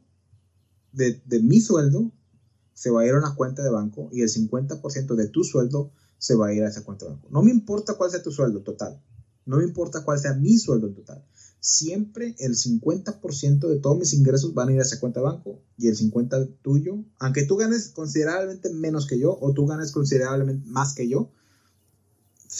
de, 0.91 1.21
de 1.25 1.39
mi 1.41 1.59
sueldo 1.61 2.11
se 2.73 2.89
va 2.89 3.01
a 3.01 3.05
ir 3.05 3.11
a 3.13 3.17
una 3.17 3.35
cuenta 3.35 3.61
de 3.61 3.69
banco 3.69 4.09
y 4.11 4.21
el 4.21 4.29
50% 4.29 5.15
de 5.15 5.27
tu 5.27 5.43
sueldo 5.43 5.91
se 6.17 6.35
va 6.35 6.47
a 6.47 6.53
ir 6.53 6.63
a 6.63 6.69
esa 6.69 6.83
cuenta 6.83 7.05
de 7.05 7.11
banco. 7.11 7.27
No 7.29 7.41
me 7.41 7.51
importa 7.51 7.95
cuál 7.95 8.11
sea 8.11 8.23
tu 8.23 8.31
sueldo 8.31 8.61
total. 8.61 9.01
No 9.45 9.57
me 9.57 9.63
importa 9.63 10.03
cuál 10.03 10.19
sea 10.19 10.33
mi 10.33 10.57
sueldo 10.57 10.91
total. 10.93 11.25
Siempre 11.59 12.35
el 12.39 12.55
50% 12.55 13.67
de 13.67 13.79
todos 13.79 13.97
mis 13.97 14.13
ingresos 14.13 14.53
van 14.53 14.69
a 14.69 14.73
ir 14.73 14.79
a 14.79 14.83
esa 14.83 14.99
cuenta 14.99 15.19
de 15.19 15.25
banco 15.25 15.61
y 15.77 15.87
el 15.87 15.97
50% 15.97 16.57
tuyo, 16.61 17.03
aunque 17.17 17.45
tú 17.45 17.57
ganes 17.57 17.89
considerablemente 17.89 18.69
menos 18.69 19.07
que 19.07 19.19
yo 19.19 19.37
o 19.41 19.53
tú 19.53 19.65
ganes 19.65 19.91
considerablemente 19.91 20.69
más 20.69 20.93
que 20.93 21.09
yo, 21.09 21.31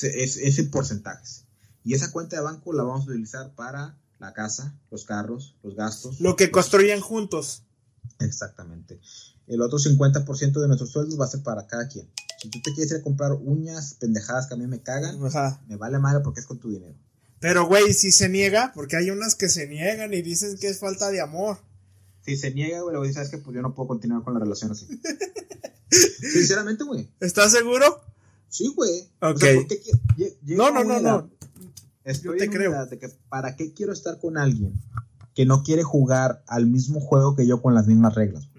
es, 0.01 0.37
ese 0.37 0.63
porcentaje. 0.65 1.45
Y 1.83 1.93
esa 1.93 2.11
cuenta 2.11 2.35
de 2.35 2.41
banco 2.41 2.73
la 2.73 2.83
vamos 2.83 3.07
a 3.07 3.11
utilizar 3.11 3.55
para 3.55 3.97
la 4.19 4.33
casa, 4.33 4.77
los 4.91 5.05
carros, 5.05 5.55
los 5.63 5.75
gastos. 5.75 6.19
Lo 6.19 6.35
que 6.35 6.51
construyen 6.51 6.99
juntos. 6.99 7.63
Exactamente. 8.19 8.99
El 9.47 9.61
otro 9.61 9.79
50% 9.79 10.59
de 10.61 10.67
nuestros 10.67 10.91
sueldos 10.91 11.19
va 11.19 11.25
a 11.25 11.29
ser 11.29 11.41
para 11.41 11.65
cada 11.67 11.87
quien. 11.87 12.07
Si 12.41 12.49
tú 12.49 12.59
te 12.63 12.73
quieres 12.73 12.91
ir 12.91 12.97
a 12.99 13.01
comprar 13.01 13.33
uñas 13.33 13.95
pendejadas 13.99 14.47
que 14.47 14.53
a 14.53 14.57
mí 14.57 14.67
me 14.67 14.81
cagan, 14.81 15.23
Ajá. 15.25 15.61
me 15.67 15.75
vale 15.75 15.99
madre 15.99 16.21
porque 16.23 16.39
es 16.39 16.45
con 16.45 16.59
tu 16.59 16.69
dinero. 16.69 16.95
Pero, 17.39 17.65
güey, 17.67 17.93
si 17.93 18.11
se 18.11 18.29
niega, 18.29 18.71
porque 18.75 18.97
hay 18.97 19.09
unas 19.11 19.35
que 19.35 19.49
se 19.49 19.67
niegan 19.67 20.13
y 20.13 20.21
dicen 20.21 20.57
que 20.57 20.67
es 20.67 20.79
falta 20.79 21.09
de 21.09 21.21
amor. 21.21 21.57
Si 22.25 22.35
se 22.37 22.53
niega, 22.53 22.81
güey, 22.81 22.93
le 22.93 22.97
voy 22.99 23.07
a 23.07 23.09
decir, 23.09 23.15
¿sabes 23.15 23.29
que 23.29 23.37
Pues 23.39 23.55
yo 23.55 23.61
no 23.61 23.73
puedo 23.73 23.87
continuar 23.87 24.23
con 24.23 24.33
la 24.33 24.39
relación 24.41 24.71
así. 24.71 24.87
Sinceramente, 25.89 26.83
güey. 26.83 27.09
¿Estás 27.19 27.51
seguro? 27.51 28.01
Sí, 28.49 28.71
güey. 28.75 29.07
Ok. 29.21 29.35
O 29.35 29.37
sea, 29.39 29.55
¿por 29.55 29.67
qué 29.67 29.81
qui- 29.81 29.99
lle- 30.17 30.37
llego 30.45 30.63
No, 30.63 30.71
no, 30.71 30.83
no, 30.83 30.99
no. 30.99 31.29
Estoy 32.03 32.31
Yo 32.33 32.37
te 32.37 32.45
en 32.45 32.51
creo. 32.51 32.85
de 32.85 32.97
que 32.99 33.09
¿para 33.29 33.55
qué 33.55 33.73
quiero 33.73 33.93
estar 33.93 34.19
con 34.19 34.37
alguien 34.37 34.73
que 35.39 35.45
no 35.45 35.63
quiere 35.63 35.83
jugar 35.83 36.43
al 36.47 36.65
mismo 36.67 36.99
juego 36.99 37.33
que 37.33 37.47
yo 37.47 37.61
con 37.61 37.73
las 37.73 37.87
mismas 37.87 38.13
reglas? 38.13 38.49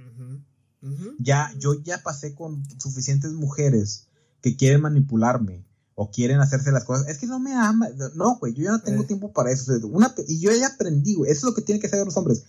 Ya 1.18 1.52
yo 1.58 1.74
ya 1.82 2.02
pasé 2.02 2.34
con 2.34 2.62
suficientes 2.80 3.32
mujeres 3.32 4.06
que 4.40 4.56
quieren 4.56 4.80
manipularme 4.80 5.66
o 5.94 6.10
quieren 6.10 6.40
hacerse 6.40 6.72
las 6.72 6.84
cosas. 6.84 7.06
Es 7.08 7.18
que 7.18 7.26
no 7.26 7.38
me 7.38 7.52
ama. 7.52 7.88
No, 8.14 8.38
güey, 8.38 8.54
yo 8.54 8.64
ya 8.64 8.70
no 8.70 8.80
tengo 8.80 9.02
Eh. 9.02 9.06
tiempo 9.06 9.30
para 9.34 9.52
eso. 9.52 9.72
Una, 9.88 10.14
y 10.26 10.40
yo 10.40 10.50
ya 10.52 10.68
aprendí, 10.68 11.16
güey. 11.16 11.30
Eso 11.30 11.40
es 11.40 11.50
lo 11.50 11.54
que 11.54 11.60
tienen 11.60 11.82
que 11.82 11.86
hacer 11.88 12.02
los 12.02 12.16
hombres. 12.16 12.44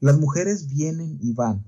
Las 0.00 0.18
mujeres 0.18 0.66
vienen 0.66 1.18
y 1.20 1.34
van. 1.34 1.62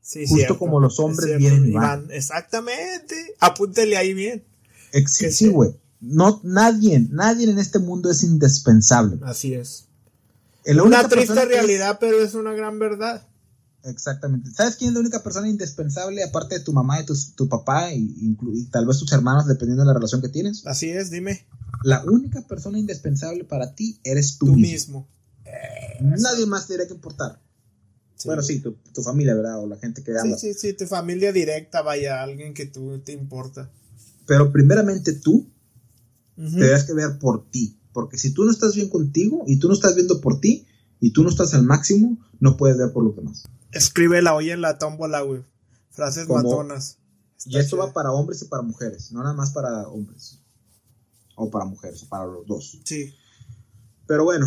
Sí, 0.00 0.20
Justo 0.20 0.36
cierto. 0.36 0.58
como 0.60 0.78
los 0.78 0.92
Es 0.92 1.00
hombres 1.00 1.36
vienen 1.38 1.64
y 1.66 1.70
Iván. 1.70 2.06
Exactamente. 2.10 3.16
Apúntele 3.40 3.96
ahí 3.96 4.14
bien. 4.14 4.44
Ex- 4.92 5.16
sí. 5.36 5.48
güey. 5.48 5.74
No, 6.00 6.40
nadie, 6.44 7.00
nadie 7.10 7.50
en 7.50 7.58
este 7.58 7.80
mundo 7.80 8.08
es 8.12 8.22
indispensable. 8.22 9.18
Así 9.24 9.54
es. 9.54 9.87
La 10.74 10.82
Una 10.82 11.08
triste 11.08 11.34
que 11.34 11.44
realidad, 11.46 11.98
pero 12.00 12.20
es 12.22 12.34
una 12.34 12.52
gran 12.52 12.78
verdad. 12.78 13.26
Exactamente. 13.84 14.50
¿Sabes 14.50 14.76
quién 14.76 14.88
es 14.88 14.94
la 14.94 15.00
única 15.00 15.22
persona 15.22 15.48
indispensable 15.48 16.22
aparte 16.22 16.58
de 16.58 16.64
tu 16.64 16.72
mamá 16.72 17.00
y 17.00 17.06
tu, 17.06 17.14
tu 17.36 17.48
papá 17.48 17.92
y, 17.92 18.14
y 18.52 18.64
tal 18.66 18.86
vez 18.86 18.98
tus 18.98 19.12
hermanos 19.12 19.46
dependiendo 19.46 19.82
de 19.82 19.86
la 19.86 19.94
relación 19.94 20.20
que 20.20 20.28
tienes? 20.28 20.66
Así 20.66 20.90
es, 20.90 21.10
dime. 21.10 21.46
La 21.84 22.04
única 22.04 22.42
persona 22.42 22.78
indispensable 22.78 23.44
para 23.44 23.74
ti 23.74 24.00
eres 24.04 24.36
tú, 24.38 24.46
Tú 24.46 24.56
mismo. 24.56 25.06
mismo. 25.06 25.08
Nadie 26.00 26.46
más 26.46 26.66
te 26.66 26.74
tiene 26.74 26.86
que 26.88 26.94
importar. 26.94 27.40
Bueno, 28.24 28.42
sí, 28.42 28.58
tu, 28.60 28.72
tu 28.92 29.02
familia, 29.02 29.34
¿verdad? 29.34 29.60
O 29.62 29.66
la 29.68 29.76
gente 29.76 30.02
que 30.02 30.12
Sí, 30.12 30.18
amas. 30.18 30.40
sí, 30.40 30.52
sí, 30.54 30.72
tu 30.72 30.86
familia 30.86 31.32
directa, 31.32 31.82
vaya, 31.82 32.22
alguien 32.22 32.52
que 32.52 32.66
tú 32.66 32.98
te 32.98 33.12
importa. 33.12 33.70
Pero 34.26 34.52
primeramente 34.52 35.12
tú 35.12 35.48
Ujú. 36.36 36.50
tendrás 36.50 36.84
que 36.84 36.94
ver 36.94 37.18
por 37.18 37.48
ti. 37.50 37.77
Porque 37.98 38.16
si 38.16 38.32
tú 38.32 38.44
no 38.44 38.52
estás 38.52 38.76
bien 38.76 38.88
contigo 38.88 39.42
y 39.48 39.58
tú 39.58 39.66
no 39.66 39.74
estás 39.74 39.96
viendo 39.96 40.20
por 40.20 40.38
ti 40.40 40.68
y 41.00 41.12
tú 41.12 41.24
no 41.24 41.30
estás 41.30 41.52
al 41.54 41.64
máximo, 41.64 42.16
no 42.38 42.56
puedes 42.56 42.78
ver 42.78 42.92
por 42.92 43.02
los 43.02 43.16
demás. 43.16 43.42
Escríbela 43.72 44.36
hoy 44.36 44.50
en 44.50 44.60
la 44.60 44.78
tómbola, 44.78 45.22
güey. 45.22 45.42
Frases 45.90 46.26
Como- 46.28 46.42
matonas. 46.44 46.98
Y 47.44 47.58
esto 47.58 47.76
va 47.76 47.92
para 47.92 48.12
hombres 48.12 48.40
y 48.42 48.44
para 48.44 48.62
mujeres, 48.62 49.10
no 49.10 49.20
nada 49.24 49.34
más 49.34 49.50
para 49.50 49.88
hombres. 49.88 50.38
O 51.34 51.50
para 51.50 51.64
mujeres, 51.64 52.04
para 52.04 52.24
los 52.26 52.46
dos. 52.46 52.78
Sí. 52.84 53.12
Pero 54.06 54.22
bueno, 54.22 54.46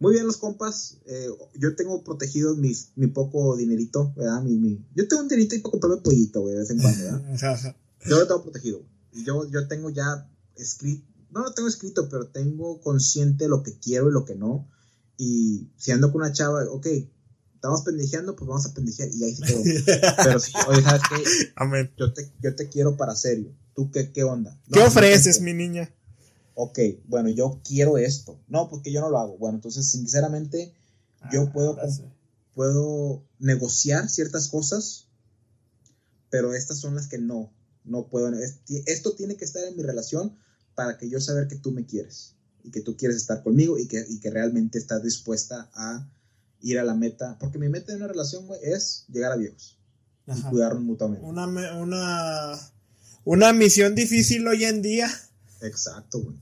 muy 0.00 0.14
bien 0.14 0.26
los 0.26 0.36
compas. 0.38 0.98
Eh, 1.06 1.28
yo 1.60 1.76
tengo 1.76 2.02
protegido 2.02 2.56
mis, 2.56 2.90
mi 2.96 3.06
poco 3.06 3.56
dinerito, 3.56 4.12
¿verdad? 4.16 4.42
Mi, 4.42 4.56
mi- 4.56 4.84
Yo 4.96 5.06
tengo 5.06 5.22
un 5.22 5.28
dinerito 5.28 5.54
y 5.54 5.60
para 5.60 5.70
comprarme 5.70 6.02
pollito, 6.02 6.40
güey, 6.40 6.54
de 6.54 6.58
vez 6.60 6.70
en 6.70 6.80
cuando, 6.80 7.04
¿verdad? 7.04 7.76
Yo 8.08 8.18
lo 8.18 8.26
tengo 8.26 8.42
protegido. 8.42 8.82
Y 9.12 9.24
yo, 9.24 9.48
yo 9.50 9.68
tengo 9.68 9.90
ya 9.90 10.28
escrito, 10.56 11.04
no 11.30 11.42
lo 11.42 11.52
tengo 11.54 11.68
escrito, 11.68 12.08
pero 12.08 12.28
tengo 12.28 12.80
consciente 12.80 13.48
lo 13.48 13.62
que 13.62 13.78
quiero 13.78 14.08
y 14.08 14.12
lo 14.12 14.24
que 14.24 14.34
no. 14.34 14.68
Y 15.16 15.68
si 15.76 15.90
ando 15.92 16.10
con 16.12 16.22
una 16.22 16.32
chava, 16.32 16.64
ok, 16.70 16.86
estamos 17.54 17.82
pendejeando, 17.82 18.34
pues 18.36 18.48
vamos 18.48 18.66
a 18.66 18.74
pendejear 18.74 19.10
y 19.12 19.24
ahí 19.24 19.34
se 19.34 19.42
quedó. 19.44 19.62
Pero 20.24 20.40
si, 20.40 20.52
oye, 20.68 20.82
¿sabes 20.82 21.02
qué? 21.10 21.22
Amén. 21.56 21.90
Yo 21.98 22.12
te, 22.12 22.30
yo 22.42 22.54
te 22.56 22.68
quiero 22.68 22.96
para 22.96 23.14
serio. 23.14 23.52
¿Tú 23.74 23.90
qué, 23.90 24.12
qué 24.12 24.24
onda? 24.24 24.58
No, 24.68 24.72
¿Qué 24.72 24.80
ofreces, 24.80 25.38
no, 25.40 25.44
mi 25.44 25.52
niña? 25.54 25.94
Ok, 26.54 26.78
bueno, 27.06 27.28
yo 27.28 27.60
quiero 27.64 27.98
esto. 27.98 28.40
No, 28.48 28.68
porque 28.70 28.90
yo 28.92 29.00
no 29.02 29.10
lo 29.10 29.18
hago. 29.18 29.36
Bueno, 29.38 29.56
entonces, 29.56 29.86
sinceramente, 29.90 30.74
yo 31.32 31.42
Ah, 31.42 31.52
puedo, 31.52 31.70
ahora 31.70 31.90
sí. 31.90 32.02
puedo 32.54 33.22
negociar 33.38 34.08
ciertas 34.08 34.48
cosas, 34.48 35.06
pero 36.30 36.54
estas 36.54 36.78
son 36.78 36.94
las 36.94 37.08
que 37.08 37.18
no, 37.18 37.52
no 37.84 38.08
puedo. 38.08 38.28
es- 38.38 38.60
Esto 38.86 39.12
tiene 39.14 39.36
que 39.36 39.44
estar 39.44 39.62
en 39.64 39.76
mi 39.76 39.82
relación 39.82 40.36
para 40.80 40.96
que 40.96 41.10
yo 41.10 41.20
saber 41.20 41.46
que 41.46 41.56
tú 41.56 41.72
me 41.72 41.84
quieres 41.84 42.36
y 42.64 42.70
que 42.70 42.80
tú 42.80 42.96
quieres 42.96 43.18
estar 43.18 43.42
conmigo 43.42 43.78
y 43.78 43.86
que, 43.86 44.02
y 44.08 44.18
que 44.18 44.30
realmente 44.30 44.78
estás 44.78 45.02
dispuesta 45.02 45.70
a 45.74 46.08
ir 46.62 46.78
a 46.78 46.84
la 46.84 46.94
meta. 46.94 47.36
Porque 47.38 47.58
mi 47.58 47.68
meta 47.68 47.92
en 47.92 47.98
una 47.98 48.08
relación, 48.08 48.46
güey, 48.46 48.58
es 48.62 49.04
llegar 49.12 49.32
a 49.32 49.36
viejos 49.36 49.76
y 50.26 50.30
Ajá. 50.30 50.48
cuidarnos 50.48 50.82
mutuamente. 50.82 51.26
Una, 51.26 51.44
una, 51.76 52.58
una 53.24 53.52
misión 53.52 53.94
difícil 53.94 54.48
hoy 54.48 54.64
en 54.64 54.80
día. 54.80 55.10
Exacto, 55.60 56.22
güey. 56.22 56.38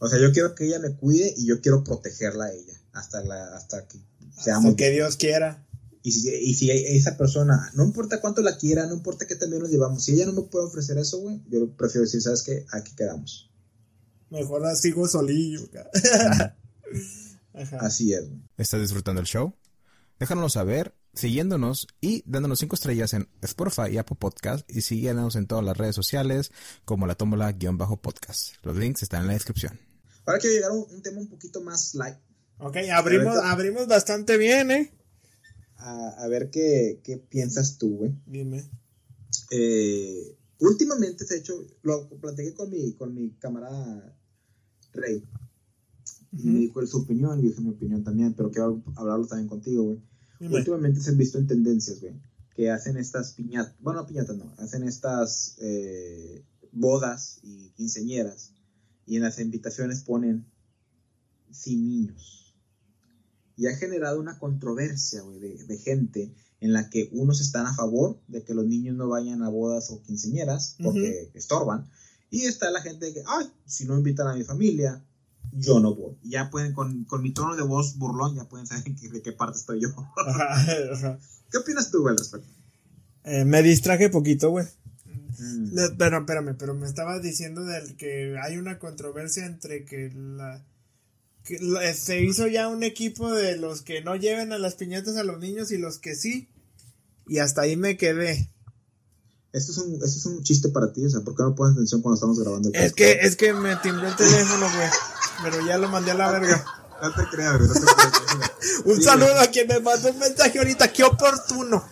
O 0.00 0.08
sea, 0.08 0.18
yo 0.18 0.32
quiero 0.32 0.56
que 0.56 0.66
ella 0.66 0.80
me 0.80 0.96
cuide 0.96 1.32
y 1.36 1.46
yo 1.46 1.60
quiero 1.60 1.84
protegerla 1.84 2.46
a 2.46 2.52
ella 2.52 2.82
hasta, 2.92 3.22
la, 3.22 3.54
hasta 3.54 3.86
que 3.86 4.00
seamos 4.42 4.70
Hasta 4.72 4.76
que 4.78 4.90
Dios 4.90 5.16
quiera. 5.16 5.64
Y 6.02 6.10
si, 6.10 6.28
y 6.28 6.54
si 6.54 6.72
esa 6.72 7.16
persona, 7.16 7.70
no 7.74 7.84
importa 7.84 8.20
cuánto 8.20 8.42
la 8.42 8.58
quiera, 8.58 8.84
no 8.86 8.94
importa 8.94 9.28
qué 9.28 9.36
también 9.36 9.62
nos 9.62 9.70
llevamos, 9.70 10.02
si 10.02 10.14
ella 10.14 10.26
no 10.26 10.32
me 10.32 10.42
puede 10.42 10.66
ofrecer 10.66 10.98
eso, 10.98 11.20
güey, 11.20 11.40
yo 11.48 11.68
prefiero 11.76 12.02
decir, 12.02 12.20
¿sabes 12.20 12.42
qué? 12.42 12.66
Aquí 12.72 12.96
quedamos. 12.96 13.45
Mejor 14.30 14.62
la 14.62 14.74
sigo 14.74 15.08
solillo. 15.08 15.60
Ajá. 17.54 17.78
Así 17.80 18.12
es, 18.12 18.28
güey. 18.28 18.40
¿Estás 18.58 18.80
disfrutando 18.80 19.20
el 19.20 19.26
show? 19.26 19.54
Déjanoslo 20.18 20.48
saber 20.48 20.94
siguiéndonos 21.14 21.88
y 22.00 22.22
dándonos 22.26 22.58
5 22.58 22.74
estrellas 22.74 23.14
en 23.14 23.28
Spotify 23.42 23.92
y 23.92 23.98
Apple 23.98 24.16
Podcast 24.18 24.70
y 24.70 24.82
síguenos 24.82 25.36
en 25.36 25.46
todas 25.46 25.64
las 25.64 25.76
redes 25.76 25.94
sociales 25.94 26.52
como 26.84 27.06
la 27.06 27.14
tómbola-podcast. 27.14 28.56
Los 28.62 28.76
links 28.76 29.02
están 29.02 29.22
en 29.22 29.28
la 29.28 29.32
descripción. 29.32 29.80
Ahora 30.26 30.38
quiero 30.38 30.56
llegar 30.56 30.70
a 30.70 30.74
un, 30.74 30.86
un 30.90 31.02
tema 31.02 31.20
un 31.20 31.28
poquito 31.28 31.62
más 31.62 31.94
light, 31.94 32.16
Ok, 32.58 32.76
abrimos, 32.92 33.36
abrimos 33.36 33.86
bastante 33.86 34.38
bien, 34.38 34.70
¿eh? 34.70 34.92
a, 35.76 36.08
a 36.18 36.28
ver 36.28 36.50
qué, 36.50 37.00
qué 37.04 37.18
piensas 37.18 37.76
tú, 37.78 37.96
güey. 37.98 38.14
Dime. 38.24 38.64
Eh, 39.50 40.36
últimamente, 40.60 41.24
de 41.24 41.36
hecho, 41.36 41.66
lo 41.82 42.08
platiqué 42.08 42.54
con 42.54 42.70
mi, 42.70 42.92
con 42.92 43.14
mi 43.14 43.30
camarada 43.38 44.16
Rey. 44.92 45.24
Y 46.32 46.48
me 46.48 46.58
dijo 46.60 46.80
él 46.80 46.88
su 46.88 46.98
opinión, 46.98 47.38
y 47.38 47.42
yo 47.42 47.48
dije 47.48 47.62
mi 47.62 47.70
opinión 47.70 48.04
también, 48.04 48.34
pero 48.34 48.50
quiero 48.50 48.82
hablarlo 48.96 49.26
también 49.26 49.48
contigo, 49.48 49.84
güey. 49.84 50.02
Últimamente 50.52 51.00
se 51.00 51.10
han 51.10 51.16
visto 51.16 51.38
en 51.38 51.46
tendencias, 51.46 52.00
güey, 52.00 52.14
que 52.54 52.70
hacen 52.70 52.98
estas 52.98 53.32
piñatas, 53.32 53.74
bueno, 53.80 54.00
no 54.00 54.06
piñatas 54.06 54.36
no, 54.36 54.52
hacen 54.58 54.82
estas 54.82 55.56
eh, 55.60 56.44
bodas 56.72 57.38
y 57.42 57.70
quinceñeras 57.70 58.52
y 59.06 59.16
en 59.16 59.22
las 59.22 59.38
invitaciones 59.38 60.02
ponen 60.02 60.44
sin 61.50 61.88
niños. 61.88 62.54
Y 63.56 63.66
ha 63.68 63.76
generado 63.76 64.20
una 64.20 64.38
controversia, 64.38 65.22
güey, 65.22 65.38
de, 65.38 65.64
de 65.64 65.78
gente 65.78 66.34
en 66.60 66.72
la 66.72 66.88
que 66.90 67.08
unos 67.12 67.40
están 67.40 67.66
a 67.66 67.74
favor 67.74 68.18
de 68.28 68.42
que 68.42 68.54
los 68.54 68.66
niños 68.66 68.96
no 68.96 69.08
vayan 69.08 69.42
a 69.42 69.48
bodas 69.48 69.90
o 69.90 70.02
quinceñeras 70.02 70.76
porque 70.82 71.30
estorban. 71.34 71.86
Y 72.30 72.42
está 72.46 72.70
la 72.70 72.80
gente 72.82 73.12
que, 73.12 73.22
ay, 73.26 73.46
si 73.66 73.84
no 73.84 73.96
invitan 73.96 74.26
a 74.28 74.34
mi 74.34 74.42
familia, 74.44 75.02
yo 75.52 75.78
no 75.80 75.94
voy. 75.94 76.16
Y 76.22 76.30
ya 76.30 76.50
pueden, 76.50 76.72
con, 76.72 77.04
con 77.04 77.22
mi 77.22 77.32
tono 77.32 77.56
de 77.56 77.62
voz 77.62 77.96
burlón, 77.98 78.34
ya 78.34 78.48
pueden 78.48 78.66
saber 78.66 78.84
qué- 78.84 79.08
de 79.12 79.22
qué 79.22 79.32
parte 79.32 79.58
estoy 79.58 79.80
yo. 79.80 79.88
Ajá, 80.26 80.56
ajá. 80.92 81.18
¿Qué 81.50 81.58
opinas 81.58 81.90
tú, 81.90 82.00
güey, 82.02 82.12
al 82.12 82.18
respecto? 82.18 82.48
Eh, 83.24 83.44
me 83.44 83.62
distraje 83.62 84.08
poquito, 84.08 84.50
güey. 84.50 84.66
Mm, 85.38 85.74
Pero, 85.98 86.18
espérame, 86.18 86.56
pero 86.58 86.74
me 86.74 86.86
estabas 86.86 87.20
diciendo 87.22 87.62
del 87.64 87.96
que 87.96 88.36
hay 88.42 88.56
una 88.56 88.78
controversia 88.78 89.44
entre 89.46 89.84
que 89.84 90.10
la... 90.14 90.64
Se 91.94 92.20
hizo 92.22 92.46
ya 92.48 92.68
un 92.68 92.82
equipo 92.82 93.32
de 93.32 93.56
los 93.56 93.82
que 93.82 94.02
no 94.02 94.16
lleven 94.16 94.52
a 94.52 94.58
las 94.58 94.74
piñatas 94.74 95.16
a 95.16 95.22
los 95.24 95.38
niños 95.38 95.70
y 95.70 95.78
los 95.78 95.98
que 95.98 96.14
sí. 96.14 96.48
Y 97.28 97.38
hasta 97.38 97.62
ahí 97.62 97.76
me 97.76 97.96
quedé. 97.96 98.50
Esto 99.52 99.72
es, 99.72 99.78
un, 99.78 99.94
esto 99.94 100.06
es 100.06 100.26
un 100.26 100.42
chiste 100.42 100.68
para 100.68 100.92
ti, 100.92 101.04
o 101.06 101.08
sea, 101.08 101.20
¿por 101.22 101.34
qué 101.34 101.42
no 101.42 101.54
pones 101.54 101.72
atención 101.74 102.02
cuando 102.02 102.16
estamos 102.16 102.38
grabando 102.38 102.68
el 102.68 102.76
Es 102.76 102.92
que, 102.92 103.12
es 103.22 103.36
que 103.36 103.52
me 103.54 103.74
timbró 103.76 104.06
el 104.06 104.14
teléfono, 104.16 104.66
güey. 104.74 104.88
Pero 105.44 105.66
ya 105.66 105.78
lo 105.78 105.88
mandé 105.88 106.10
a 106.10 106.14
la 106.14 106.30
verga. 106.30 106.64
No 107.00 107.14
te 107.14 107.22
creas, 107.30 107.56
güey, 107.56 107.68
no 107.68 107.74
te 107.74 107.80
creas. 107.80 108.52
Un 108.84 108.96
Sí, 108.96 109.02
saludo 109.02 109.32
güey. 109.32 109.44
a 109.44 109.50
quien 109.50 109.66
me 109.68 109.80
mandó 109.80 110.10
un 110.10 110.18
mensaje 110.18 110.58
ahorita. 110.58 110.92
¡Qué 110.92 111.04
oportuno! 111.04 111.84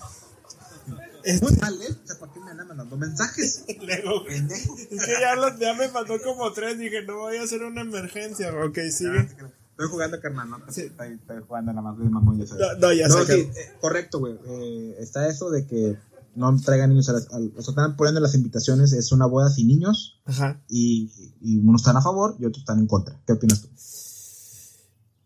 Este, 1.24 1.44
Muy 1.46 1.56
mal, 1.56 1.80
¿eh? 1.82 1.86
O 1.90 2.06
sea, 2.06 2.18
¿para 2.18 2.32
qué 2.32 2.40
me 2.40 2.50
andan 2.50 2.68
mandando 2.68 2.96
mensajes? 2.96 3.64
luego. 3.82 4.24
Pendejo. 4.24 4.76
Es 4.90 5.06
que 5.06 5.12
ya, 5.20 5.34
los, 5.36 5.58
ya 5.58 5.74
me 5.74 5.88
mandó 5.88 6.20
como 6.22 6.52
tres. 6.52 6.78
Dije, 6.78 7.02
no 7.02 7.18
voy 7.18 7.36
a 7.36 7.42
hacer 7.42 7.62
una 7.62 7.80
emergencia. 7.82 8.52
Ok, 8.64 8.78
sigue. 8.90 9.20
Estoy 9.20 9.88
jugando, 9.90 10.20
carnal, 10.20 10.48
no 10.50 10.58
Sí. 10.70 10.82
estoy, 10.82 11.14
estoy 11.14 11.42
jugando 11.48 11.72
nada 11.72 11.82
más 11.90 11.98
de 11.98 12.04
mamón, 12.04 12.38
ya 12.38 12.46
sabes. 12.46 12.64
No, 12.78 12.88
no, 12.88 12.92
ya 12.92 13.08
sé 13.08 13.24
sí, 13.26 13.40
eh, 13.58 13.72
correcto, 13.80 14.20
güey. 14.20 14.34
Eh, 14.46 14.96
está 15.00 15.26
eso 15.28 15.50
de 15.50 15.66
que 15.66 15.96
no 16.36 16.56
traigan 16.60 16.90
niños 16.90 17.08
a 17.08 17.14
las. 17.14 17.26
a- 17.32 17.38
o 17.38 17.62
sea, 17.62 17.70
están 17.72 17.96
poniendo 17.96 18.20
las 18.20 18.34
invitaciones, 18.34 18.92
es 18.92 19.10
una 19.10 19.26
boda 19.26 19.50
sin 19.50 19.66
niños 19.66 20.20
Ajá. 20.26 20.62
y, 20.68 21.10
y 21.40 21.58
unos 21.58 21.80
están 21.82 21.96
a 21.96 22.02
favor 22.02 22.36
y 22.38 22.44
otros 22.44 22.60
están 22.62 22.78
en 22.78 22.86
contra. 22.86 23.20
¿Qué 23.26 23.32
opinas 23.32 23.62
tú? 23.62 23.68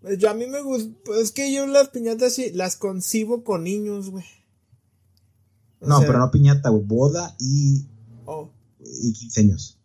Pues 0.00 0.16
yo 0.18 0.30
a 0.30 0.34
mí 0.34 0.46
me 0.46 0.62
gusta. 0.62 0.94
Pues 1.04 1.18
es 1.20 1.32
que 1.32 1.52
yo 1.52 1.66
las 1.66 1.88
piñatas 1.88 2.32
sí 2.34 2.50
las 2.52 2.76
concibo 2.76 3.42
con 3.44 3.64
niños, 3.64 4.10
güey. 4.10 4.24
O 5.80 5.86
no, 5.88 5.98
sea, 5.98 6.06
pero 6.06 6.18
no 6.18 6.30
piñata, 6.30 6.70
güey. 6.70 6.84
Boda 6.84 7.34
y, 7.38 7.86
oh, 8.26 8.50
y 8.80 9.12
15 9.12 9.40
años. 9.40 9.78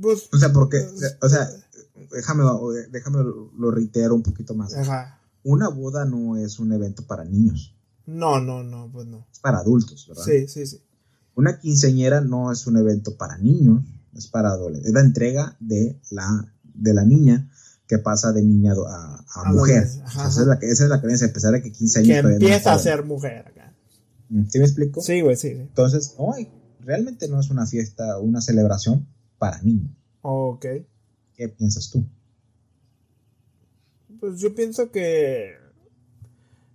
pues. 0.00 0.28
O 0.32 0.38
sea, 0.38 0.52
porque, 0.52 0.78
o 1.20 1.28
sea, 1.28 1.48
déjame, 2.12 2.44
déjame 2.90 3.18
lo 3.58 3.70
reitero 3.70 4.14
un 4.14 4.22
poquito 4.22 4.54
más. 4.54 4.74
Ajá. 4.74 5.18
Una 5.44 5.68
boda 5.68 6.04
no 6.04 6.36
es 6.36 6.58
un 6.60 6.72
evento 6.72 7.04
para 7.06 7.24
niños, 7.24 7.74
No, 8.06 8.40
no, 8.40 8.62
no, 8.62 8.88
pues 8.92 9.06
no. 9.08 9.26
es 9.32 9.40
para 9.40 9.58
adultos, 9.58 10.06
¿verdad? 10.08 10.22
Sí, 10.24 10.46
sí, 10.46 10.66
sí. 10.66 10.80
Una 11.34 11.58
quinceñera 11.58 12.20
no 12.20 12.52
es 12.52 12.66
un 12.66 12.76
evento 12.76 13.16
para 13.16 13.38
niños, 13.38 13.82
es 14.14 14.28
para 14.28 14.50
adolescentes. 14.50 14.88
Es 14.88 14.94
la 14.94 15.00
entrega 15.00 15.56
de 15.58 15.98
la, 16.10 16.52
de 16.62 16.94
la 16.94 17.04
niña 17.04 17.50
que 17.96 17.98
pasa 17.98 18.32
de 18.32 18.42
niña 18.42 18.72
a, 18.72 19.24
a 19.34 19.40
A 19.48 19.52
mujer. 19.52 19.84
ajá, 20.04 20.28
esa, 20.28 20.40
es 20.40 20.46
la, 20.46 20.54
esa 20.62 20.84
es 20.84 20.88
la 20.88 21.00
creencia, 21.02 21.26
a 21.26 21.32
pesar 21.32 21.52
de 21.52 21.62
que 21.62 21.70
15 21.72 21.98
años 21.98 22.08
Que 22.16 22.22
no 22.22 22.28
empieza 22.30 22.72
a 22.72 22.78
ser 22.78 23.04
mujer 23.04 23.46
acá. 23.46 23.74
¿Sí 24.48 24.58
me 24.58 24.64
explico? 24.64 25.02
Sí, 25.02 25.20
güey, 25.20 25.36
sí. 25.36 25.48
Entonces, 25.48 26.14
no, 26.18 26.32
hay- 26.32 26.48
realmente 26.80 27.28
no 27.28 27.38
es 27.38 27.50
una 27.50 27.66
fiesta, 27.66 28.18
una 28.18 28.40
celebración 28.40 29.06
para 29.38 29.60
niños. 29.60 29.90
Ok. 30.22 30.64
¿Qué 31.36 31.48
piensas 31.50 31.90
tú? 31.90 32.04
Pues 34.20 34.40
yo 34.40 34.54
pienso 34.54 34.90
que. 34.90 35.54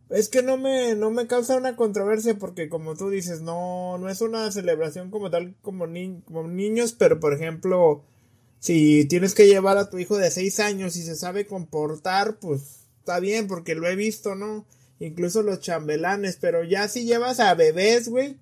Es 0.10 0.30
que 0.30 0.42
no 0.42 0.58
me, 0.58 0.96
no 0.96 1.12
me 1.12 1.28
causa 1.28 1.58
una 1.58 1.76
controversia 1.76 2.38
porque 2.38 2.70
como 2.70 2.96
tú 2.96 3.10
dices, 3.10 3.42
no, 3.42 3.98
no 3.98 4.08
es 4.10 4.22
una 4.22 4.50
celebración 4.52 5.10
como 5.12 5.30
tal 5.30 5.56
como, 5.62 5.86
ni- 5.88 6.22
como 6.22 6.48
niños, 6.48 6.94
pero 6.94 7.20
por 7.20 7.34
ejemplo, 7.34 8.04
si 8.60 9.06
tienes 9.06 9.34
que 9.34 9.48
llevar 9.48 9.78
a 9.78 9.90
tu 9.90 10.00
hijo 10.00 10.18
de 10.18 10.32
6 10.32 10.60
años 10.60 10.96
y 10.96 11.04
se 11.04 11.16
sabe 11.16 11.46
comportar, 11.48 12.38
pues 12.40 12.62
está 13.00 13.20
bien 13.20 13.48
porque 13.48 13.76
lo 13.76 13.88
he 13.88 13.96
visto, 13.96 14.36
¿no? 14.36 14.66
Incluso 15.00 15.44
los 15.44 15.60
chambelanes, 15.60 16.38
pero 16.42 16.64
ya 16.64 16.88
si 16.88 17.06
llevas 17.06 17.40
a 17.40 17.54
bebés, 17.54 18.10
güey, 18.10 18.38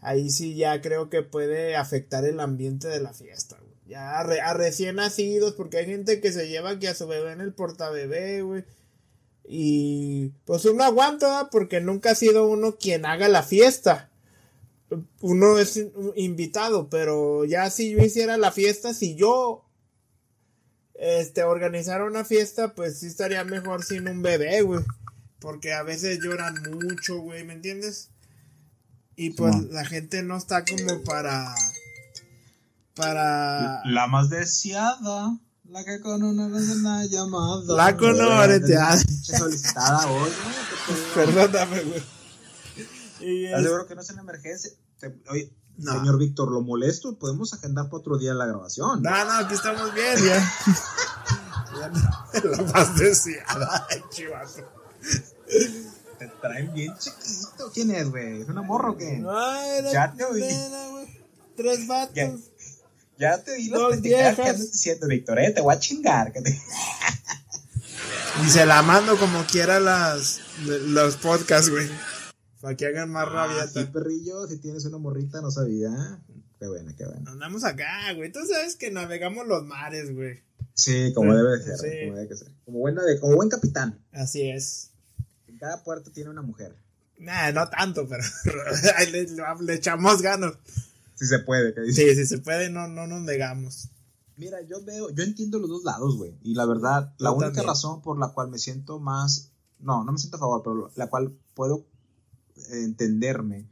ahí 0.00 0.30
sí 0.30 0.54
ya 0.54 0.80
creo 0.80 1.10
que 1.10 1.22
puede 1.22 1.76
afectar 1.76 2.24
el 2.24 2.40
ambiente 2.40 2.88
de 2.88 3.00
la 3.00 3.12
fiesta, 3.12 3.56
güey. 3.60 3.70
Ya 3.86 4.18
a, 4.18 4.22
re- 4.22 4.40
a 4.40 4.54
recién 4.54 4.96
nacidos, 4.96 5.52
porque 5.54 5.78
hay 5.78 5.86
gente 5.86 6.20
que 6.20 6.32
se 6.32 6.48
lleva 6.48 6.70
aquí 6.70 6.86
a 6.86 6.94
su 6.94 7.06
bebé 7.06 7.32
en 7.32 7.40
el 7.40 7.52
portabebé, 7.52 8.42
güey. 8.42 8.64
Y 9.44 10.28
pues 10.44 10.64
uno 10.64 10.84
aguanta, 10.84 11.48
porque 11.50 11.80
nunca 11.80 12.12
ha 12.12 12.14
sido 12.14 12.46
uno 12.48 12.76
quien 12.76 13.04
haga 13.04 13.28
la 13.28 13.42
fiesta. 13.42 14.09
Uno 15.20 15.58
es 15.58 15.76
un 15.76 16.12
invitado, 16.16 16.88
pero 16.88 17.44
ya 17.44 17.70
si 17.70 17.90
yo 17.90 17.98
hiciera 17.98 18.36
la 18.36 18.50
fiesta, 18.50 18.92
si 18.92 19.14
yo 19.14 19.64
este 20.94 21.44
organizara 21.44 22.04
una 22.04 22.24
fiesta, 22.24 22.74
pues 22.74 23.00
sí 23.00 23.06
estaría 23.06 23.44
mejor 23.44 23.84
sin 23.84 24.08
un 24.08 24.22
bebé, 24.22 24.62
güey. 24.62 24.84
Porque 25.38 25.72
a 25.72 25.82
veces 25.82 26.18
lloran 26.22 26.54
mucho, 26.70 27.18
güey, 27.18 27.44
¿me 27.44 27.54
entiendes? 27.54 28.10
Y 29.16 29.30
pues 29.30 29.54
la 29.70 29.84
gente 29.84 30.22
no 30.22 30.36
está 30.36 30.64
como 30.64 31.02
para 31.04 31.54
para 32.94 33.82
La 33.86 34.06
más 34.06 34.28
deseada, 34.28 35.38
la 35.64 35.84
que 35.84 36.00
con 36.00 36.22
una 36.22 36.48
vez 36.48 36.68
una 36.70 37.04
llamada. 37.06 37.76
La 37.76 37.96
conoreteada. 37.96 39.00
Pinche 39.02 39.36
solicitada 39.36 40.06
hoy, 40.10 40.30
¿no? 40.30 40.94
Perdóname, 41.14 41.80
güey. 41.82 42.19
Y 43.20 43.44
¿Estás 43.46 43.60
es- 43.60 43.66
seguro 43.66 43.86
que 43.86 43.94
no 43.94 44.00
es 44.02 44.10
una 44.10 44.22
emergencia? 44.22 44.70
Te- 44.98 45.14
Oye, 45.28 45.52
No. 45.78 45.92
señor 45.92 46.18
Víctor, 46.18 46.50
¿lo 46.50 46.60
molesto? 46.60 47.18
Podemos 47.18 47.52
agendar 47.54 47.86
para 47.86 47.98
otro 47.98 48.18
día 48.18 48.34
la 48.34 48.46
grabación. 48.46 49.02
No, 49.02 49.24
no, 49.24 49.32
aquí 49.32 49.54
estamos 49.54 49.92
bien, 49.94 50.16
ya. 50.24 50.52
La 52.44 52.62
más 52.74 52.96
deseada. 52.96 53.86
Ay, 53.88 54.02
chivato. 54.10 54.68
Te 56.18 56.26
traen 56.42 56.72
bien 56.74 56.92
chiquito. 56.98 57.70
¿Quién 57.72 57.90
es, 57.92 58.10
güey? 58.10 58.42
¿Es 58.42 58.48
una 58.48 58.60
morra 58.62 58.90
o 58.90 58.96
qué? 58.96 59.16
No, 59.18 59.56
era 59.62 59.90
Ya 59.92 60.12
te 60.12 60.24
oí. 60.24 60.42
Tres 61.56 61.86
vatos. 61.86 62.14
Ya, 62.14 62.32
ya 63.18 63.42
te 63.42 63.56
vi 63.56 63.68
las 63.68 63.80
pendejadas 63.90 64.36
que 64.36 64.42
andas 64.42 64.72
diciendo, 64.72 65.06
Víctor, 65.06 65.38
eh, 65.38 65.50
te 65.52 65.60
voy 65.62 65.74
a 65.74 65.78
chingar. 65.78 66.32
que 66.32 66.42
te- 66.42 66.60
Y 68.44 68.50
se 68.50 68.66
la 68.66 68.82
mando 68.82 69.16
como 69.18 69.44
quiera 69.46 69.80
las, 69.80 70.40
los 70.66 71.16
podcasts, 71.16 71.70
güey. 71.70 71.88
Para 72.60 72.76
que 72.76 72.86
hagan 72.86 73.10
más 73.10 73.26
Ah, 73.28 73.30
rabiata. 73.46 73.80
sí, 73.80 73.86
perrillo, 73.92 74.46
si 74.46 74.58
tienes 74.58 74.84
una 74.84 74.98
morrita, 74.98 75.40
no 75.40 75.50
sabía. 75.50 76.20
Qué 76.58 76.66
bueno, 76.68 76.92
qué 76.96 77.06
bueno. 77.06 77.30
Andamos 77.30 77.64
acá, 77.64 78.12
güey. 78.14 78.30
Tú 78.30 78.40
sabes 78.46 78.76
que 78.76 78.90
navegamos 78.90 79.46
los 79.46 79.64
mares, 79.64 80.14
güey. 80.14 80.40
Sí, 80.74 81.12
como 81.14 81.34
debe 81.34 81.58
de 81.58 81.64
ser, 81.64 81.76
Sí. 81.78 81.86
como 82.06 82.16
debe 82.16 82.28
de 82.28 82.36
ser. 82.36 82.48
Como, 82.66 82.78
buena 82.80 83.02
de, 83.04 83.18
como 83.18 83.36
buen 83.36 83.48
capitán. 83.48 83.98
Así 84.12 84.48
es. 84.50 84.90
En 85.48 85.56
cada 85.58 85.82
puerto 85.82 86.10
tiene 86.10 86.28
una 86.30 86.42
mujer. 86.42 86.74
Nah, 87.18 87.50
no 87.52 87.68
tanto, 87.68 88.06
pero 88.08 88.22
le, 89.12 89.26
le 89.64 89.74
echamos 89.74 90.20
ganas. 90.22 90.52
Si 91.14 91.26
se 91.26 91.38
puede, 91.40 91.74
que 91.74 91.80
dice. 91.82 92.14
Sí, 92.14 92.14
si 92.16 92.26
se 92.26 92.38
puede, 92.38 92.70
no, 92.70 92.88
no 92.88 93.06
nos 93.06 93.22
negamos. 93.22 93.88
Mira, 94.36 94.58
yo 94.62 94.82
veo, 94.82 95.10
yo 95.10 95.22
entiendo 95.22 95.58
los 95.58 95.68
dos 95.68 95.84
lados, 95.84 96.16
güey. 96.16 96.34
Y 96.42 96.54
la 96.54 96.64
verdad, 96.64 97.12
la 97.18 97.30
Yo 97.30 97.34
única 97.36 97.46
también. 97.48 97.66
razón 97.66 98.00
por 98.00 98.18
la 98.18 98.28
cual 98.28 98.48
me 98.50 98.58
siento 98.58 98.98
más, 98.98 99.50
no, 99.80 100.02
no 100.04 100.12
me 100.12 100.18
siento 100.18 100.36
a 100.38 100.40
favor, 100.40 100.62
pero 100.62 100.90
la 100.96 101.08
cual 101.08 101.32
puedo 101.54 101.84
entenderme 102.72 103.68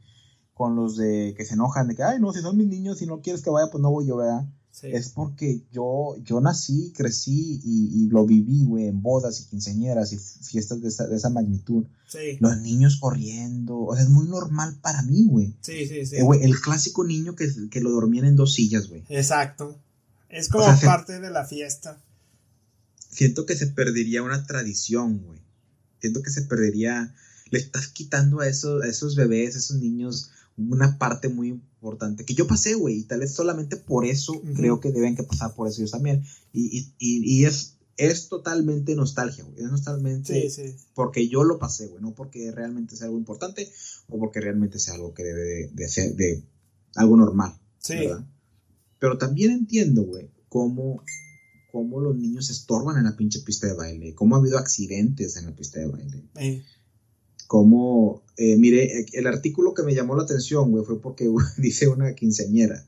con 0.53 0.75
los 0.75 0.97
de 0.97 1.33
que 1.37 1.45
se 1.45 1.53
enojan 1.53 1.87
de 1.87 1.95
que, 1.95 2.03
ay, 2.03 2.19
no, 2.19 2.33
si 2.33 2.41
son 2.41 2.57
mis 2.57 2.67
niños, 2.67 2.97
si 2.99 3.05
no 3.05 3.21
quieres 3.21 3.41
que 3.41 3.49
vaya, 3.49 3.71
pues 3.71 3.81
no 3.81 3.91
voy 3.91 4.07
yo, 4.07 4.17
¿verdad? 4.17 4.45
Sí. 4.71 4.87
Es 4.93 5.09
porque 5.09 5.63
yo, 5.71 6.15
yo 6.23 6.39
nací, 6.41 6.93
crecí 6.95 7.59
y, 7.63 8.03
y 8.03 8.07
lo 8.09 8.25
viví, 8.25 8.65
güey, 8.65 8.87
en 8.87 9.01
bodas 9.01 9.41
y 9.41 9.45
quinceañeras 9.45 10.13
y 10.13 10.17
fiestas 10.17 10.81
de 10.81 10.89
esa, 10.89 11.07
de 11.07 11.15
esa 11.17 11.29
magnitud. 11.29 11.85
Sí, 12.07 12.37
Los 12.39 12.57
niños 12.59 12.97
corriendo, 12.99 13.77
o 13.79 13.95
sea, 13.95 14.03
es 14.03 14.09
muy 14.09 14.27
normal 14.27 14.77
para 14.81 15.01
mí, 15.01 15.25
güey. 15.27 15.55
sí, 15.61 15.87
sí. 15.87 16.05
sí. 16.05 16.15
Eh, 16.17 16.23
el 16.41 16.59
clásico 16.61 17.03
niño 17.03 17.35
que, 17.35 17.47
que 17.71 17.81
lo 17.81 17.91
dormían 17.91 18.25
en 18.25 18.35
dos 18.35 18.53
sillas, 18.53 18.87
güey. 18.87 19.03
Exacto. 19.09 19.79
Es 20.29 20.47
como 20.49 20.63
O 20.65 20.67
sea, 20.67 20.77
se- 20.77 20.85
parte 20.85 21.19
de 21.19 21.29
la 21.31 21.45
fiesta. 21.45 22.01
siento 23.09 23.45
que 23.45 23.55
se 23.55 23.67
perdería 23.67 24.23
una 24.23 24.45
tradición, 24.45 25.19
güey. 25.19 25.39
Siento 25.99 26.21
que 26.21 26.29
se 26.29 26.43
perdería, 26.43 27.13
le 27.51 27.59
estás 27.59 27.87
quitando 27.87 28.39
a 28.39 28.47
esos, 28.47 28.83
a 28.83 28.87
esos 28.87 29.15
bebés, 29.15 29.55
a 29.55 29.59
esos 29.59 29.77
niños, 29.77 30.31
una 30.57 30.97
parte 30.97 31.29
muy 31.29 31.47
importante 31.49 32.25
que 32.25 32.33
yo 32.33 32.47
pasé, 32.47 32.75
güey, 32.75 32.99
y 32.99 33.03
tal 33.03 33.21
vez 33.21 33.33
solamente 33.33 33.77
por 33.77 34.05
eso 34.05 34.33
creo 34.55 34.79
que 34.79 34.91
deben 34.91 35.15
que 35.15 35.23
pasar 35.23 35.55
por 35.55 35.67
eso 35.67 35.81
ellos 35.81 35.91
también. 35.91 36.23
Y, 36.51 36.77
y, 36.77 36.93
y, 36.99 37.39
y 37.41 37.45
es, 37.45 37.75
es 37.95 38.27
totalmente 38.27 38.95
nostalgia, 38.95 39.43
güey. 39.45 39.63
Es 39.63 39.69
totalmente 39.71 40.49
Sí, 40.49 40.63
sí. 40.63 40.75
porque 40.93 41.27
yo 41.29 41.43
lo 41.43 41.59
pasé, 41.59 41.87
güey, 41.87 42.01
no 42.01 42.13
porque 42.13 42.51
realmente 42.51 42.95
sea 42.95 43.05
algo 43.05 43.17
importante 43.17 43.71
o 44.09 44.19
porque 44.19 44.41
realmente 44.41 44.79
sea 44.79 44.95
algo 44.95 45.13
que 45.13 45.23
debe 45.23 45.41
de, 45.41 45.67
de 45.73 45.87
ser 45.87 46.15
de 46.15 46.43
algo 46.95 47.15
normal. 47.15 47.57
Sí. 47.79 47.95
¿verdad? 47.95 48.25
Pero 48.99 49.17
también 49.17 49.51
entiendo, 49.51 50.03
güey, 50.03 50.29
cómo, 50.49 51.03
cómo 51.71 52.01
los 52.01 52.17
niños 52.17 52.49
estorban 52.49 52.97
en 52.97 53.05
la 53.05 53.15
pinche 53.15 53.39
pista 53.39 53.67
de 53.67 53.73
baile, 53.73 54.13
cómo 54.15 54.35
ha 54.35 54.39
habido 54.39 54.57
accidentes 54.57 55.37
en 55.37 55.45
la 55.45 55.55
pista 55.55 55.79
de 55.79 55.87
baile, 55.87 56.23
Eh, 56.35 56.63
cómo, 57.49 58.21
eh, 58.37 58.57
mire, 58.57 59.07
el 59.11 59.25
artículo 59.25 59.73
que 59.73 59.81
me 59.81 59.95
llamó 59.95 60.15
la 60.15 60.21
atención, 60.21 60.69
güey, 60.69 60.85
fue 60.85 61.01
porque 61.01 61.27
güey, 61.27 61.43
dice 61.57 61.87
una 61.87 62.13
quinceañera 62.13 62.85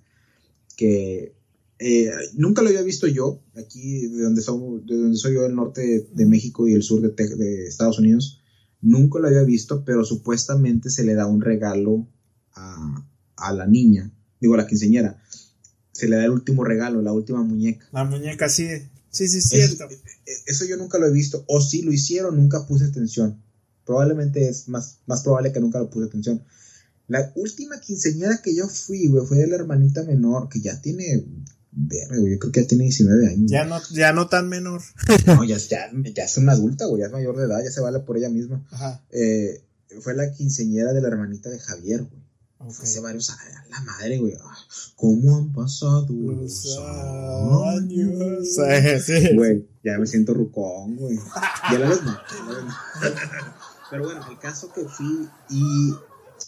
que 0.78 1.34
eh, 1.80 2.12
nunca 2.36 2.62
lo 2.62 2.70
había 2.70 2.84
visto 2.84 3.07
yo, 3.07 3.41
aquí 3.55 4.07
de 4.07 4.22
donde, 4.22 4.43
somos, 4.43 4.86
de 4.86 4.97
donde 4.97 5.18
soy 5.18 5.34
yo, 5.34 5.47
el 5.47 5.55
norte 5.55 6.07
de 6.14 6.26
México 6.28 6.68
y 6.68 6.74
el 6.74 6.84
sur 6.84 7.01
de, 7.01 7.68
Estados 7.68 7.97
Unidos, 7.97 8.39
nunca 8.82 9.18
lo 9.18 9.30
había 9.30 9.41
visto, 9.41 9.84
pero 9.84 10.05
supuestamente 10.05 10.91
se 10.91 11.05
le 11.05 11.16
da 11.16 11.26
un 11.26 11.41
regalo 11.41 12.07
a, 12.53 13.03
a 13.38 13.53
la 13.53 13.66
niña, 13.66 14.14
digo 14.39 14.53
a 14.53 14.57
la 14.57 14.68
quinceañera, 14.68 15.24
se 15.91 16.07
le 16.07 16.18
da 16.18 16.26
el 16.26 16.32
último 16.32 16.64
regalo, 16.64 17.01
la 17.01 17.14
última 17.14 17.41
muñeca. 17.41 17.88
La 17.91 18.03
muñeca 18.03 18.47
sí. 18.47 18.68
Sí, 19.09 19.28
sí, 19.28 19.41
cierto. 19.41 19.86
Eso, 19.89 20.43
eso 20.45 20.66
yo 20.66 20.78
nunca 20.78 20.99
lo 20.99 21.07
he 21.07 21.12
visto, 21.12 21.45
o 21.47 21.62
si 21.62 21.82
lo 21.82 21.91
hicieron, 21.91 22.36
nunca 22.36 22.68
puse 22.68 22.86
atención. 22.86 23.41
Probablemente 23.86 24.47
es 24.47 24.67
más, 24.69 24.99
más 25.07 25.21
probable 25.23 25.51
que 25.51 25.59
nunca 25.59 25.79
lo 25.79 25.89
puse 25.89 26.07
atención. 26.07 26.43
La 27.07 27.32
última 27.36 27.79
quinceañera 27.82 28.41
que 28.41 28.55
yo 28.55 28.67
fui, 28.69 29.07
güey, 29.07 29.25
fue 29.25 29.38
de 29.38 29.47
la 29.47 29.55
hermanita 29.55 30.03
menor, 30.03 30.47
que 30.47 30.61
ya 30.61 30.79
tiene, 30.82 31.25
güey, 31.73 32.32
yo 32.34 32.39
creo 32.39 32.51
que 32.51 32.61
ya 32.61 32.67
tiene 32.67 32.86
19 32.86 33.27
años. 33.27 33.51
Ya 33.51 33.65
no, 33.65 33.79
ya 33.91 34.13
no 34.13 34.27
tan 34.29 34.47
menor. 34.47 34.82
No, 35.25 35.43
ya, 35.43 35.57
ya, 35.57 35.91
ya 36.15 36.23
es 36.23 36.38
una 36.38 36.53
adulta, 36.53 36.86
güey, 36.86 37.01
ya 37.01 37.07
es 37.07 37.11
mayor 37.11 37.36
de 37.38 37.45
edad, 37.45 37.61
ya 37.63 37.71
se 37.71 37.82
vale 37.82 37.99
por 37.99 38.17
ella 38.17 38.29
misma. 38.29 38.65
Ajá. 38.71 39.03
Eh, 39.11 39.61
fue 39.99 40.15
la 40.15 40.32
quinceañera 40.32 40.93
de 40.93 41.01
la 41.01 41.09
hermanita 41.09 41.49
de 41.49 41.59
Javier, 41.59 42.03
güey. 42.03 42.21
ok. 42.59 42.71
Fue 42.71 42.86
hace 42.86 42.99
varios 43.01 43.29
años, 43.29 43.57
la 43.69 43.82
madre, 43.82 44.17
güey. 44.19 44.34
Ah, 44.41 44.55
¿Cómo 44.95 45.36
han 45.38 45.51
pasado 45.51 46.07
Los 46.09 46.63
los 46.63 46.77
años. 46.77 48.57
años? 48.57 49.03
Sí, 49.03 49.19
sí. 49.29 49.36
Güey, 49.36 49.67
ya 49.84 49.97
me 49.97 50.07
siento 50.07 50.34
rucón, 50.34 50.95
güey. 50.95 51.17
Ya 51.71 51.79
la 51.79 51.89
les 51.89 52.03
noté, 52.03 52.36
ya 52.38 52.45
la 52.45 52.53
les 52.53 52.63
noté. 52.63 53.21
Pero 53.91 54.05
bueno, 54.05 54.25
el 54.31 54.39
caso 54.39 54.71
que 54.73 54.85
fui 54.85 55.27
y 55.49 55.93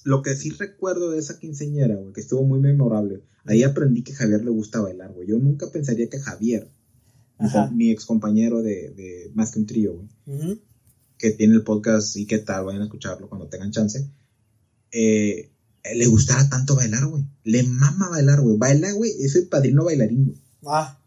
lo 0.06 0.22
que 0.22 0.36
sí 0.36 0.50
recuerdo 0.52 1.12
de 1.12 1.20
esa 1.20 1.38
quinceañera, 1.38 1.96
güey, 1.96 2.14
que 2.14 2.22
estuvo 2.22 2.44
muy 2.44 2.60
memorable. 2.60 3.22
Ahí 3.46 3.64
aprendí 3.64 4.02
que 4.02 4.14
Javier 4.14 4.46
le 4.46 4.50
gusta 4.50 4.80
bailar, 4.80 5.12
güey. 5.12 5.28
Yo 5.28 5.38
nunca 5.38 5.70
pensaría 5.70 6.10
que 6.10 6.20
Javier, 6.20 6.72
mi, 7.38 7.48
Ajá. 7.48 7.70
mi 7.70 7.92
ex 7.92 8.06
compañero 8.06 8.64
de, 8.64 8.92
de 8.92 9.32
Más 9.36 9.52
que 9.52 9.60
un 9.60 9.66
trío, 9.66 9.94
güey, 10.26 10.62
que 11.18 11.32
tiene 11.32 11.54
el 11.56 11.64
podcast 11.64 12.16
y 12.16 12.26
qué 12.26 12.40
tal, 12.40 12.64
vayan 12.64 12.82
a 12.82 12.86
escucharlo 12.86 13.28
cuando 13.28 13.48
tengan 13.48 13.72
chance, 13.72 14.10
eh, 14.92 15.52
le 15.94 16.08
gustara 16.08 16.50
tanto 16.50 16.78
bailar, 16.78 17.06
güey. 17.08 17.26
Le 17.44 17.64
mama 17.64 18.08
bailar, 18.10 18.40
güey. 18.40 18.58
Baila, 18.58 18.94
güey, 18.94 19.12
es 19.20 19.36
el 19.36 19.48
padrino 19.50 19.84
bailarín, 19.84 20.26
güey. 20.26 20.38
Ah. 20.66 20.98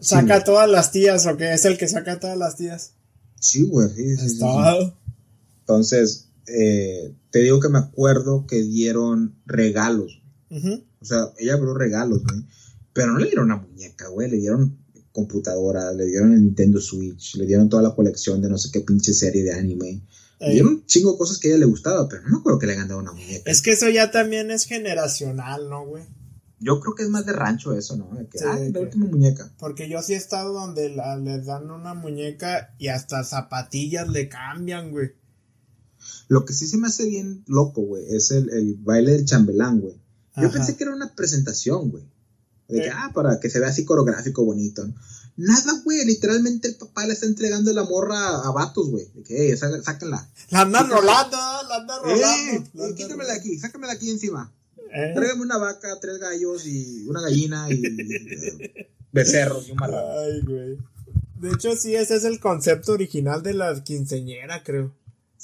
Saca 0.00 0.42
todas 0.42 0.70
las 0.70 0.90
tías, 0.90 1.26
¿o 1.26 1.36
qué? 1.36 1.52
Es 1.52 1.66
el 1.66 1.76
que 1.76 1.86
saca 1.86 2.18
todas 2.18 2.38
las 2.38 2.56
tías. 2.56 2.94
Sí, 3.38 3.62
güey, 3.62 3.90
sí, 3.90 4.16
sí, 4.16 4.28
sí, 4.28 4.38
sí. 4.38 4.94
Entonces, 5.64 6.28
eh, 6.46 7.14
te 7.30 7.38
digo 7.38 7.58
que 7.58 7.70
me 7.70 7.78
acuerdo 7.78 8.46
que 8.46 8.60
dieron 8.62 9.34
regalos. 9.46 10.22
O 10.50 11.04
sea, 11.04 11.30
ella 11.38 11.54
abrió 11.54 11.74
regalos, 11.74 12.22
güey. 12.22 12.44
Pero 12.92 13.12
no 13.12 13.18
le 13.18 13.26
dieron 13.26 13.46
una 13.46 13.56
muñeca, 13.56 14.08
güey. 14.08 14.30
Le 14.30 14.36
dieron 14.36 14.78
computadora, 15.10 15.92
le 15.92 16.04
dieron 16.06 16.32
el 16.34 16.42
Nintendo 16.44 16.80
Switch, 16.80 17.36
le 17.36 17.46
dieron 17.46 17.68
toda 17.68 17.82
la 17.82 17.94
colección 17.94 18.40
de 18.42 18.48
no 18.48 18.58
sé 18.58 18.70
qué 18.70 18.80
pinche 18.80 19.12
serie 19.14 19.42
de 19.42 19.52
anime. 19.54 20.02
Le 20.40 20.52
dieron 20.52 20.72
un 20.74 20.86
chingo 20.86 21.12
de 21.12 21.18
cosas 21.18 21.38
que 21.38 21.48
a 21.48 21.50
ella 21.52 21.60
le 21.60 21.64
gustaba, 21.66 22.08
pero 22.08 22.22
no 22.24 22.28
me 22.30 22.36
acuerdo 22.38 22.58
que 22.58 22.66
le 22.66 22.72
hayan 22.74 22.88
dado 22.88 23.00
una 23.00 23.12
muñeca. 23.12 23.50
es 23.50 23.62
que 23.62 23.72
eso 23.72 23.88
ya 23.88 24.10
también 24.10 24.50
es 24.50 24.64
generacional, 24.66 25.68
¿no, 25.70 25.86
güey? 25.86 26.04
Yo 26.60 26.80
creo 26.80 26.94
que 26.94 27.02
es 27.04 27.08
más 27.08 27.26
de 27.26 27.32
rancho 27.32 27.72
eso, 27.76 27.96
¿no? 27.96 28.10
Que, 28.30 28.38
Sí, 28.38 28.44
ah, 28.46 28.58
la 28.58 28.72
que- 28.72 28.78
última 28.78 29.06
muñeca. 29.06 29.52
Porque 29.58 29.88
yo 29.88 30.02
sí 30.02 30.14
he 30.14 30.16
estado 30.16 30.52
donde 30.52 30.88
la- 30.90 31.16
les 31.16 31.46
dan 31.46 31.70
una 31.70 31.94
muñeca 31.94 32.74
y 32.78 32.88
hasta 32.88 33.24
zapatillas 33.24 34.08
le 34.08 34.28
cambian, 34.28 34.90
güey. 34.90 35.12
Lo 36.28 36.44
que 36.44 36.52
sí 36.52 36.66
se 36.66 36.76
me 36.78 36.86
hace 36.88 37.06
bien 37.06 37.44
loco, 37.46 37.82
güey, 37.82 38.04
es 38.14 38.30
el, 38.30 38.50
el 38.50 38.74
baile 38.76 39.12
del 39.12 39.24
chambelán, 39.24 39.80
güey. 39.80 39.94
Yo 40.36 40.48
Ajá. 40.48 40.52
pensé 40.52 40.76
que 40.76 40.84
era 40.84 40.94
una 40.94 41.14
presentación, 41.14 41.90
güey. 41.90 42.04
De 42.68 42.80
que, 42.80 42.86
Eh. 42.86 42.92
ah, 42.94 43.10
para 43.14 43.38
que 43.40 43.50
se 43.50 43.60
vea 43.60 43.68
así 43.68 43.84
coreográfico, 43.84 44.44
bonito. 44.44 44.86
¿no? 44.86 44.94
Nada, 45.36 45.72
güey. 45.84 46.04
Literalmente 46.06 46.68
el 46.68 46.76
papá 46.76 47.06
le 47.06 47.12
está 47.12 47.26
entregando 47.26 47.72
la 47.72 47.84
morra 47.84 48.40
a 48.42 48.50
vatos, 48.52 48.88
güey. 48.90 49.06
De 49.14 49.22
que, 49.22 49.56
sá- 49.56 49.82
sáquenla. 49.82 50.28
La 50.50 50.62
andan 50.62 50.88
rolando, 50.90 51.36
la 51.68 51.76
andan 51.76 52.02
rolando. 52.02 52.70
la 52.74 52.88
eh, 52.88 52.94
quítamela 52.94 53.32
de 53.32 53.38
aquí, 53.38 53.58
sácamela 53.58 53.92
de 53.92 53.96
aquí 53.98 54.10
encima. 54.10 54.52
Eh. 54.96 55.12
Tráigame 55.14 55.42
una 55.42 55.58
vaca, 55.58 55.98
tres 56.00 56.18
gallos 56.18 56.66
y 56.66 57.04
una 57.08 57.20
gallina 57.20 57.66
y, 57.70 57.82
eh, 57.84 58.88
becerros 59.12 59.68
y 59.68 59.72
un 59.72 59.76
marrano. 59.78 60.08
Ay, 60.20 60.40
güey. 60.42 60.78
De 61.40 61.50
hecho, 61.50 61.76
sí, 61.76 61.94
ese 61.94 62.16
es 62.16 62.24
el 62.24 62.40
concepto 62.40 62.92
original 62.92 63.42
de 63.42 63.54
la 63.54 63.82
quinceñera, 63.84 64.62
creo. 64.62 64.94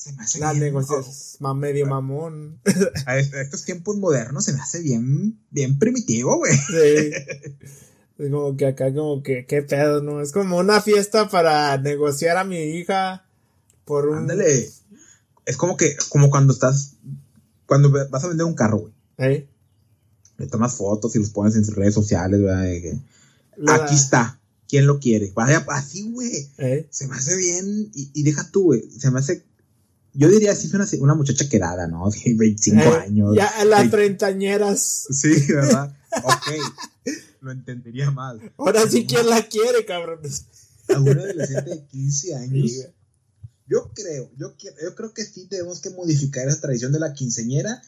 Se 0.01 0.15
me 0.15 0.23
hace 0.23 0.39
La 0.39 0.53
bien, 0.53 0.65
negociación. 0.65 1.05
Ma- 1.41 1.53
medio 1.53 1.87
mamón. 1.87 2.59
A 3.05 3.19
est- 3.19 3.35
a 3.35 3.43
estos 3.43 3.67
tiempos 3.67 3.99
modernos 3.99 4.45
se 4.47 4.55
me 4.55 4.61
hace 4.61 4.81
bien, 4.81 5.39
bien 5.51 5.79
primitivo, 5.79 6.39
güey. 6.39 6.53
Sí. 6.57 7.11
Es 8.19 8.31
como 8.31 8.57
que 8.57 8.67
acá, 8.67 8.95
como 8.95 9.23
que, 9.23 9.45
qué 9.47 9.61
pedo, 9.63 10.03
¿no? 10.03 10.23
Es 10.23 10.33
como 10.33 10.57
una 10.57 10.81
fiesta 10.81 11.29
para 11.29 11.77
negociar 11.77 12.39
a 12.39 12.45
mi 12.45 12.57
hija 12.57 13.27
por 13.85 14.09
un. 14.09 14.19
Ándale. 14.19 14.71
Es 15.45 15.57
como 15.59 15.77
que, 15.77 15.95
como 16.09 16.31
cuando 16.31 16.55
estás, 16.55 16.95
cuando 17.67 17.91
vas 18.09 18.25
a 18.25 18.29
vender 18.29 18.47
un 18.47 18.55
carro, 18.55 18.79
güey. 18.79 18.93
¿Eh? 19.19 19.49
Le 20.39 20.47
tomas 20.47 20.75
fotos 20.77 21.15
y 21.15 21.19
los 21.19 21.29
pones 21.31 21.57
en 21.57 21.65
sus 21.67 21.75
redes 21.77 21.93
sociales, 21.93 22.41
¿verdad? 22.41 22.63
De 22.63 22.81
que, 22.81 22.95
La- 23.59 23.75
Aquí 23.75 23.95
está. 23.97 24.41
¿Quién 24.67 24.87
lo 24.87 24.99
quiere? 24.99 25.31
Vaya, 25.35 25.63
así, 25.69 26.11
güey. 26.11 26.49
¿Eh? 26.57 26.87
Se 26.91 27.07
me 27.07 27.17
hace 27.17 27.37
bien. 27.37 27.91
Y, 27.93 28.11
y 28.15 28.23
deja 28.23 28.49
tú, 28.51 28.63
güey. 28.65 28.91
Se 28.93 29.11
me 29.11 29.19
hace. 29.19 29.45
Yo 30.13 30.29
diría 30.29 30.53
así, 30.53 30.67
es 30.67 30.75
una, 30.75 30.87
una 31.01 31.15
muchacha 31.15 31.49
quedada, 31.49 31.87
¿no? 31.87 32.09
De 32.25 32.35
25 32.35 32.81
Eh, 32.83 32.87
años. 33.07 33.35
Ya, 33.37 33.65
las 33.65 33.81
Veinte- 33.83 33.91
treintañeras. 33.97 35.07
Sí, 35.11 35.47
¿verdad? 35.49 35.97
ok. 36.23 37.15
Lo 37.41 37.53
entendería 37.53 38.11
más. 38.11 38.37
Ahora 38.59 38.83
sí, 38.89 39.07
¿quién 39.07 39.29
la 39.29 39.47
quiere, 39.47 39.85
cabrón? 39.87 40.21
a 40.89 40.99
un 41.01 41.09
adolescente 41.09 41.71
de 41.71 41.85
15 41.87 42.35
años. 42.35 42.71
Yo 43.69 43.93
creo, 43.95 44.29
yo, 44.37 44.53
yo 44.59 44.95
creo 44.97 45.15
que 45.15 45.25
sí 45.25 45.47
tenemos 45.47 45.81
que 45.81 45.91
modificar 45.91 46.49
esa 46.49 46.61
tradición 46.61 46.91
de 46.91 46.99
la 46.99 47.13
quinceñera 47.15 47.81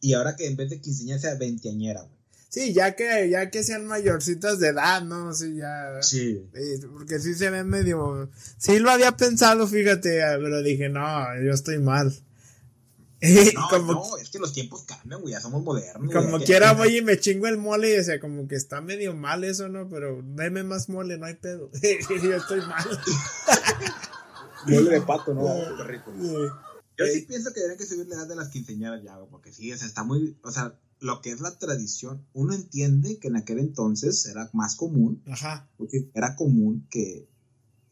y 0.00 0.14
ahora 0.14 0.34
que 0.34 0.46
en 0.46 0.56
vez 0.56 0.68
de 0.70 0.80
quinceñera 0.80 1.20
sea 1.20 1.36
veinteañera, 1.36 2.02
güey. 2.02 2.17
Sí, 2.48 2.72
ya 2.72 2.96
que, 2.96 3.28
ya 3.28 3.50
que 3.50 3.62
sean 3.62 3.86
mayorcitas 3.86 4.58
de 4.58 4.68
edad, 4.68 5.02
¿no? 5.02 5.34
Sí, 5.34 5.56
ya. 5.56 6.02
Sí. 6.02 6.48
porque 6.92 7.18
sí 7.20 7.34
se 7.34 7.50
ven 7.50 7.68
medio. 7.68 8.30
Sí 8.56 8.78
lo 8.78 8.90
había 8.90 9.16
pensado, 9.16 9.66
fíjate, 9.66 10.20
pero 10.38 10.62
dije, 10.62 10.88
no, 10.88 11.26
yo 11.42 11.52
estoy 11.52 11.78
mal. 11.78 12.14
No, 13.54 13.78
no, 13.80 14.16
es 14.16 14.30
que 14.30 14.38
los 14.38 14.52
tiempos 14.52 14.84
cambian, 14.84 15.20
güey, 15.20 15.34
ya 15.34 15.40
somos 15.40 15.64
modernos. 15.64 16.12
Como 16.12 16.38
quiera 16.38 16.72
voy 16.74 16.98
y 16.98 17.02
me 17.02 17.18
chingo 17.18 17.48
el 17.48 17.58
mole 17.58 17.96
y 17.96 17.98
o 17.98 18.04
sea, 18.04 18.20
como 18.20 18.46
que 18.46 18.54
está 18.54 18.80
medio 18.80 19.12
mal 19.12 19.42
eso, 19.42 19.68
¿no? 19.68 19.88
Pero 19.88 20.22
deme 20.22 20.62
más 20.62 20.88
mole, 20.88 21.18
no 21.18 21.26
hay 21.26 21.34
pedo. 21.34 21.68
yo 21.82 22.34
estoy 22.36 22.60
mal. 22.60 22.86
mole 24.66 24.90
de 24.90 25.00
pato, 25.00 25.34
¿no? 25.34 25.42
Qué 25.78 25.82
rico. 25.82 26.12
Yo 26.96 27.06
sí 27.06 27.22
pienso 27.22 27.52
que 27.52 27.60
deberían 27.60 27.78
que 27.78 27.86
subir 27.86 28.06
la 28.06 28.16
edad 28.16 28.28
de 28.28 28.36
las 28.36 28.50
quinceañeras 28.50 29.02
ya, 29.02 29.18
porque 29.30 29.52
sí, 29.52 29.72
o 29.72 29.76
sea, 29.76 29.88
está 29.88 30.04
muy, 30.04 30.36
o 30.42 30.52
sea, 30.52 30.78
lo 31.00 31.20
que 31.20 31.30
es 31.30 31.40
la 31.40 31.56
tradición, 31.58 32.26
uno 32.32 32.54
entiende 32.54 33.18
que 33.18 33.28
en 33.28 33.36
aquel 33.36 33.58
entonces 33.58 34.26
era 34.26 34.50
más 34.52 34.76
común. 34.76 35.22
Ajá. 35.26 35.68
Porque 35.76 36.10
era 36.14 36.36
común 36.36 36.86
que 36.90 37.28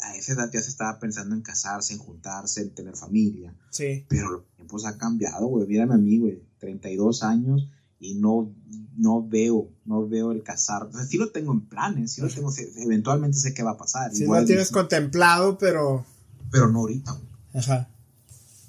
a 0.01 0.17
esa 0.17 0.33
edad 0.33 0.51
ya 0.53 0.63
se 0.63 0.71
estaba 0.71 0.99
pensando 0.99 1.35
en 1.35 1.43
casarse, 1.43 1.93
en 1.93 1.99
juntarse, 1.99 2.63
en 2.63 2.75
tener 2.75 2.97
familia. 2.97 3.55
Sí. 3.71 4.05
Pero 4.09 4.31
los 4.31 4.47
tiempos 4.57 4.85
han 4.85 4.99
cambiado, 4.99 5.47
güey. 5.47 5.67
Mírame 5.67 5.95
a 5.95 5.99
mí, 5.99 6.19
güey. 6.19 6.43
32 6.59 7.23
años 7.23 7.71
y 7.99 8.15
no, 8.15 8.55
no 8.97 9.27
veo, 9.27 9.71
no 9.85 10.07
veo 10.07 10.33
el 10.33 10.43
casar. 10.43 10.85
O 10.85 10.93
sea, 10.93 11.05
sí 11.05 11.17
lo 11.17 11.31
tengo 11.31 11.53
en 11.53 11.63
planes, 11.63 12.13
sí 12.13 12.21
lo 12.21 12.29
tengo, 12.29 12.53
eventualmente 12.77 13.39
sé 13.39 13.55
qué 13.55 13.63
va 13.63 13.73
a 13.73 13.77
pasar. 13.77 14.15
Sí 14.15 14.27
lo 14.27 14.45
tienes 14.45 14.71
contemplado, 14.71 15.59
pero... 15.59 16.05
Pero 16.51 16.69
no 16.69 16.81
ahorita, 16.81 17.13
güey. 17.13 17.27
Ajá. 17.55 17.89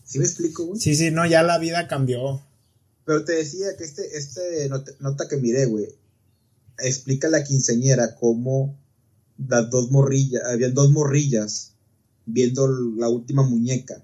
¿Sí 0.06 0.20
me 0.20 0.26
explico, 0.26 0.66
güey? 0.66 0.80
Sí, 0.80 0.96
sí, 0.96 1.12
no, 1.12 1.26
ya 1.26 1.44
la 1.44 1.58
vida 1.58 1.88
cambió. 1.88 2.42
Pero 3.08 3.24
te 3.24 3.38
decía 3.38 3.68
que 3.78 3.86
este, 3.86 4.18
este 4.18 4.70
nota, 5.00 5.30
que 5.30 5.38
miré, 5.38 5.66
güey, 5.66 5.88
explica 6.78 7.30
la 7.30 7.46
quinceñera 7.46 8.16
cómo 8.16 8.78
las 9.38 9.70
dos 9.70 9.90
morrillas, 9.92 10.44
habían 10.44 10.74
dos 10.74 10.92
morrillas 10.92 11.72
viendo 12.26 12.68
la 12.68 13.08
última 13.08 13.44
muñeca 13.44 14.04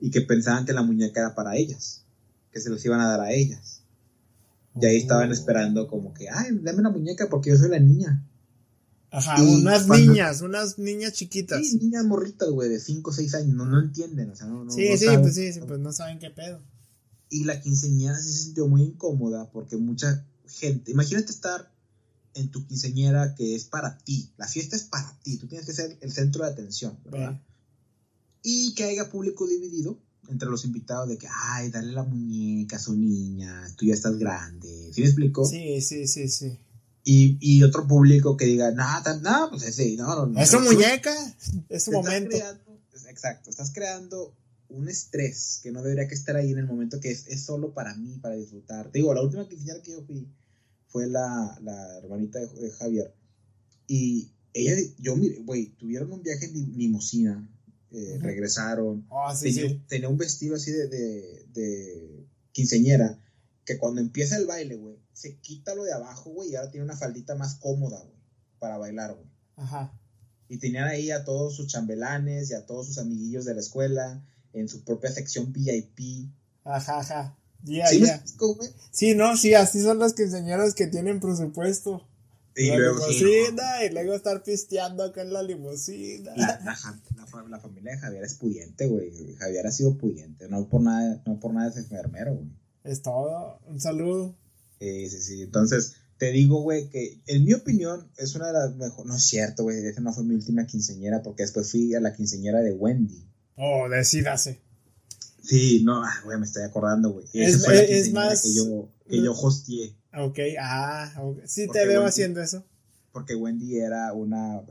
y 0.00 0.10
que 0.10 0.20
pensaban 0.22 0.66
que 0.66 0.72
la 0.72 0.82
muñeca 0.82 1.20
era 1.20 1.36
para 1.36 1.54
ellas, 1.54 2.02
que 2.50 2.58
se 2.58 2.70
los 2.70 2.84
iban 2.84 3.00
a 3.00 3.06
dar 3.06 3.20
a 3.20 3.30
ellas. 3.30 3.82
Y 4.80 4.84
ahí 4.84 4.96
estaban 4.96 5.30
esperando 5.30 5.86
como 5.86 6.12
que, 6.12 6.28
ay, 6.28 6.58
dame 6.60 6.80
una 6.80 6.90
muñeca 6.90 7.28
porque 7.28 7.50
yo 7.50 7.56
soy 7.56 7.70
la 7.70 7.78
niña. 7.78 8.26
Ajá, 9.12 9.40
unas 9.40 9.86
niñas, 9.88 10.40
unas 10.40 10.76
niñas 10.76 11.12
chiquitas. 11.12 11.64
Sí, 11.64 11.78
niñas 11.78 12.04
morritas, 12.04 12.50
güey, 12.50 12.68
de 12.68 12.80
5 12.80 13.10
o 13.10 13.12
6 13.12 13.34
años, 13.36 13.54
no, 13.54 13.64
no 13.64 13.80
entienden, 13.80 14.30
o 14.30 14.34
sea, 14.34 14.48
no, 14.48 14.68
Sí, 14.68 14.98
sí, 14.98 15.06
pues 15.20 15.36
sí, 15.36 15.52
pues 15.68 15.78
no 15.78 15.92
saben 15.92 16.18
qué 16.18 16.30
pedo. 16.30 16.60
Y 17.30 17.44
la 17.44 17.60
quinceñera 17.60 18.18
sí 18.18 18.32
se 18.32 18.44
sintió 18.44 18.66
muy 18.66 18.82
incómoda 18.82 19.50
porque 19.50 19.76
mucha 19.76 20.24
gente, 20.46 20.90
imagínate 20.90 21.30
estar 21.30 21.70
en 22.34 22.50
tu 22.50 22.66
quinceñera 22.66 23.34
que 23.34 23.54
es 23.54 23.64
para 23.64 23.98
ti, 23.98 24.30
la 24.36 24.46
fiesta 24.46 24.76
es 24.76 24.84
para 24.84 25.18
ti, 25.22 25.36
tú 25.36 25.46
tienes 25.46 25.66
que 25.66 25.72
ser 25.72 25.98
el 26.00 26.12
centro 26.12 26.44
de 26.44 26.50
atención, 26.50 26.98
¿verdad? 27.04 27.40
Y 28.42 28.74
que 28.74 28.84
haya 28.84 29.10
público 29.10 29.46
dividido 29.46 29.98
entre 30.28 30.48
los 30.48 30.64
invitados 30.64 31.08
de 31.08 31.18
que, 31.18 31.26
ay, 31.30 31.70
dale 31.70 31.92
la 31.92 32.02
muñeca 32.04 32.76
a 32.76 32.80
su 32.80 32.94
niña, 32.94 33.66
tú 33.76 33.86
ya 33.86 33.94
estás 33.94 34.18
grande, 34.18 34.90
¿sí 34.94 35.00
me 35.00 35.06
explico? 35.06 35.44
Sí, 35.44 35.80
sí, 35.80 36.06
sí, 36.06 36.28
sí. 36.28 36.58
Y, 37.04 37.38
y 37.40 37.62
otro 37.62 37.86
público 37.86 38.36
que 38.36 38.44
diga, 38.44 38.70
nada, 38.70 39.18
nada, 39.20 39.50
pues 39.50 39.62
ese, 39.62 39.96
no, 39.96 40.26
no, 40.26 40.38
Es 40.40 40.50
su 40.50 40.60
muñeca, 40.60 41.14
es 41.68 41.84
su 41.84 41.92
momento. 41.92 42.36
exacto, 43.08 43.50
estás 43.50 43.72
creando 43.72 44.34
un 44.68 44.88
estrés 44.88 45.60
que 45.62 45.72
no 45.72 45.82
debería 45.82 46.08
que 46.08 46.14
estar 46.14 46.36
ahí 46.36 46.52
en 46.52 46.58
el 46.58 46.66
momento 46.66 47.00
que 47.00 47.10
es, 47.10 47.42
solo 47.42 47.72
para 47.72 47.94
mí, 47.94 48.18
para 48.18 48.36
disfrutar. 48.36 48.90
Te 48.90 48.98
digo, 48.98 49.14
la 49.14 49.22
última 49.22 49.48
quinceañera 49.48 49.82
que 49.82 49.92
yo 49.92 50.02
fui 50.02 50.28
fue 50.88 51.06
la, 51.06 51.58
la 51.62 51.98
hermanita 51.98 52.38
de, 52.38 52.70
Javier. 52.72 53.14
Y 53.86 54.30
ella, 54.52 54.74
yo, 54.98 55.16
mire, 55.16 55.40
güey, 55.40 55.66
tuvieron 55.76 56.12
un 56.12 56.22
viaje 56.22 56.46
en 56.46 56.76
limosina, 56.76 57.48
eh, 57.90 58.18
regresaron. 58.20 59.06
Oh, 59.08 59.32
tenía, 59.88 60.08
un 60.08 60.18
vestido 60.18 60.56
así 60.56 60.70
de, 60.70 60.88
de, 60.88 61.46
de 61.52 62.26
quinceñera 62.52 63.18
que 63.64 63.78
cuando 63.78 64.00
empieza 64.00 64.36
el 64.36 64.46
baile, 64.46 64.76
güey, 64.76 64.96
se 65.12 65.36
quita 65.40 65.74
lo 65.74 65.84
de 65.84 65.92
abajo, 65.92 66.30
güey, 66.30 66.50
y 66.50 66.56
ahora 66.56 66.70
tiene 66.70 66.84
una 66.84 66.96
faldita 66.96 67.34
más 67.34 67.56
cómoda, 67.56 68.00
güey, 68.00 68.16
para 68.58 68.78
bailar, 68.78 69.14
güey. 69.14 69.28
Ajá. 69.56 69.92
Y 70.48 70.56
tenían 70.58 70.88
ahí 70.88 71.10
a 71.10 71.24
todos 71.24 71.54
sus 71.54 71.66
chambelanes 71.66 72.50
y 72.50 72.54
a 72.54 72.64
todos 72.64 72.86
sus 72.86 72.96
amiguillos 72.96 73.44
de 73.44 73.52
la 73.52 73.60
escuela 73.60 74.24
en 74.52 74.68
su 74.68 74.82
propia 74.82 75.10
sección 75.10 75.52
VIP. 75.52 76.28
Ajá, 76.64 77.00
ajá. 77.00 77.38
¿Sí, 77.64 77.80
sí, 78.92 79.14
no, 79.14 79.36
sí, 79.36 79.54
así 79.54 79.82
son 79.82 79.98
las 79.98 80.14
quinceañeras 80.14 80.74
que 80.74 80.86
tienen 80.86 81.20
presupuesto. 81.20 82.06
Y 82.56 82.68
la 82.68 82.76
luego, 82.76 83.06
limusina, 83.08 83.84
y 83.84 83.92
luego 83.92 84.14
estar 84.14 84.42
pisteando 84.42 85.04
acá 85.04 85.22
en 85.22 85.32
la 85.32 85.42
limusina. 85.42 86.34
La, 86.36 86.60
la, 86.64 87.58
familia 87.60 87.92
de 87.92 87.98
Javier 87.98 88.24
es 88.24 88.34
pudiente, 88.34 88.86
güey. 88.88 89.34
Javier 89.36 89.66
ha 89.66 89.70
sido 89.70 89.96
pudiente, 89.96 90.48
no 90.48 90.68
por 90.68 90.80
nada, 90.80 91.22
no 91.24 91.38
por 91.38 91.54
nada 91.54 91.68
es 91.68 91.76
enfermero, 91.76 92.34
güey. 92.34 92.48
Es 92.84 93.02
todo, 93.02 93.60
un 93.66 93.80
saludo. 93.80 94.34
Sí, 94.80 95.08
sí, 95.10 95.20
sí. 95.20 95.42
Entonces, 95.42 95.94
te 96.18 96.32
digo, 96.32 96.60
güey, 96.62 96.88
que 96.88 97.20
en 97.26 97.44
mi 97.44 97.54
opinión 97.54 98.08
es 98.16 98.34
una 98.34 98.48
de 98.48 98.52
las 98.54 98.76
mejores. 98.76 99.06
No 99.06 99.16
es 99.16 99.26
cierto, 99.26 99.62
güey, 99.62 99.84
esa 99.86 100.00
no 100.00 100.12
fue 100.12 100.24
mi 100.24 100.34
última 100.34 100.66
quinceañera 100.66 101.22
porque 101.22 101.44
después 101.44 101.70
fui 101.70 101.94
a 101.94 102.00
la 102.00 102.14
quinceañera 102.14 102.60
de 102.60 102.72
Wendy. 102.72 103.24
Oh, 103.60 103.88
decídase. 103.88 104.60
Sí, 105.42 105.82
no, 105.82 106.04
ah, 106.04 106.14
güey, 106.24 106.38
me 106.38 106.46
estoy 106.46 106.62
acordando, 106.62 107.10
güey. 107.10 107.26
Es, 107.32 107.66
es 107.66 108.12
más. 108.12 108.42
Que 108.42 108.54
yo, 108.54 108.88
que 109.08 109.22
yo 109.22 109.32
hostié. 109.32 109.96
Ok, 110.16 110.38
ah, 110.60 111.12
sí 111.44 111.66
te 111.72 111.86
veo 111.86 112.06
haciendo 112.06 112.40
eso. 112.40 112.64
Porque 113.12 113.34
Wendy 113.34 113.78
era 113.78 114.12
una. 114.12 114.62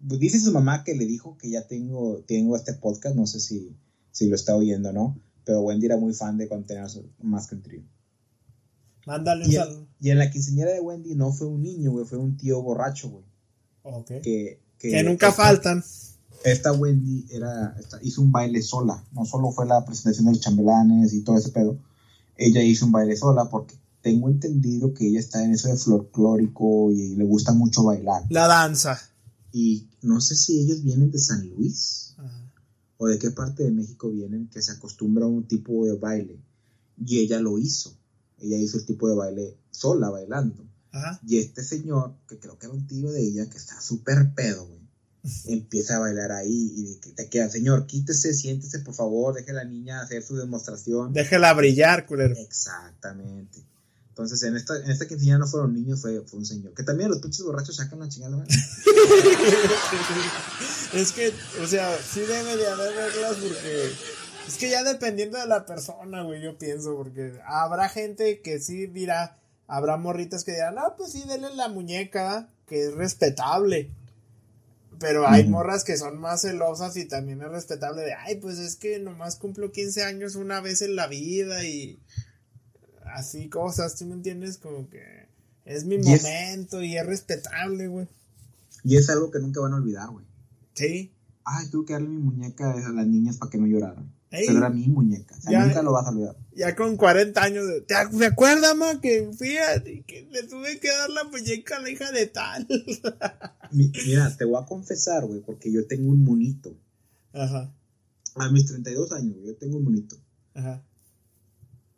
dice 0.00 0.38
su 0.38 0.52
mamá 0.52 0.84
que 0.84 0.94
le 0.94 1.04
dijo 1.06 1.36
que 1.36 1.50
ya 1.50 1.66
tengo, 1.66 2.22
tengo 2.26 2.54
este 2.54 2.74
podcast, 2.74 3.16
no 3.16 3.26
sé 3.26 3.40
si, 3.40 3.76
si 4.12 4.28
lo 4.28 4.36
está 4.36 4.54
oyendo, 4.54 4.92
¿no? 4.92 5.20
Pero 5.44 5.62
Wendy 5.62 5.86
era 5.86 5.96
muy 5.96 6.14
fan 6.14 6.38
de 6.38 6.48
contener 6.48 6.86
más 7.22 7.48
que 7.48 7.56
un 7.56 7.62
trío. 7.62 7.82
Mándale 9.04 9.46
un 9.46 9.52
saludo. 9.52 9.88
y 9.98 10.10
en 10.10 10.18
la 10.18 10.30
quinceañera 10.30 10.70
de 10.70 10.80
Wendy 10.80 11.16
no 11.16 11.32
fue 11.32 11.48
un 11.48 11.62
niño, 11.62 11.90
güey, 11.90 12.06
fue 12.06 12.18
un 12.18 12.36
tío 12.36 12.62
borracho, 12.62 13.08
güey. 13.08 13.24
Ok. 13.82 14.06
Que, 14.22 14.60
que, 14.78 14.90
que 14.90 15.02
nunca 15.02 15.32
faltan 15.32 15.82
esta 16.44 16.72
Wendy 16.72 17.26
era, 17.30 17.76
hizo 18.02 18.22
un 18.22 18.32
baile 18.32 18.62
sola, 18.62 19.04
no 19.12 19.24
solo 19.24 19.50
fue 19.52 19.66
la 19.66 19.84
presentación 19.84 20.26
de 20.26 20.32
los 20.32 20.40
chambelanes 20.40 21.12
y 21.12 21.22
todo 21.22 21.36
ese 21.36 21.50
pedo, 21.50 21.78
ella 22.36 22.62
hizo 22.62 22.86
un 22.86 22.92
baile 22.92 23.16
sola 23.16 23.48
porque 23.48 23.76
tengo 24.00 24.28
entendido 24.28 24.92
que 24.94 25.06
ella 25.06 25.20
está 25.20 25.44
en 25.44 25.52
eso 25.52 25.68
de 25.68 25.76
folclórico 25.76 26.90
y 26.90 27.14
le 27.14 27.24
gusta 27.24 27.52
mucho 27.52 27.84
bailar. 27.84 28.24
La 28.30 28.48
danza. 28.48 28.98
Y 29.52 29.88
no 30.02 30.20
sé 30.20 30.34
si 30.34 30.58
ellos 30.60 30.82
vienen 30.82 31.10
de 31.10 31.18
San 31.18 31.48
Luis 31.50 32.16
o 32.96 33.06
de 33.06 33.18
qué 33.18 33.30
parte 33.30 33.62
de 33.62 33.70
México 33.70 34.10
vienen 34.10 34.48
que 34.48 34.62
se 34.62 34.72
acostumbra 34.72 35.24
a 35.24 35.28
un 35.28 35.44
tipo 35.44 35.84
de 35.86 35.96
baile. 35.96 36.40
Y 37.04 37.18
ella 37.18 37.38
lo 37.38 37.58
hizo. 37.58 37.94
Ella 38.38 38.56
hizo 38.56 38.78
el 38.78 38.86
tipo 38.86 39.08
de 39.08 39.14
baile 39.14 39.56
sola, 39.70 40.10
bailando. 40.10 40.64
Y 41.26 41.38
este 41.38 41.62
señor, 41.62 42.14
que 42.28 42.38
creo 42.38 42.58
que 42.58 42.66
era 42.66 42.74
un 42.74 42.86
tío 42.86 43.10
de 43.12 43.22
ella, 43.22 43.48
que 43.48 43.56
está 43.56 43.80
súper 43.80 44.34
pedo, 44.34 44.66
güey 44.66 44.81
empieza 45.46 45.96
a 45.96 46.00
bailar 46.00 46.32
ahí 46.32 46.72
y 46.76 46.96
te 47.14 47.28
queda, 47.28 47.48
señor, 47.48 47.86
quítese, 47.86 48.34
siéntese, 48.34 48.80
por 48.80 48.94
favor, 48.94 49.34
deje 49.34 49.52
a 49.52 49.54
la 49.54 49.64
niña 49.64 50.00
hacer 50.00 50.22
su 50.22 50.36
demostración. 50.36 51.12
Déjela 51.12 51.52
brillar, 51.54 52.06
culero. 52.06 52.34
Exactamente. 52.36 53.60
Entonces, 54.08 54.42
en 54.42 54.56
esta, 54.56 54.76
en 54.76 54.90
esta 54.90 55.08
quinceañera 55.08 55.38
no 55.38 55.46
fueron 55.46 55.72
niños, 55.72 56.02
fue, 56.02 56.20
fue 56.26 56.40
un 56.40 56.46
señor. 56.46 56.74
Que 56.74 56.82
también 56.82 57.08
los 57.08 57.20
pinches 57.20 57.44
borrachos 57.44 57.76
sacan 57.76 58.00
la 58.00 58.08
chingada. 58.08 58.44
es 60.92 61.12
que, 61.12 61.32
o 61.62 61.66
sea, 61.66 61.96
sí 61.98 62.20
debe 62.20 62.56
de 62.56 62.66
haber 62.66 62.94
reglas 62.94 63.36
porque... 63.36 63.90
Es 64.46 64.56
que 64.56 64.68
ya 64.68 64.82
dependiendo 64.82 65.38
de 65.38 65.46
la 65.46 65.64
persona, 65.64 66.24
güey, 66.24 66.42
yo 66.42 66.58
pienso, 66.58 66.94
porque 66.96 67.40
habrá 67.46 67.88
gente 67.88 68.42
que 68.42 68.58
sí 68.58 68.86
dirá, 68.86 69.38
habrá 69.66 69.96
morritas 69.96 70.44
que 70.44 70.52
dirán, 70.52 70.74
no, 70.74 70.94
pues 70.96 71.12
sí, 71.12 71.22
denle 71.26 71.54
la 71.54 71.68
muñeca, 71.68 72.48
que 72.66 72.88
es 72.88 72.94
respetable. 72.94 73.90
Pero 75.02 75.26
hay 75.26 75.48
morras 75.48 75.82
que 75.82 75.96
son 75.96 76.20
más 76.20 76.42
celosas 76.42 76.96
y 76.96 77.06
también 77.06 77.42
es 77.42 77.48
respetable 77.48 78.02
de, 78.02 78.14
ay, 78.14 78.36
pues 78.36 78.60
es 78.60 78.76
que 78.76 79.00
nomás 79.00 79.34
cumplo 79.34 79.72
15 79.72 80.04
años 80.04 80.36
una 80.36 80.60
vez 80.60 80.80
en 80.80 80.94
la 80.94 81.08
vida 81.08 81.64
y 81.64 81.98
así 83.04 83.48
cosas, 83.48 83.96
¿tú 83.96 84.06
me 84.06 84.14
entiendes? 84.14 84.58
Como 84.58 84.88
que 84.88 85.02
es 85.64 85.84
mi 85.84 85.98
momento 85.98 86.82
y 86.82 86.96
es 86.96 87.04
respetable, 87.04 87.88
güey. 87.88 88.06
Y 88.84 88.96
es 88.96 89.10
algo 89.10 89.32
que 89.32 89.40
nunca 89.40 89.60
van 89.60 89.72
a 89.72 89.76
olvidar, 89.76 90.08
güey. 90.08 90.24
Sí. 90.74 91.12
ay, 91.44 91.68
tuve 91.68 91.86
que 91.86 91.92
darle 91.94 92.08
mi 92.08 92.22
muñeca 92.22 92.70
a 92.70 92.92
las 92.92 93.06
niñas 93.06 93.38
para 93.38 93.50
que 93.50 93.58
no 93.58 93.66
lloraran. 93.66 94.08
Ey. 94.32 94.46
Pero 94.46 94.58
era 94.58 94.70
mi 94.70 94.86
muñeca. 94.88 95.36
O 95.36 95.40
sea, 95.40 95.52
Ya- 95.52 95.66
nunca 95.66 95.82
lo 95.82 95.92
vas 95.92 96.06
a 96.06 96.10
olvidar. 96.10 96.36
Ya 96.56 96.74
con 96.74 96.96
40 96.96 97.42
años. 97.42 97.64
¿Te, 97.86 97.94
ac- 97.94 98.16
¿te 98.18 98.24
acuerdas, 98.26 98.74
ma? 98.76 99.00
Que 99.00 99.30
fui 99.36 99.56
a- 99.58 99.82
que 99.82 100.26
le 100.32 100.42
tuve 100.44 100.80
que 100.80 100.88
dar 100.88 101.10
la 101.10 101.24
muñeca 101.24 101.76
a 101.76 101.80
la 101.80 101.90
hija 101.90 102.10
de 102.12 102.26
tal. 102.26 102.66
Mi- 103.72 103.92
Mira, 104.06 104.34
te 104.36 104.44
voy 104.44 104.60
a 104.62 104.66
confesar, 104.66 105.26
güey, 105.26 105.40
porque 105.42 105.70
yo 105.70 105.86
tengo 105.86 106.10
un 106.10 106.24
monito. 106.24 106.74
Ajá, 107.32 107.72
A 108.34 108.50
mis 108.50 108.66
32 108.66 109.12
años, 109.12 109.36
yo 109.44 109.54
tengo 109.56 109.76
un 109.78 109.84
monito. 109.84 110.16
ajá. 110.54 110.82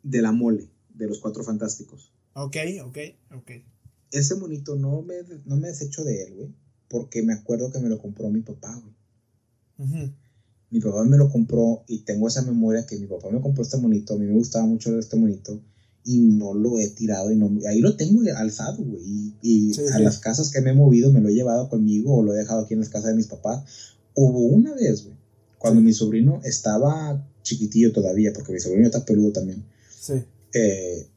De 0.03 0.21
la 0.21 0.31
mole, 0.31 0.69
de 0.89 1.07
los 1.07 1.19
cuatro 1.19 1.43
fantásticos. 1.43 2.11
Ok, 2.33 2.57
ok, 2.83 2.97
ok. 3.35 3.51
Ese 4.11 4.35
monito 4.35 4.75
no 4.75 5.01
me, 5.01 5.15
no 5.45 5.57
me 5.57 5.69
desecho 5.69 6.03
de 6.03 6.23
él, 6.23 6.33
güey. 6.35 6.53
Porque 6.87 7.23
me 7.23 7.33
acuerdo 7.33 7.71
que 7.71 7.79
me 7.79 7.89
lo 7.89 7.97
compró 7.97 8.29
mi 8.29 8.41
papá, 8.41 8.75
güey. 8.75 8.93
Ujú. 9.89 10.13
Mi 10.71 10.79
papá 10.79 11.03
me 11.03 11.17
lo 11.17 11.29
compró 11.31 11.83
y 11.87 11.99
tengo 11.99 12.27
esa 12.27 12.41
memoria 12.41 12.85
que 12.85 12.97
mi 12.97 13.07
papá 13.07 13.29
me 13.31 13.39
compró 13.41 13.63
este 13.63 13.77
monito. 13.77 14.13
A 14.13 14.17
mí 14.17 14.25
me 14.25 14.33
gustaba 14.33 14.65
mucho 14.65 14.97
este 14.99 15.15
monito. 15.15 15.59
Y 16.03 16.19
no 16.19 16.53
lo 16.53 16.77
he 16.79 16.87
tirado 16.89 17.31
y 17.31 17.35
no, 17.35 17.51
ahí 17.67 17.79
lo 17.79 17.95
tengo 17.95 18.21
alzado, 18.35 18.83
güey. 18.83 19.01
Y, 19.03 19.33
y 19.41 19.73
Sí, 19.73 19.81
a 19.91 19.97
sí. 19.97 20.03
las 20.03 20.19
casas 20.19 20.51
que 20.51 20.61
me 20.61 20.71
he 20.71 20.73
movido 20.73 21.11
me 21.11 21.19
lo 21.21 21.29
he 21.29 21.33
llevado 21.33 21.67
conmigo 21.69 22.15
o 22.17 22.23
lo 22.23 22.33
he 22.33 22.37
dejado 22.37 22.61
aquí 22.61 22.73
en 22.75 22.81
las 22.81 22.89
casas 22.89 23.07
de 23.11 23.15
mis 23.15 23.27
papás. 23.27 23.63
Hubo 24.13 24.39
una 24.39 24.73
vez, 24.75 25.03
güey, 25.03 25.15
cuando 25.57 25.81
mi 25.81 25.93
sobrino 25.93 26.41
estaba 26.43 27.27
chiquitillo 27.41 27.91
todavía, 27.91 28.33
porque 28.33 28.53
mi 28.53 28.59
sobrino 28.59 28.85
está 28.85 29.03
peludo 29.03 29.31
también. 29.31 29.63
Sí. 29.99 30.13
eh, 30.53 31.07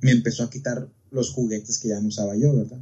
me 0.00 0.12
empezó 0.12 0.44
a 0.44 0.50
quitar 0.50 0.88
los 1.10 1.30
juguetes 1.32 1.78
que 1.78 1.88
ya 1.88 2.00
no 2.00 2.08
usaba 2.08 2.34
yo, 2.36 2.54
¿verdad? 2.56 2.78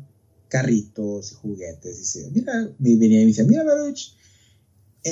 Carritos 0.48 1.32
y 1.32 1.34
juguetes. 1.36 1.98
Dice, 1.98 2.30
mira, 2.32 2.70
me 2.78 2.94
venía 2.96 3.20
y 3.20 3.24
me 3.24 3.30
decía, 3.32 3.44
mira, 3.44 3.64
Baruch, 3.64 4.12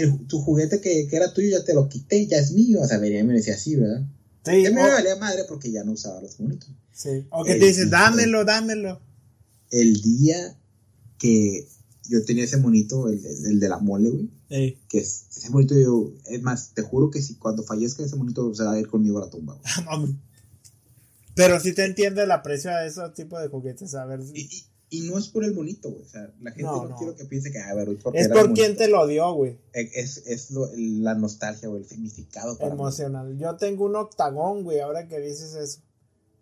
el, 0.02 0.26
tu 0.26 0.40
juguete 0.40 0.80
que, 0.80 1.06
que 1.08 1.16
era 1.16 1.32
tuyo 1.32 1.50
ya 1.58 1.64
te 1.64 1.74
lo 1.74 1.88
quité, 1.88 2.26
ya 2.26 2.38
es 2.38 2.52
mío. 2.52 2.80
O 2.82 2.86
sea, 2.86 2.96
y 2.98 3.22
me 3.22 3.32
decía 3.34 3.54
así, 3.54 3.76
¿verdad? 3.76 4.02
Sí, 4.44 4.50
me 4.72 4.82
valía 4.88 5.16
madre 5.16 5.44
porque 5.48 5.70
ya 5.70 5.84
no 5.84 5.92
usaba 5.92 6.20
los 6.20 6.36
bonitos. 6.36 6.68
sí. 6.92 7.26
o 7.30 7.44
que 7.44 7.54
te 7.54 7.66
dices, 7.66 7.82
hijo 7.86 7.90
dámelo, 7.90 8.44
dámelo. 8.44 9.00
El 9.70 10.00
día 10.02 10.56
que 11.18 11.66
yo 12.08 12.24
tenía 12.24 12.44
ese 12.44 12.58
monito, 12.58 13.08
el, 13.08 13.24
el 13.24 13.58
de 13.60 13.68
la 13.68 13.78
mole, 13.78 14.10
güey, 14.10 14.30
Ey. 14.50 14.78
que 14.88 14.98
es- 14.98 15.24
ese 15.34 15.48
monito 15.50 15.74
yo, 15.78 16.12
es 16.26 16.42
más, 16.42 16.72
te 16.74 16.82
juro 16.82 17.10
que 17.10 17.22
si 17.22 17.36
cuando 17.36 17.62
fallezca 17.64 18.04
ese 18.04 18.16
monito 18.16 18.54
se 18.54 18.62
va 18.64 18.72
a 18.72 18.78
ir 18.78 18.86
conmigo 18.88 19.18
a 19.18 19.22
la 19.24 19.30
tumba, 19.30 19.58
güey. 19.96 20.14
Pero 21.34 21.58
sí 21.58 21.72
te 21.74 21.84
entiende 21.84 22.22
el 22.22 22.30
aprecio 22.30 22.70
a 22.70 22.86
esos 22.86 23.12
tipos 23.14 23.40
de 23.42 23.48
juguetes. 23.48 23.94
A 23.94 24.04
ver, 24.06 24.20
Y, 24.34 24.40
y- 24.42 24.64
y 24.98 25.08
no 25.08 25.18
es 25.18 25.28
por 25.28 25.44
el 25.44 25.52
bonito, 25.52 25.90
güey. 25.90 26.02
O 26.02 26.08
sea, 26.08 26.32
la 26.40 26.50
gente 26.50 26.62
No, 26.64 26.82
no, 26.84 26.88
no. 26.90 26.96
quiero 26.96 27.14
que 27.16 27.24
piense 27.24 27.50
que, 27.50 27.58
ah, 27.58 27.72
pero 27.74 27.96
porque 28.02 28.18
es 28.20 28.26
era 28.26 28.34
por 28.34 28.44
bonito. 28.44 28.60
quien 28.62 28.76
te 28.76 28.88
lo 28.88 29.06
dio, 29.06 29.32
güey. 29.34 29.58
Es, 29.72 30.18
es 30.26 30.50
lo- 30.50 30.70
la 30.76 31.14
nostalgia, 31.14 31.68
güey, 31.68 31.82
el 31.82 31.88
significado 31.88 32.56
para 32.58 32.74
mí. 32.74 32.80
Emocional. 32.80 33.36
Yo 33.38 33.56
tengo 33.56 33.84
un 33.86 33.96
octagón, 33.96 34.64
güey, 34.64 34.80
ahora 34.80 35.06
que 35.08 35.18
dices 35.20 35.54
eso. 35.54 35.80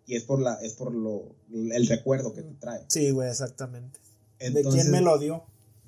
Y 0.05 0.15
es 0.15 0.23
por 0.23 0.39
la, 0.41 0.55
es 0.55 0.73
por 0.73 0.93
lo, 0.93 1.35
el 1.51 1.87
recuerdo 1.87 2.33
que 2.33 2.41
te 2.41 2.53
trae. 2.55 2.83
Sí, 2.89 3.11
güey, 3.11 3.29
exactamente. 3.29 3.99
¿De 4.39 4.47
Entonces, 4.47 4.81
quién 4.81 4.91
me 4.91 5.01
lo 5.01 5.17
dio? 5.17 5.43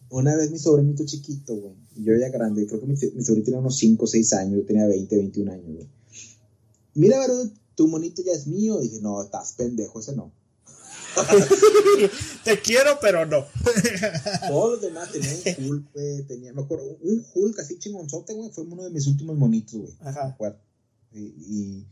Una 0.10 0.36
vez 0.36 0.52
mi 0.52 0.60
sobrinito 0.60 1.04
chiquito, 1.06 1.56
güey, 1.56 1.76
yo 1.98 2.16
ya 2.16 2.30
grande, 2.30 2.66
creo 2.68 2.80
que 2.80 2.86
mi, 2.86 2.94
mi 2.94 3.24
sobrinito 3.24 3.46
tenía 3.46 3.60
unos 3.60 3.78
5 3.78 4.06
o 4.06 4.08
6 4.08 4.34
años, 4.34 4.60
yo 4.62 4.66
tenía 4.66 4.86
20, 4.86 5.18
21 5.18 5.52
años, 5.52 5.66
güey. 5.74 5.90
Mira, 6.94 7.18
Barut, 7.20 7.54
tu 7.76 7.88
monito 7.90 8.22
ya 8.24 8.32
es 8.32 8.48
mío. 8.48 8.80
Dije, 8.80 9.00
no, 9.02 9.22
estás 9.22 9.54
pendejo, 9.54 10.00
ese 10.00 10.16
no. 10.16 10.32
Te 12.44 12.60
quiero, 12.62 12.98
pero 13.02 13.26
no. 13.26 13.46
Todos 14.48 14.72
los 14.74 14.82
demás 14.82 15.12
tenían 15.12 15.36
un 15.58 15.70
Hulk, 15.70 15.94
güey, 15.94 16.24
tenía, 16.24 16.54
me 16.54 16.62
acuerdo, 16.62 16.98
un 17.02 17.26
Hulk 17.34 17.60
así 17.60 17.78
chingonzote, 17.80 18.34
güey, 18.34 18.50
fue 18.52 18.64
uno 18.66 18.84
de 18.84 18.90
mis 18.92 19.08
últimos 19.08 19.38
monitos, 19.38 19.80
güey. 19.80 19.94
me 20.02 20.10
Ajá, 20.10 20.28
acuerdo. 20.28 20.60
Y, 21.14 21.20
y 21.20 21.88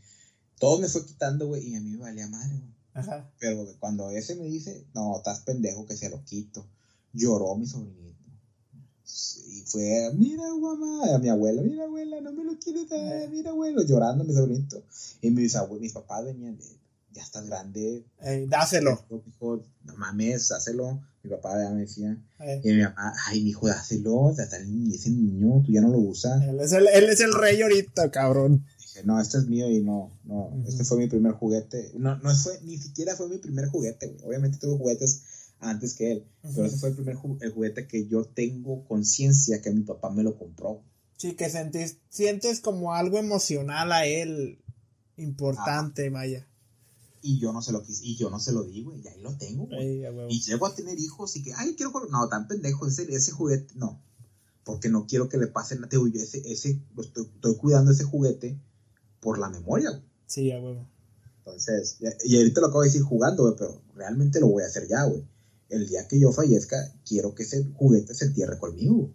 todo 0.58 0.78
me 0.78 0.88
fue 0.88 1.04
quitando, 1.04 1.46
güey, 1.48 1.68
y 1.68 1.74
a 1.76 1.80
mí 1.80 1.90
me 1.90 1.98
valía 1.98 2.26
madre, 2.28 2.56
güey. 2.58 2.74
ajá. 2.94 3.30
Pero 3.38 3.66
cuando 3.80 4.10
ese 4.10 4.34
me 4.36 4.44
dice, 4.44 4.84
no, 4.94 5.16
estás 5.16 5.40
pendejo 5.40 5.86
que 5.86 5.96
se 5.96 6.10
lo 6.10 6.22
quito, 6.24 6.64
lloró 7.12 7.54
mi 7.56 7.66
sobrinito. 7.66 8.04
Y 9.48 9.60
fue, 9.66 10.10
mira, 10.14 10.42
mamá, 10.54 11.14
a 11.14 11.18
mi 11.18 11.28
abuela, 11.28 11.62
mira, 11.62 11.84
abuela, 11.84 12.20
no 12.20 12.32
me 12.32 12.42
lo 12.44 12.58
quieres 12.58 12.88
dar, 12.88 13.28
mira, 13.28 13.50
abuelo, 13.50 13.82
llorando 13.82 14.24
mi 14.24 14.32
sobrinito. 14.32 14.82
Y 15.20 15.30
mis, 15.30 15.54
mis 15.80 15.92
papás 15.92 16.24
venían 16.24 16.56
de, 16.56 16.64
ya 17.14 17.22
estás 17.22 17.46
grande, 17.46 18.04
Ey, 18.20 18.46
dáselo. 18.46 19.04
hijo, 19.26 19.62
no 19.84 19.96
mames, 19.96 20.50
hácelo. 20.52 21.00
Mi 21.22 21.30
papá 21.30 21.56
ya 21.62 21.70
me 21.70 21.82
decía, 21.82 22.18
Ey. 22.40 22.60
y 22.62 22.72
mi 22.74 22.82
mamá, 22.82 23.14
ay, 23.26 23.42
mi 23.42 23.50
hijo, 23.50 23.66
dáselo, 23.68 24.34
ni- 24.66 24.94
ese 24.94 25.10
niño, 25.10 25.62
tú 25.64 25.72
ya 25.72 25.80
no 25.80 25.88
lo 25.88 25.98
usas. 25.98 26.42
Él 26.42 26.60
es, 26.60 26.72
el, 26.72 26.86
él 26.92 27.04
es 27.04 27.20
el 27.20 27.32
rey 27.32 27.62
ahorita, 27.62 28.10
cabrón. 28.10 28.66
Dije, 28.78 29.02
no, 29.04 29.18
este 29.20 29.38
es 29.38 29.46
mío 29.46 29.70
y 29.70 29.82
no, 29.82 30.18
no, 30.24 30.50
este 30.66 30.84
fue 30.84 30.98
mi 30.98 31.06
primer 31.06 31.32
juguete. 31.32 31.92
No, 31.96 32.16
no 32.18 32.34
fue, 32.34 32.60
ni 32.62 32.76
siquiera 32.76 33.16
fue 33.16 33.28
mi 33.28 33.38
primer 33.38 33.68
juguete, 33.68 34.08
güey. 34.08 34.24
Obviamente 34.26 34.58
tuve 34.58 34.76
juguetes 34.76 35.22
antes 35.60 35.94
que 35.94 36.12
él, 36.12 36.24
pero 36.42 36.66
ese 36.66 36.76
fue 36.76 36.90
el 36.90 36.96
primer 36.96 37.16
ju- 37.16 37.38
el 37.40 37.52
juguete 37.52 37.86
que 37.86 38.06
yo 38.06 38.24
tengo 38.26 38.84
conciencia 38.86 39.62
que 39.62 39.70
mi 39.70 39.82
papá 39.82 40.10
me 40.10 40.22
lo 40.24 40.36
compró. 40.36 40.82
Sí, 41.16 41.34
que 41.36 41.48
sentís, 41.48 41.98
sientes 42.10 42.60
como 42.60 42.92
algo 42.92 43.18
emocional 43.18 43.92
a 43.92 44.04
él 44.04 44.58
importante, 45.16 46.10
vaya. 46.10 46.46
Y 47.26 47.38
yo 47.38 47.54
no 47.54 47.62
se 47.62 47.72
lo 47.72 47.82
quise, 47.82 48.04
y 48.04 48.16
yo 48.16 48.28
no 48.28 48.38
se 48.38 48.52
lo 48.52 48.64
di, 48.64 48.82
güey, 48.82 49.00
y 49.00 49.08
ahí 49.08 49.18
lo 49.22 49.34
tengo, 49.38 49.64
güey. 49.64 50.04
Y 50.28 50.42
llego 50.42 50.66
a 50.66 50.74
tener 50.74 50.98
hijos 50.98 51.34
y 51.36 51.42
que, 51.42 51.54
ay, 51.54 51.74
quiero. 51.74 51.90
No, 52.10 52.28
tan 52.28 52.46
pendejo, 52.46 52.86
ese, 52.86 53.10
ese 53.14 53.32
juguete, 53.32 53.72
no. 53.76 54.02
Porque 54.62 54.90
no 54.90 55.06
quiero 55.06 55.30
que 55.30 55.38
le 55.38 55.46
pase 55.46 55.74
nada. 55.76 55.88
Digo, 55.90 56.06
yo 56.06 56.20
ese, 56.20 56.42
ese, 56.44 56.82
estoy, 56.98 57.24
estoy 57.34 57.56
cuidando 57.56 57.92
ese 57.92 58.04
juguete 58.04 58.60
por 59.20 59.38
la 59.38 59.48
memoria, 59.48 59.88
güey. 59.88 60.02
Sí, 60.26 60.52
a 60.52 60.60
huevo. 60.60 60.86
Entonces, 61.38 61.96
y 62.24 62.34
y 62.34 62.36
ahorita 62.36 62.60
lo 62.60 62.66
acabo 62.66 62.82
de 62.82 62.88
decir 62.88 63.02
jugando, 63.02 63.44
güey, 63.44 63.54
pero 63.56 63.80
realmente 63.94 64.38
lo 64.38 64.48
voy 64.48 64.62
a 64.62 64.66
hacer 64.66 64.86
ya, 64.86 65.04
güey. 65.04 65.24
El 65.70 65.88
día 65.88 66.06
que 66.06 66.20
yo 66.20 66.30
fallezca, 66.30 66.76
quiero 67.08 67.34
que 67.34 67.44
ese 67.44 67.64
juguete 67.74 68.14
se 68.14 68.26
entierre 68.26 68.58
conmigo. 68.58 68.96
güey. 68.96 69.14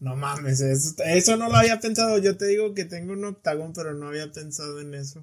No 0.00 0.16
mames, 0.16 0.60
eso, 0.60 0.94
eso 1.04 1.36
no 1.36 1.48
lo 1.48 1.56
había 1.56 1.80
pensado. 1.80 2.16
Yo 2.16 2.38
te 2.38 2.46
digo 2.46 2.72
que 2.72 2.86
tengo 2.86 3.12
un 3.12 3.26
octagón, 3.26 3.74
pero 3.74 3.92
no 3.92 4.08
había 4.08 4.32
pensado 4.32 4.80
en 4.80 4.94
eso. 4.94 5.22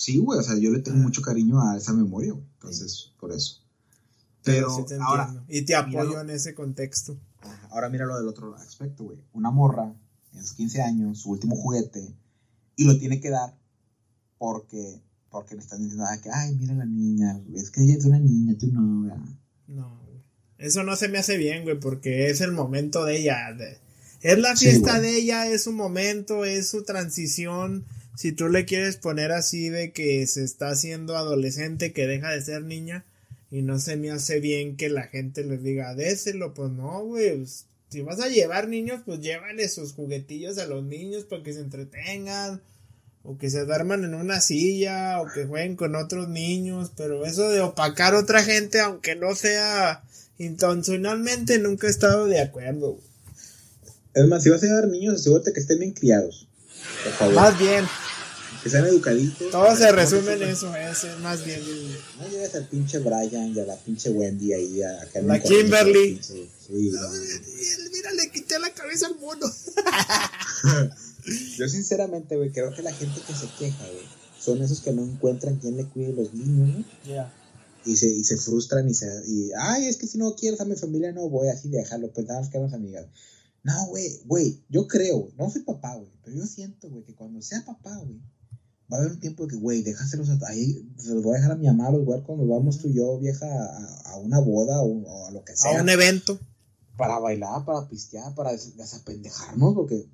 Sí, 0.00 0.18
güey, 0.18 0.38
o 0.38 0.42
sea, 0.44 0.56
yo 0.56 0.70
le 0.70 0.78
tengo 0.78 0.98
Ah. 0.98 1.02
mucho 1.02 1.22
cariño 1.22 1.60
a 1.60 1.76
esa 1.76 1.92
memoria, 1.92 2.30
güey. 2.32 2.44
Entonces, 2.54 3.10
por 3.18 3.32
eso. 3.32 3.64
Pero, 4.44 4.70
sí 4.86 4.94
ahora. 5.00 5.44
Y 5.48 5.62
te 5.62 5.74
apoyo 5.74 5.98
míralo. 6.10 6.20
en 6.20 6.30
ese 6.30 6.54
contexto. 6.54 7.18
Ahora 7.70 7.88
mira 7.88 8.06
lo 8.06 8.16
del 8.16 8.28
otro 8.28 8.54
aspecto, 8.54 9.02
güey. 9.04 9.18
Una 9.32 9.50
morra 9.50 9.92
en 10.34 10.40
sus 10.44 10.52
15 10.54 10.82
años, 10.82 11.18
su 11.18 11.30
último 11.30 11.56
juguete, 11.56 12.14
y 12.76 12.84
lo 12.84 12.96
tiene 12.96 13.20
que 13.20 13.30
dar 13.30 13.58
porque, 14.38 15.00
porque 15.30 15.56
le 15.56 15.62
están 15.62 15.80
diciendo, 15.80 16.04
ah, 16.08 16.16
que, 16.20 16.30
ay, 16.30 16.54
mira 16.54 16.74
la 16.74 16.84
niña, 16.86 17.40
es 17.56 17.70
que 17.72 17.82
ella 17.82 17.96
es 17.96 18.04
una 18.04 18.20
niña, 18.20 18.54
tú 18.56 18.68
no. 18.68 18.80
No, 19.66 19.98
güey. 20.04 20.22
Eso 20.58 20.84
no 20.84 20.94
se 20.94 21.08
me 21.08 21.18
hace 21.18 21.36
bien, 21.36 21.64
güey, 21.64 21.80
porque 21.80 22.30
es 22.30 22.40
el 22.40 22.52
momento 22.52 23.04
de 23.04 23.18
ella. 23.18 23.52
de- 23.52 23.78
es 24.20 24.38
la 24.38 24.54
fiesta 24.56 25.00
de 25.00 25.16
ella, 25.16 25.46
es 25.48 25.64
su 25.64 25.72
momento, 25.72 26.44
es 26.44 26.68
su 26.68 26.82
transición. 26.84 27.84
Si 28.18 28.32
tú 28.32 28.48
le 28.48 28.64
quieres 28.64 28.96
poner 28.96 29.30
así 29.30 29.68
de 29.68 29.92
que 29.92 30.26
se 30.26 30.42
está 30.42 30.70
haciendo 30.70 31.16
adolescente, 31.16 31.92
que 31.92 32.08
deja 32.08 32.32
de 32.32 32.42
ser 32.42 32.64
niña, 32.64 33.04
y 33.48 33.62
no 33.62 33.78
se 33.78 33.94
me 33.94 34.10
hace 34.10 34.40
bien 34.40 34.76
que 34.76 34.88
la 34.88 35.04
gente 35.04 35.44
les 35.44 35.62
diga, 35.62 35.94
déselo, 35.94 36.52
pues 36.52 36.72
no, 36.72 37.04
güey. 37.04 37.36
pues, 37.36 37.66
si 37.90 38.00
vas 38.02 38.18
a 38.18 38.28
llevar 38.28 38.66
niños, 38.66 39.02
pues 39.06 39.20
llévale 39.20 39.68
sus 39.68 39.92
juguetillos 39.92 40.58
a 40.58 40.66
los 40.66 40.82
niños 40.82 41.26
para 41.26 41.44
que 41.44 41.52
se 41.52 41.60
entretengan. 41.60 42.60
O 43.22 43.38
que 43.38 43.50
se 43.50 43.64
duerman 43.64 44.02
en 44.02 44.14
una 44.14 44.40
silla, 44.40 45.20
o 45.20 45.28
que 45.32 45.44
jueguen 45.44 45.76
con 45.76 45.94
otros 45.94 46.28
niños, 46.28 46.90
pero 46.96 47.24
eso 47.24 47.48
de 47.50 47.60
opacar 47.60 48.14
a 48.14 48.18
otra 48.18 48.42
gente, 48.42 48.80
aunque 48.80 49.14
no 49.14 49.36
sea 49.36 50.02
intencionalmente, 50.38 51.60
nunca 51.60 51.86
he 51.86 51.90
estado 51.90 52.26
de 52.26 52.40
acuerdo. 52.40 52.98
Es 54.12 54.26
más, 54.26 54.42
si 54.42 54.50
vas 54.50 54.64
a 54.64 54.66
llevar 54.66 54.88
niños, 54.88 55.20
asegúrate 55.20 55.52
que 55.52 55.60
estén 55.60 55.78
bien 55.78 55.92
criados. 55.92 56.47
Por 57.04 57.12
favor. 57.14 57.34
Más 57.34 57.58
bien, 57.58 57.84
Que 58.62 58.70
sean 58.70 58.84
educaditos. 58.86 59.50
todo 59.50 59.76
se 59.76 59.92
resume 59.92 60.32
en 60.34 60.42
eso, 60.42 60.74
es 60.74 61.18
más 61.20 61.44
bien. 61.44 61.60
No 62.20 62.28
lleves 62.28 62.54
al 62.54 62.66
pinche 62.66 62.98
Brian 62.98 63.54
y 63.54 63.60
a 63.60 63.64
la 63.64 63.76
pinche 63.76 64.10
Wendy 64.10 64.52
ahí. 64.52 64.82
A, 64.82 65.06
que 65.12 65.22
La 65.22 65.40
Kimberly. 65.40 66.16
pinche- 66.16 66.48
Sí, 66.66 66.90
no. 66.92 67.08
Mira, 67.92 68.12
le 68.12 68.30
quité 68.30 68.58
la 68.58 68.70
cabeza 68.74 69.06
al 69.06 69.16
mono. 69.18 69.46
Yo 71.56 71.68
sinceramente, 71.68 72.36
güey, 72.36 72.50
creo 72.50 72.72
que 72.74 72.82
la 72.82 72.92
gente 72.92 73.20
que 73.26 73.34
se 73.34 73.46
queja, 73.58 73.84
güey, 73.84 74.06
son 74.40 74.62
esos 74.62 74.80
que 74.80 74.92
no 74.92 75.02
encuentran 75.02 75.56
quién 75.56 75.76
le 75.76 75.84
cuide 75.84 76.12
los 76.12 76.32
niños, 76.32 76.78
¿no? 76.78 76.84
Y 77.84 77.96
se, 77.96 78.08
y 78.08 78.24
se 78.24 78.36
frustran 78.36 78.88
y 78.88 78.94
se... 78.94 79.06
Y, 79.26 79.50
Ay, 79.58 79.86
es 79.88 79.96
que 79.96 80.06
si 80.06 80.18
no 80.18 80.34
quieres 80.34 80.60
a 80.60 80.64
mi 80.64 80.76
familia 80.76 81.12
no 81.12 81.28
voy 81.28 81.48
así 81.48 81.68
dejarlo, 81.68 82.10
pues 82.12 82.26
nada 82.26 82.40
más 82.40 82.50
quedamos 82.50 82.72
amigas. 82.74 83.06
No, 83.68 83.86
güey, 83.86 84.20
güey, 84.24 84.62
yo 84.68 84.86
creo, 84.86 85.28
no 85.36 85.50
soy 85.50 85.62
papá, 85.62 85.94
güey, 85.96 86.10
pero 86.24 86.36
yo 86.36 86.46
siento, 86.46 86.88
güey, 86.90 87.04
que 87.04 87.14
cuando 87.14 87.40
sea 87.42 87.64
papá, 87.64 87.96
güey, 87.98 88.20
va 88.90 88.96
a 88.96 89.00
haber 89.00 89.12
un 89.12 89.20
tiempo 89.20 89.44
de 89.44 89.50
que, 89.50 89.56
güey, 89.56 89.82
déjaselos 89.82 90.28
ahí, 90.48 90.88
se 90.98 91.14
los 91.14 91.22
voy 91.22 91.34
a 91.34 91.36
dejar 91.38 91.52
a 91.52 91.56
mi 91.56 91.66
mamá, 91.66 91.90
los 91.90 92.04
voy 92.04 92.14
a 92.14 92.16
ver 92.18 92.26
cuando 92.26 92.46
vamos 92.46 92.78
tú 92.78 92.88
y 92.88 92.94
yo, 92.94 93.18
vieja, 93.18 93.46
a, 93.46 94.12
a 94.12 94.16
una 94.18 94.40
boda 94.40 94.80
o, 94.80 94.86
o 95.02 95.26
a 95.26 95.30
lo 95.30 95.44
que 95.44 95.54
sea. 95.56 95.78
A 95.78 95.82
un 95.82 95.88
evento. 95.88 96.38
para 96.96 97.18
bailar, 97.18 97.64
para 97.64 97.86
pistear, 97.88 98.34
para 98.34 98.52
des- 98.52 98.76
desapendejarnos, 98.76 99.74
porque 99.74 100.06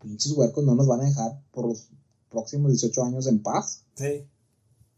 pinches 0.00 0.32
huecos 0.32 0.64
no 0.64 0.74
nos 0.74 0.86
van 0.86 1.00
a 1.02 1.04
dejar 1.04 1.40
por 1.52 1.68
los 1.68 1.88
próximos 2.30 2.70
18 2.72 3.04
años 3.04 3.26
en 3.26 3.42
paz. 3.42 3.84
Sí. 3.96 4.26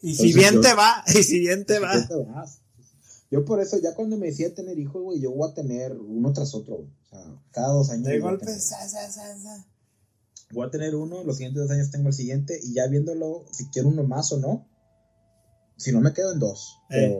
Y 0.01 0.15
si 0.15 0.33
bien 0.33 0.55
yo- 0.55 0.61
te 0.61 0.73
va, 0.75 1.03
y 1.09 1.23
si 1.23 1.39
bien 1.41 1.65
te 1.67 1.79
va. 1.81 1.95
Ya 2.01 2.09
te 2.09 2.17
vas. 2.17 2.61
Yo 3.35 3.45
por 3.45 3.61
eso, 3.61 3.79
ya 3.79 3.95
cuando 3.97 4.17
me 4.17 4.27
decía 4.29 4.55
tener 4.55 4.79
hijos, 4.79 5.03
güey, 5.03 5.21
yo 5.21 5.33
voy 5.33 5.51
a 5.51 5.55
tener 5.55 5.93
uno 5.99 6.33
tras 6.33 6.55
otro, 6.55 6.77
güey. 6.77 6.89
O 6.89 7.07
sea, 7.09 7.43
cada 7.51 7.73
dos 7.73 7.91
años. 7.91 8.05
De 8.07 8.21
golpe, 8.21 8.47
sa, 8.61 8.89
sa. 8.89 9.67
Voy 10.53 10.69
a 10.69 10.71
tener 10.71 10.95
uno, 10.95 11.25
los 11.25 11.37
siguientes 11.39 11.61
dos 11.63 11.71
años 11.73 11.91
tengo 11.91 12.07
el 12.09 12.15
siguiente, 12.15 12.61
y 12.63 12.75
ya 12.75 12.87
viéndolo, 12.87 13.45
si 13.51 13.67
quiero 13.71 13.89
uno 13.89 14.05
más 14.05 14.31
o 14.31 14.39
no, 14.39 14.69
si 15.77 15.91
no 15.91 16.01
me 16.01 16.13
quedo 16.13 16.33
en 16.33 16.39
dos. 16.39 16.79
Eh. 16.91 17.11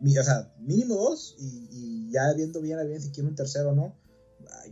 Pero, 0.00 0.20
o 0.20 0.24
sea, 0.24 0.54
mínimo 0.60 0.94
dos, 0.94 1.34
y, 1.40 1.68
y 1.72 2.12
ya 2.12 2.32
viendo 2.34 2.60
bien 2.60 2.78
a 2.78 2.84
bien 2.84 3.02
si 3.02 3.10
quiero 3.10 3.28
un 3.28 3.34
tercero 3.34 3.70
o 3.70 3.74
no, 3.74 3.96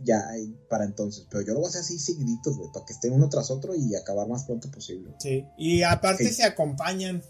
ya 0.03 0.29
hay 0.29 0.55
para 0.69 0.85
entonces. 0.85 1.27
Pero 1.29 1.41
yo 1.41 1.53
lo 1.53 1.59
voy 1.59 1.65
a 1.65 1.69
hacer 1.69 1.81
así 1.81 1.99
seguiditos, 1.99 2.55
güey, 2.57 2.71
para 2.71 2.85
que 2.85 2.93
estén 2.93 3.11
uno 3.11 3.27
tras 3.27 3.51
otro 3.51 3.75
y 3.75 3.93
acabar 3.95 4.25
más 4.29 4.45
pronto 4.45 4.71
posible. 4.71 5.13
Sí. 5.19 5.43
Y 5.57 5.83
aparte 5.83 6.25
Sí. 6.25 6.33
se 6.33 6.43
acompañan. 6.43 7.21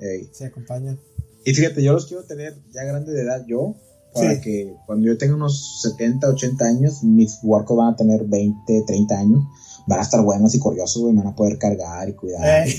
Ey. 0.00 0.28
Se 0.34 0.44
acompañan. 0.44 1.00
Y 1.44 1.54
fíjate, 1.54 1.82
yo 1.82 1.92
los 1.92 2.06
quiero 2.06 2.24
tener 2.24 2.54
ya 2.72 2.84
grandes 2.84 3.14
de 3.14 3.22
edad 3.22 3.44
yo, 3.46 3.74
para 4.14 4.34
Sí. 4.34 4.40
que 4.40 4.76
cuando 4.86 5.06
yo 5.06 5.18
tenga 5.18 5.34
unos 5.34 5.80
70, 5.82 6.28
80 6.28 6.64
años, 6.64 7.02
mis 7.02 7.38
huarcos 7.42 7.76
van 7.76 7.94
a 7.94 7.96
tener 7.96 8.24
20, 8.24 8.84
30 8.86 9.18
años, 9.18 9.42
van 9.86 9.98
a 9.98 10.02
estar 10.02 10.22
buenos 10.22 10.54
y 10.54 10.58
curiosos, 10.58 11.02
güey, 11.02 11.14
me 11.14 11.22
van 11.22 11.32
a 11.32 11.36
poder 11.36 11.58
cargar 11.58 12.08
y 12.08 12.14
cuidar, 12.14 12.66
Eh. 12.68 12.74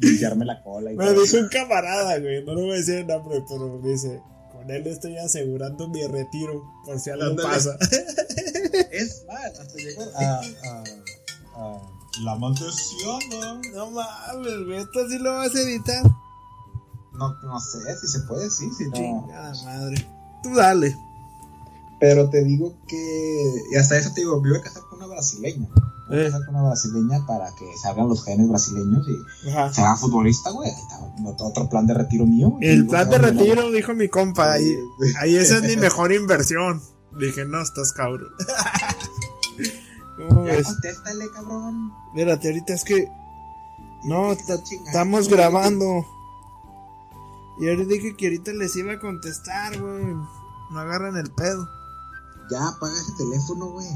y 0.00 0.06
limpiarme 0.06 0.44
la 0.44 0.62
cola 0.62 0.92
y 0.92 0.96
Me 0.96 1.04
todo. 1.06 1.22
dijo 1.22 1.36
un 1.38 1.48
camarada, 1.48 2.18
güey. 2.18 2.44
No 2.44 2.54
le 2.54 2.62
voy 2.62 2.72
a 2.72 2.74
decir 2.76 2.94
el 2.96 3.06
nombre, 3.06 3.42
pero 3.48 3.78
me 3.80 3.88
dice: 3.88 4.20
Con 4.52 4.70
él 4.70 4.86
estoy 4.86 5.16
asegurando 5.16 5.88
mi 5.88 6.06
retiro. 6.06 6.62
Por 6.84 7.00
si 7.00 7.10
algo 7.10 7.24
Ándale. 7.30 7.48
pasa. 7.48 7.76
Es 8.92 9.24
más, 9.26 9.58
hasta 9.58 9.74
llegó 9.76 10.02
a, 10.16 10.40
a, 10.40 10.84
a 11.56 11.80
la 12.24 12.34
maldición, 12.36 13.18
¿no? 13.30 13.60
No 13.74 13.90
mames, 13.90 14.66
güey. 14.66 14.78
Esto 14.80 15.08
sí 15.08 15.18
lo 15.18 15.32
vas 15.32 15.54
a 15.54 15.60
editar. 15.60 16.02
No, 17.18 17.34
no 17.42 17.60
sé 17.60 17.78
si 18.00 18.06
se 18.06 18.20
puede, 18.20 18.50
sí, 18.50 18.70
sí, 18.76 18.84
no. 18.88 18.92
Chingada 18.94 19.52
madre. 19.64 20.06
Tú 20.42 20.54
dale. 20.54 20.96
Pero 21.98 22.28
te 22.28 22.44
digo 22.44 22.74
que, 22.86 23.54
y 23.72 23.76
hasta 23.76 23.96
eso 23.96 24.10
te 24.14 24.20
digo, 24.20 24.40
me 24.42 24.50
voy 24.50 24.58
a 24.58 24.62
casar 24.62 24.82
con 24.90 24.98
una 24.98 25.06
brasileña. 25.06 25.66
Me 26.08 26.16
voy 26.16 26.18
a 26.18 26.22
Eh. 26.22 26.30
casar 26.30 26.44
con 26.46 26.54
una 26.56 26.68
brasileña 26.68 27.26
para 27.26 27.46
que 27.58 27.64
salgan 27.82 28.08
los 28.08 28.22
genes 28.22 28.48
brasileños 28.48 29.06
y 29.08 29.48
Ajá. 29.48 29.72
se 29.72 29.80
haga 29.80 29.96
futbolista, 29.96 30.50
güey. 30.50 30.70
Otro 31.38 31.68
plan 31.70 31.86
de 31.86 31.94
retiro 31.94 32.26
mío. 32.26 32.58
El 32.60 32.80
Digo, 32.82 32.90
plan 32.90 33.08
de 33.08 33.18
retiro, 33.18 33.70
dijo 33.70 33.94
mi 33.94 34.08
compa. 34.08 34.52
Ahí, 34.52 35.36
esa 35.36 35.56
es 35.56 35.62
mi 35.62 35.76
mejor 35.80 36.12
inversión. 36.12 36.82
Dije, 37.18 37.46
no, 37.46 37.62
estás 37.62 37.92
cabrón. 37.92 38.28
¿Cómo 40.28 40.46
Ya 40.46 40.52
ves? 40.52 40.66
contéstale, 40.66 41.24
cabrón. 41.34 41.92
Espérate, 42.14 42.48
ahorita 42.48 42.74
es 42.74 42.84
que. 42.84 43.08
No, 44.04 44.32
estamos 44.32 45.28
grabando. 45.28 46.04
Y 47.60 47.68
ahorita 47.68 47.88
dije 47.88 48.16
que 48.16 48.26
ahorita 48.26 48.52
les 48.52 48.76
iba 48.76 48.92
a 48.92 48.98
contestar, 48.98 49.80
güey. 49.80 50.14
No 50.70 50.78
agarran 50.78 51.16
el 51.16 51.30
pedo. 51.30 51.68
Ya 52.50 52.68
apaga 52.68 52.94
ese 52.94 53.12
teléfono, 53.16 53.72
güey. 53.72 53.88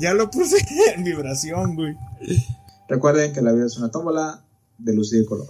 Ya 0.00 0.14
lo 0.14 0.30
puse 0.30 0.56
en 0.94 1.04
vibración, 1.04 1.74
güey. 1.74 1.96
Recuerden 2.88 3.32
que 3.32 3.42
la 3.42 3.52
vida 3.52 3.66
es 3.66 3.76
una 3.76 3.90
tómbola 3.90 4.44
de 4.78 4.94
luz 4.94 5.12
y 5.12 5.18
de 5.18 5.26
color. 5.26 5.48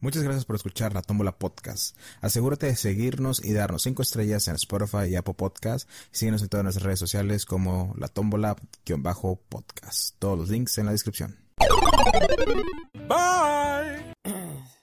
Muchas 0.00 0.24
gracias 0.24 0.44
por 0.44 0.56
escuchar 0.56 0.94
la 0.94 1.02
Tómbola 1.02 1.38
Podcast. 1.38 1.96
Asegúrate 2.20 2.66
de 2.66 2.74
seguirnos 2.74 3.44
y 3.44 3.52
darnos 3.52 3.82
5 3.82 4.02
estrellas 4.02 4.48
en 4.48 4.56
Spotify 4.56 5.04
y 5.08 5.14
Apple 5.14 5.34
Podcast. 5.34 5.88
Síguenos 6.10 6.42
en 6.42 6.48
todas 6.48 6.64
nuestras 6.64 6.84
redes 6.84 6.98
sociales 6.98 7.44
como 7.44 7.94
la 7.96 8.08
Tómbola-podcast. 8.08 10.16
Todos 10.18 10.36
los 10.36 10.48
links 10.48 10.76
en 10.78 10.86
la 10.86 10.92
descripción. 10.92 11.36
Bye. 13.08 14.12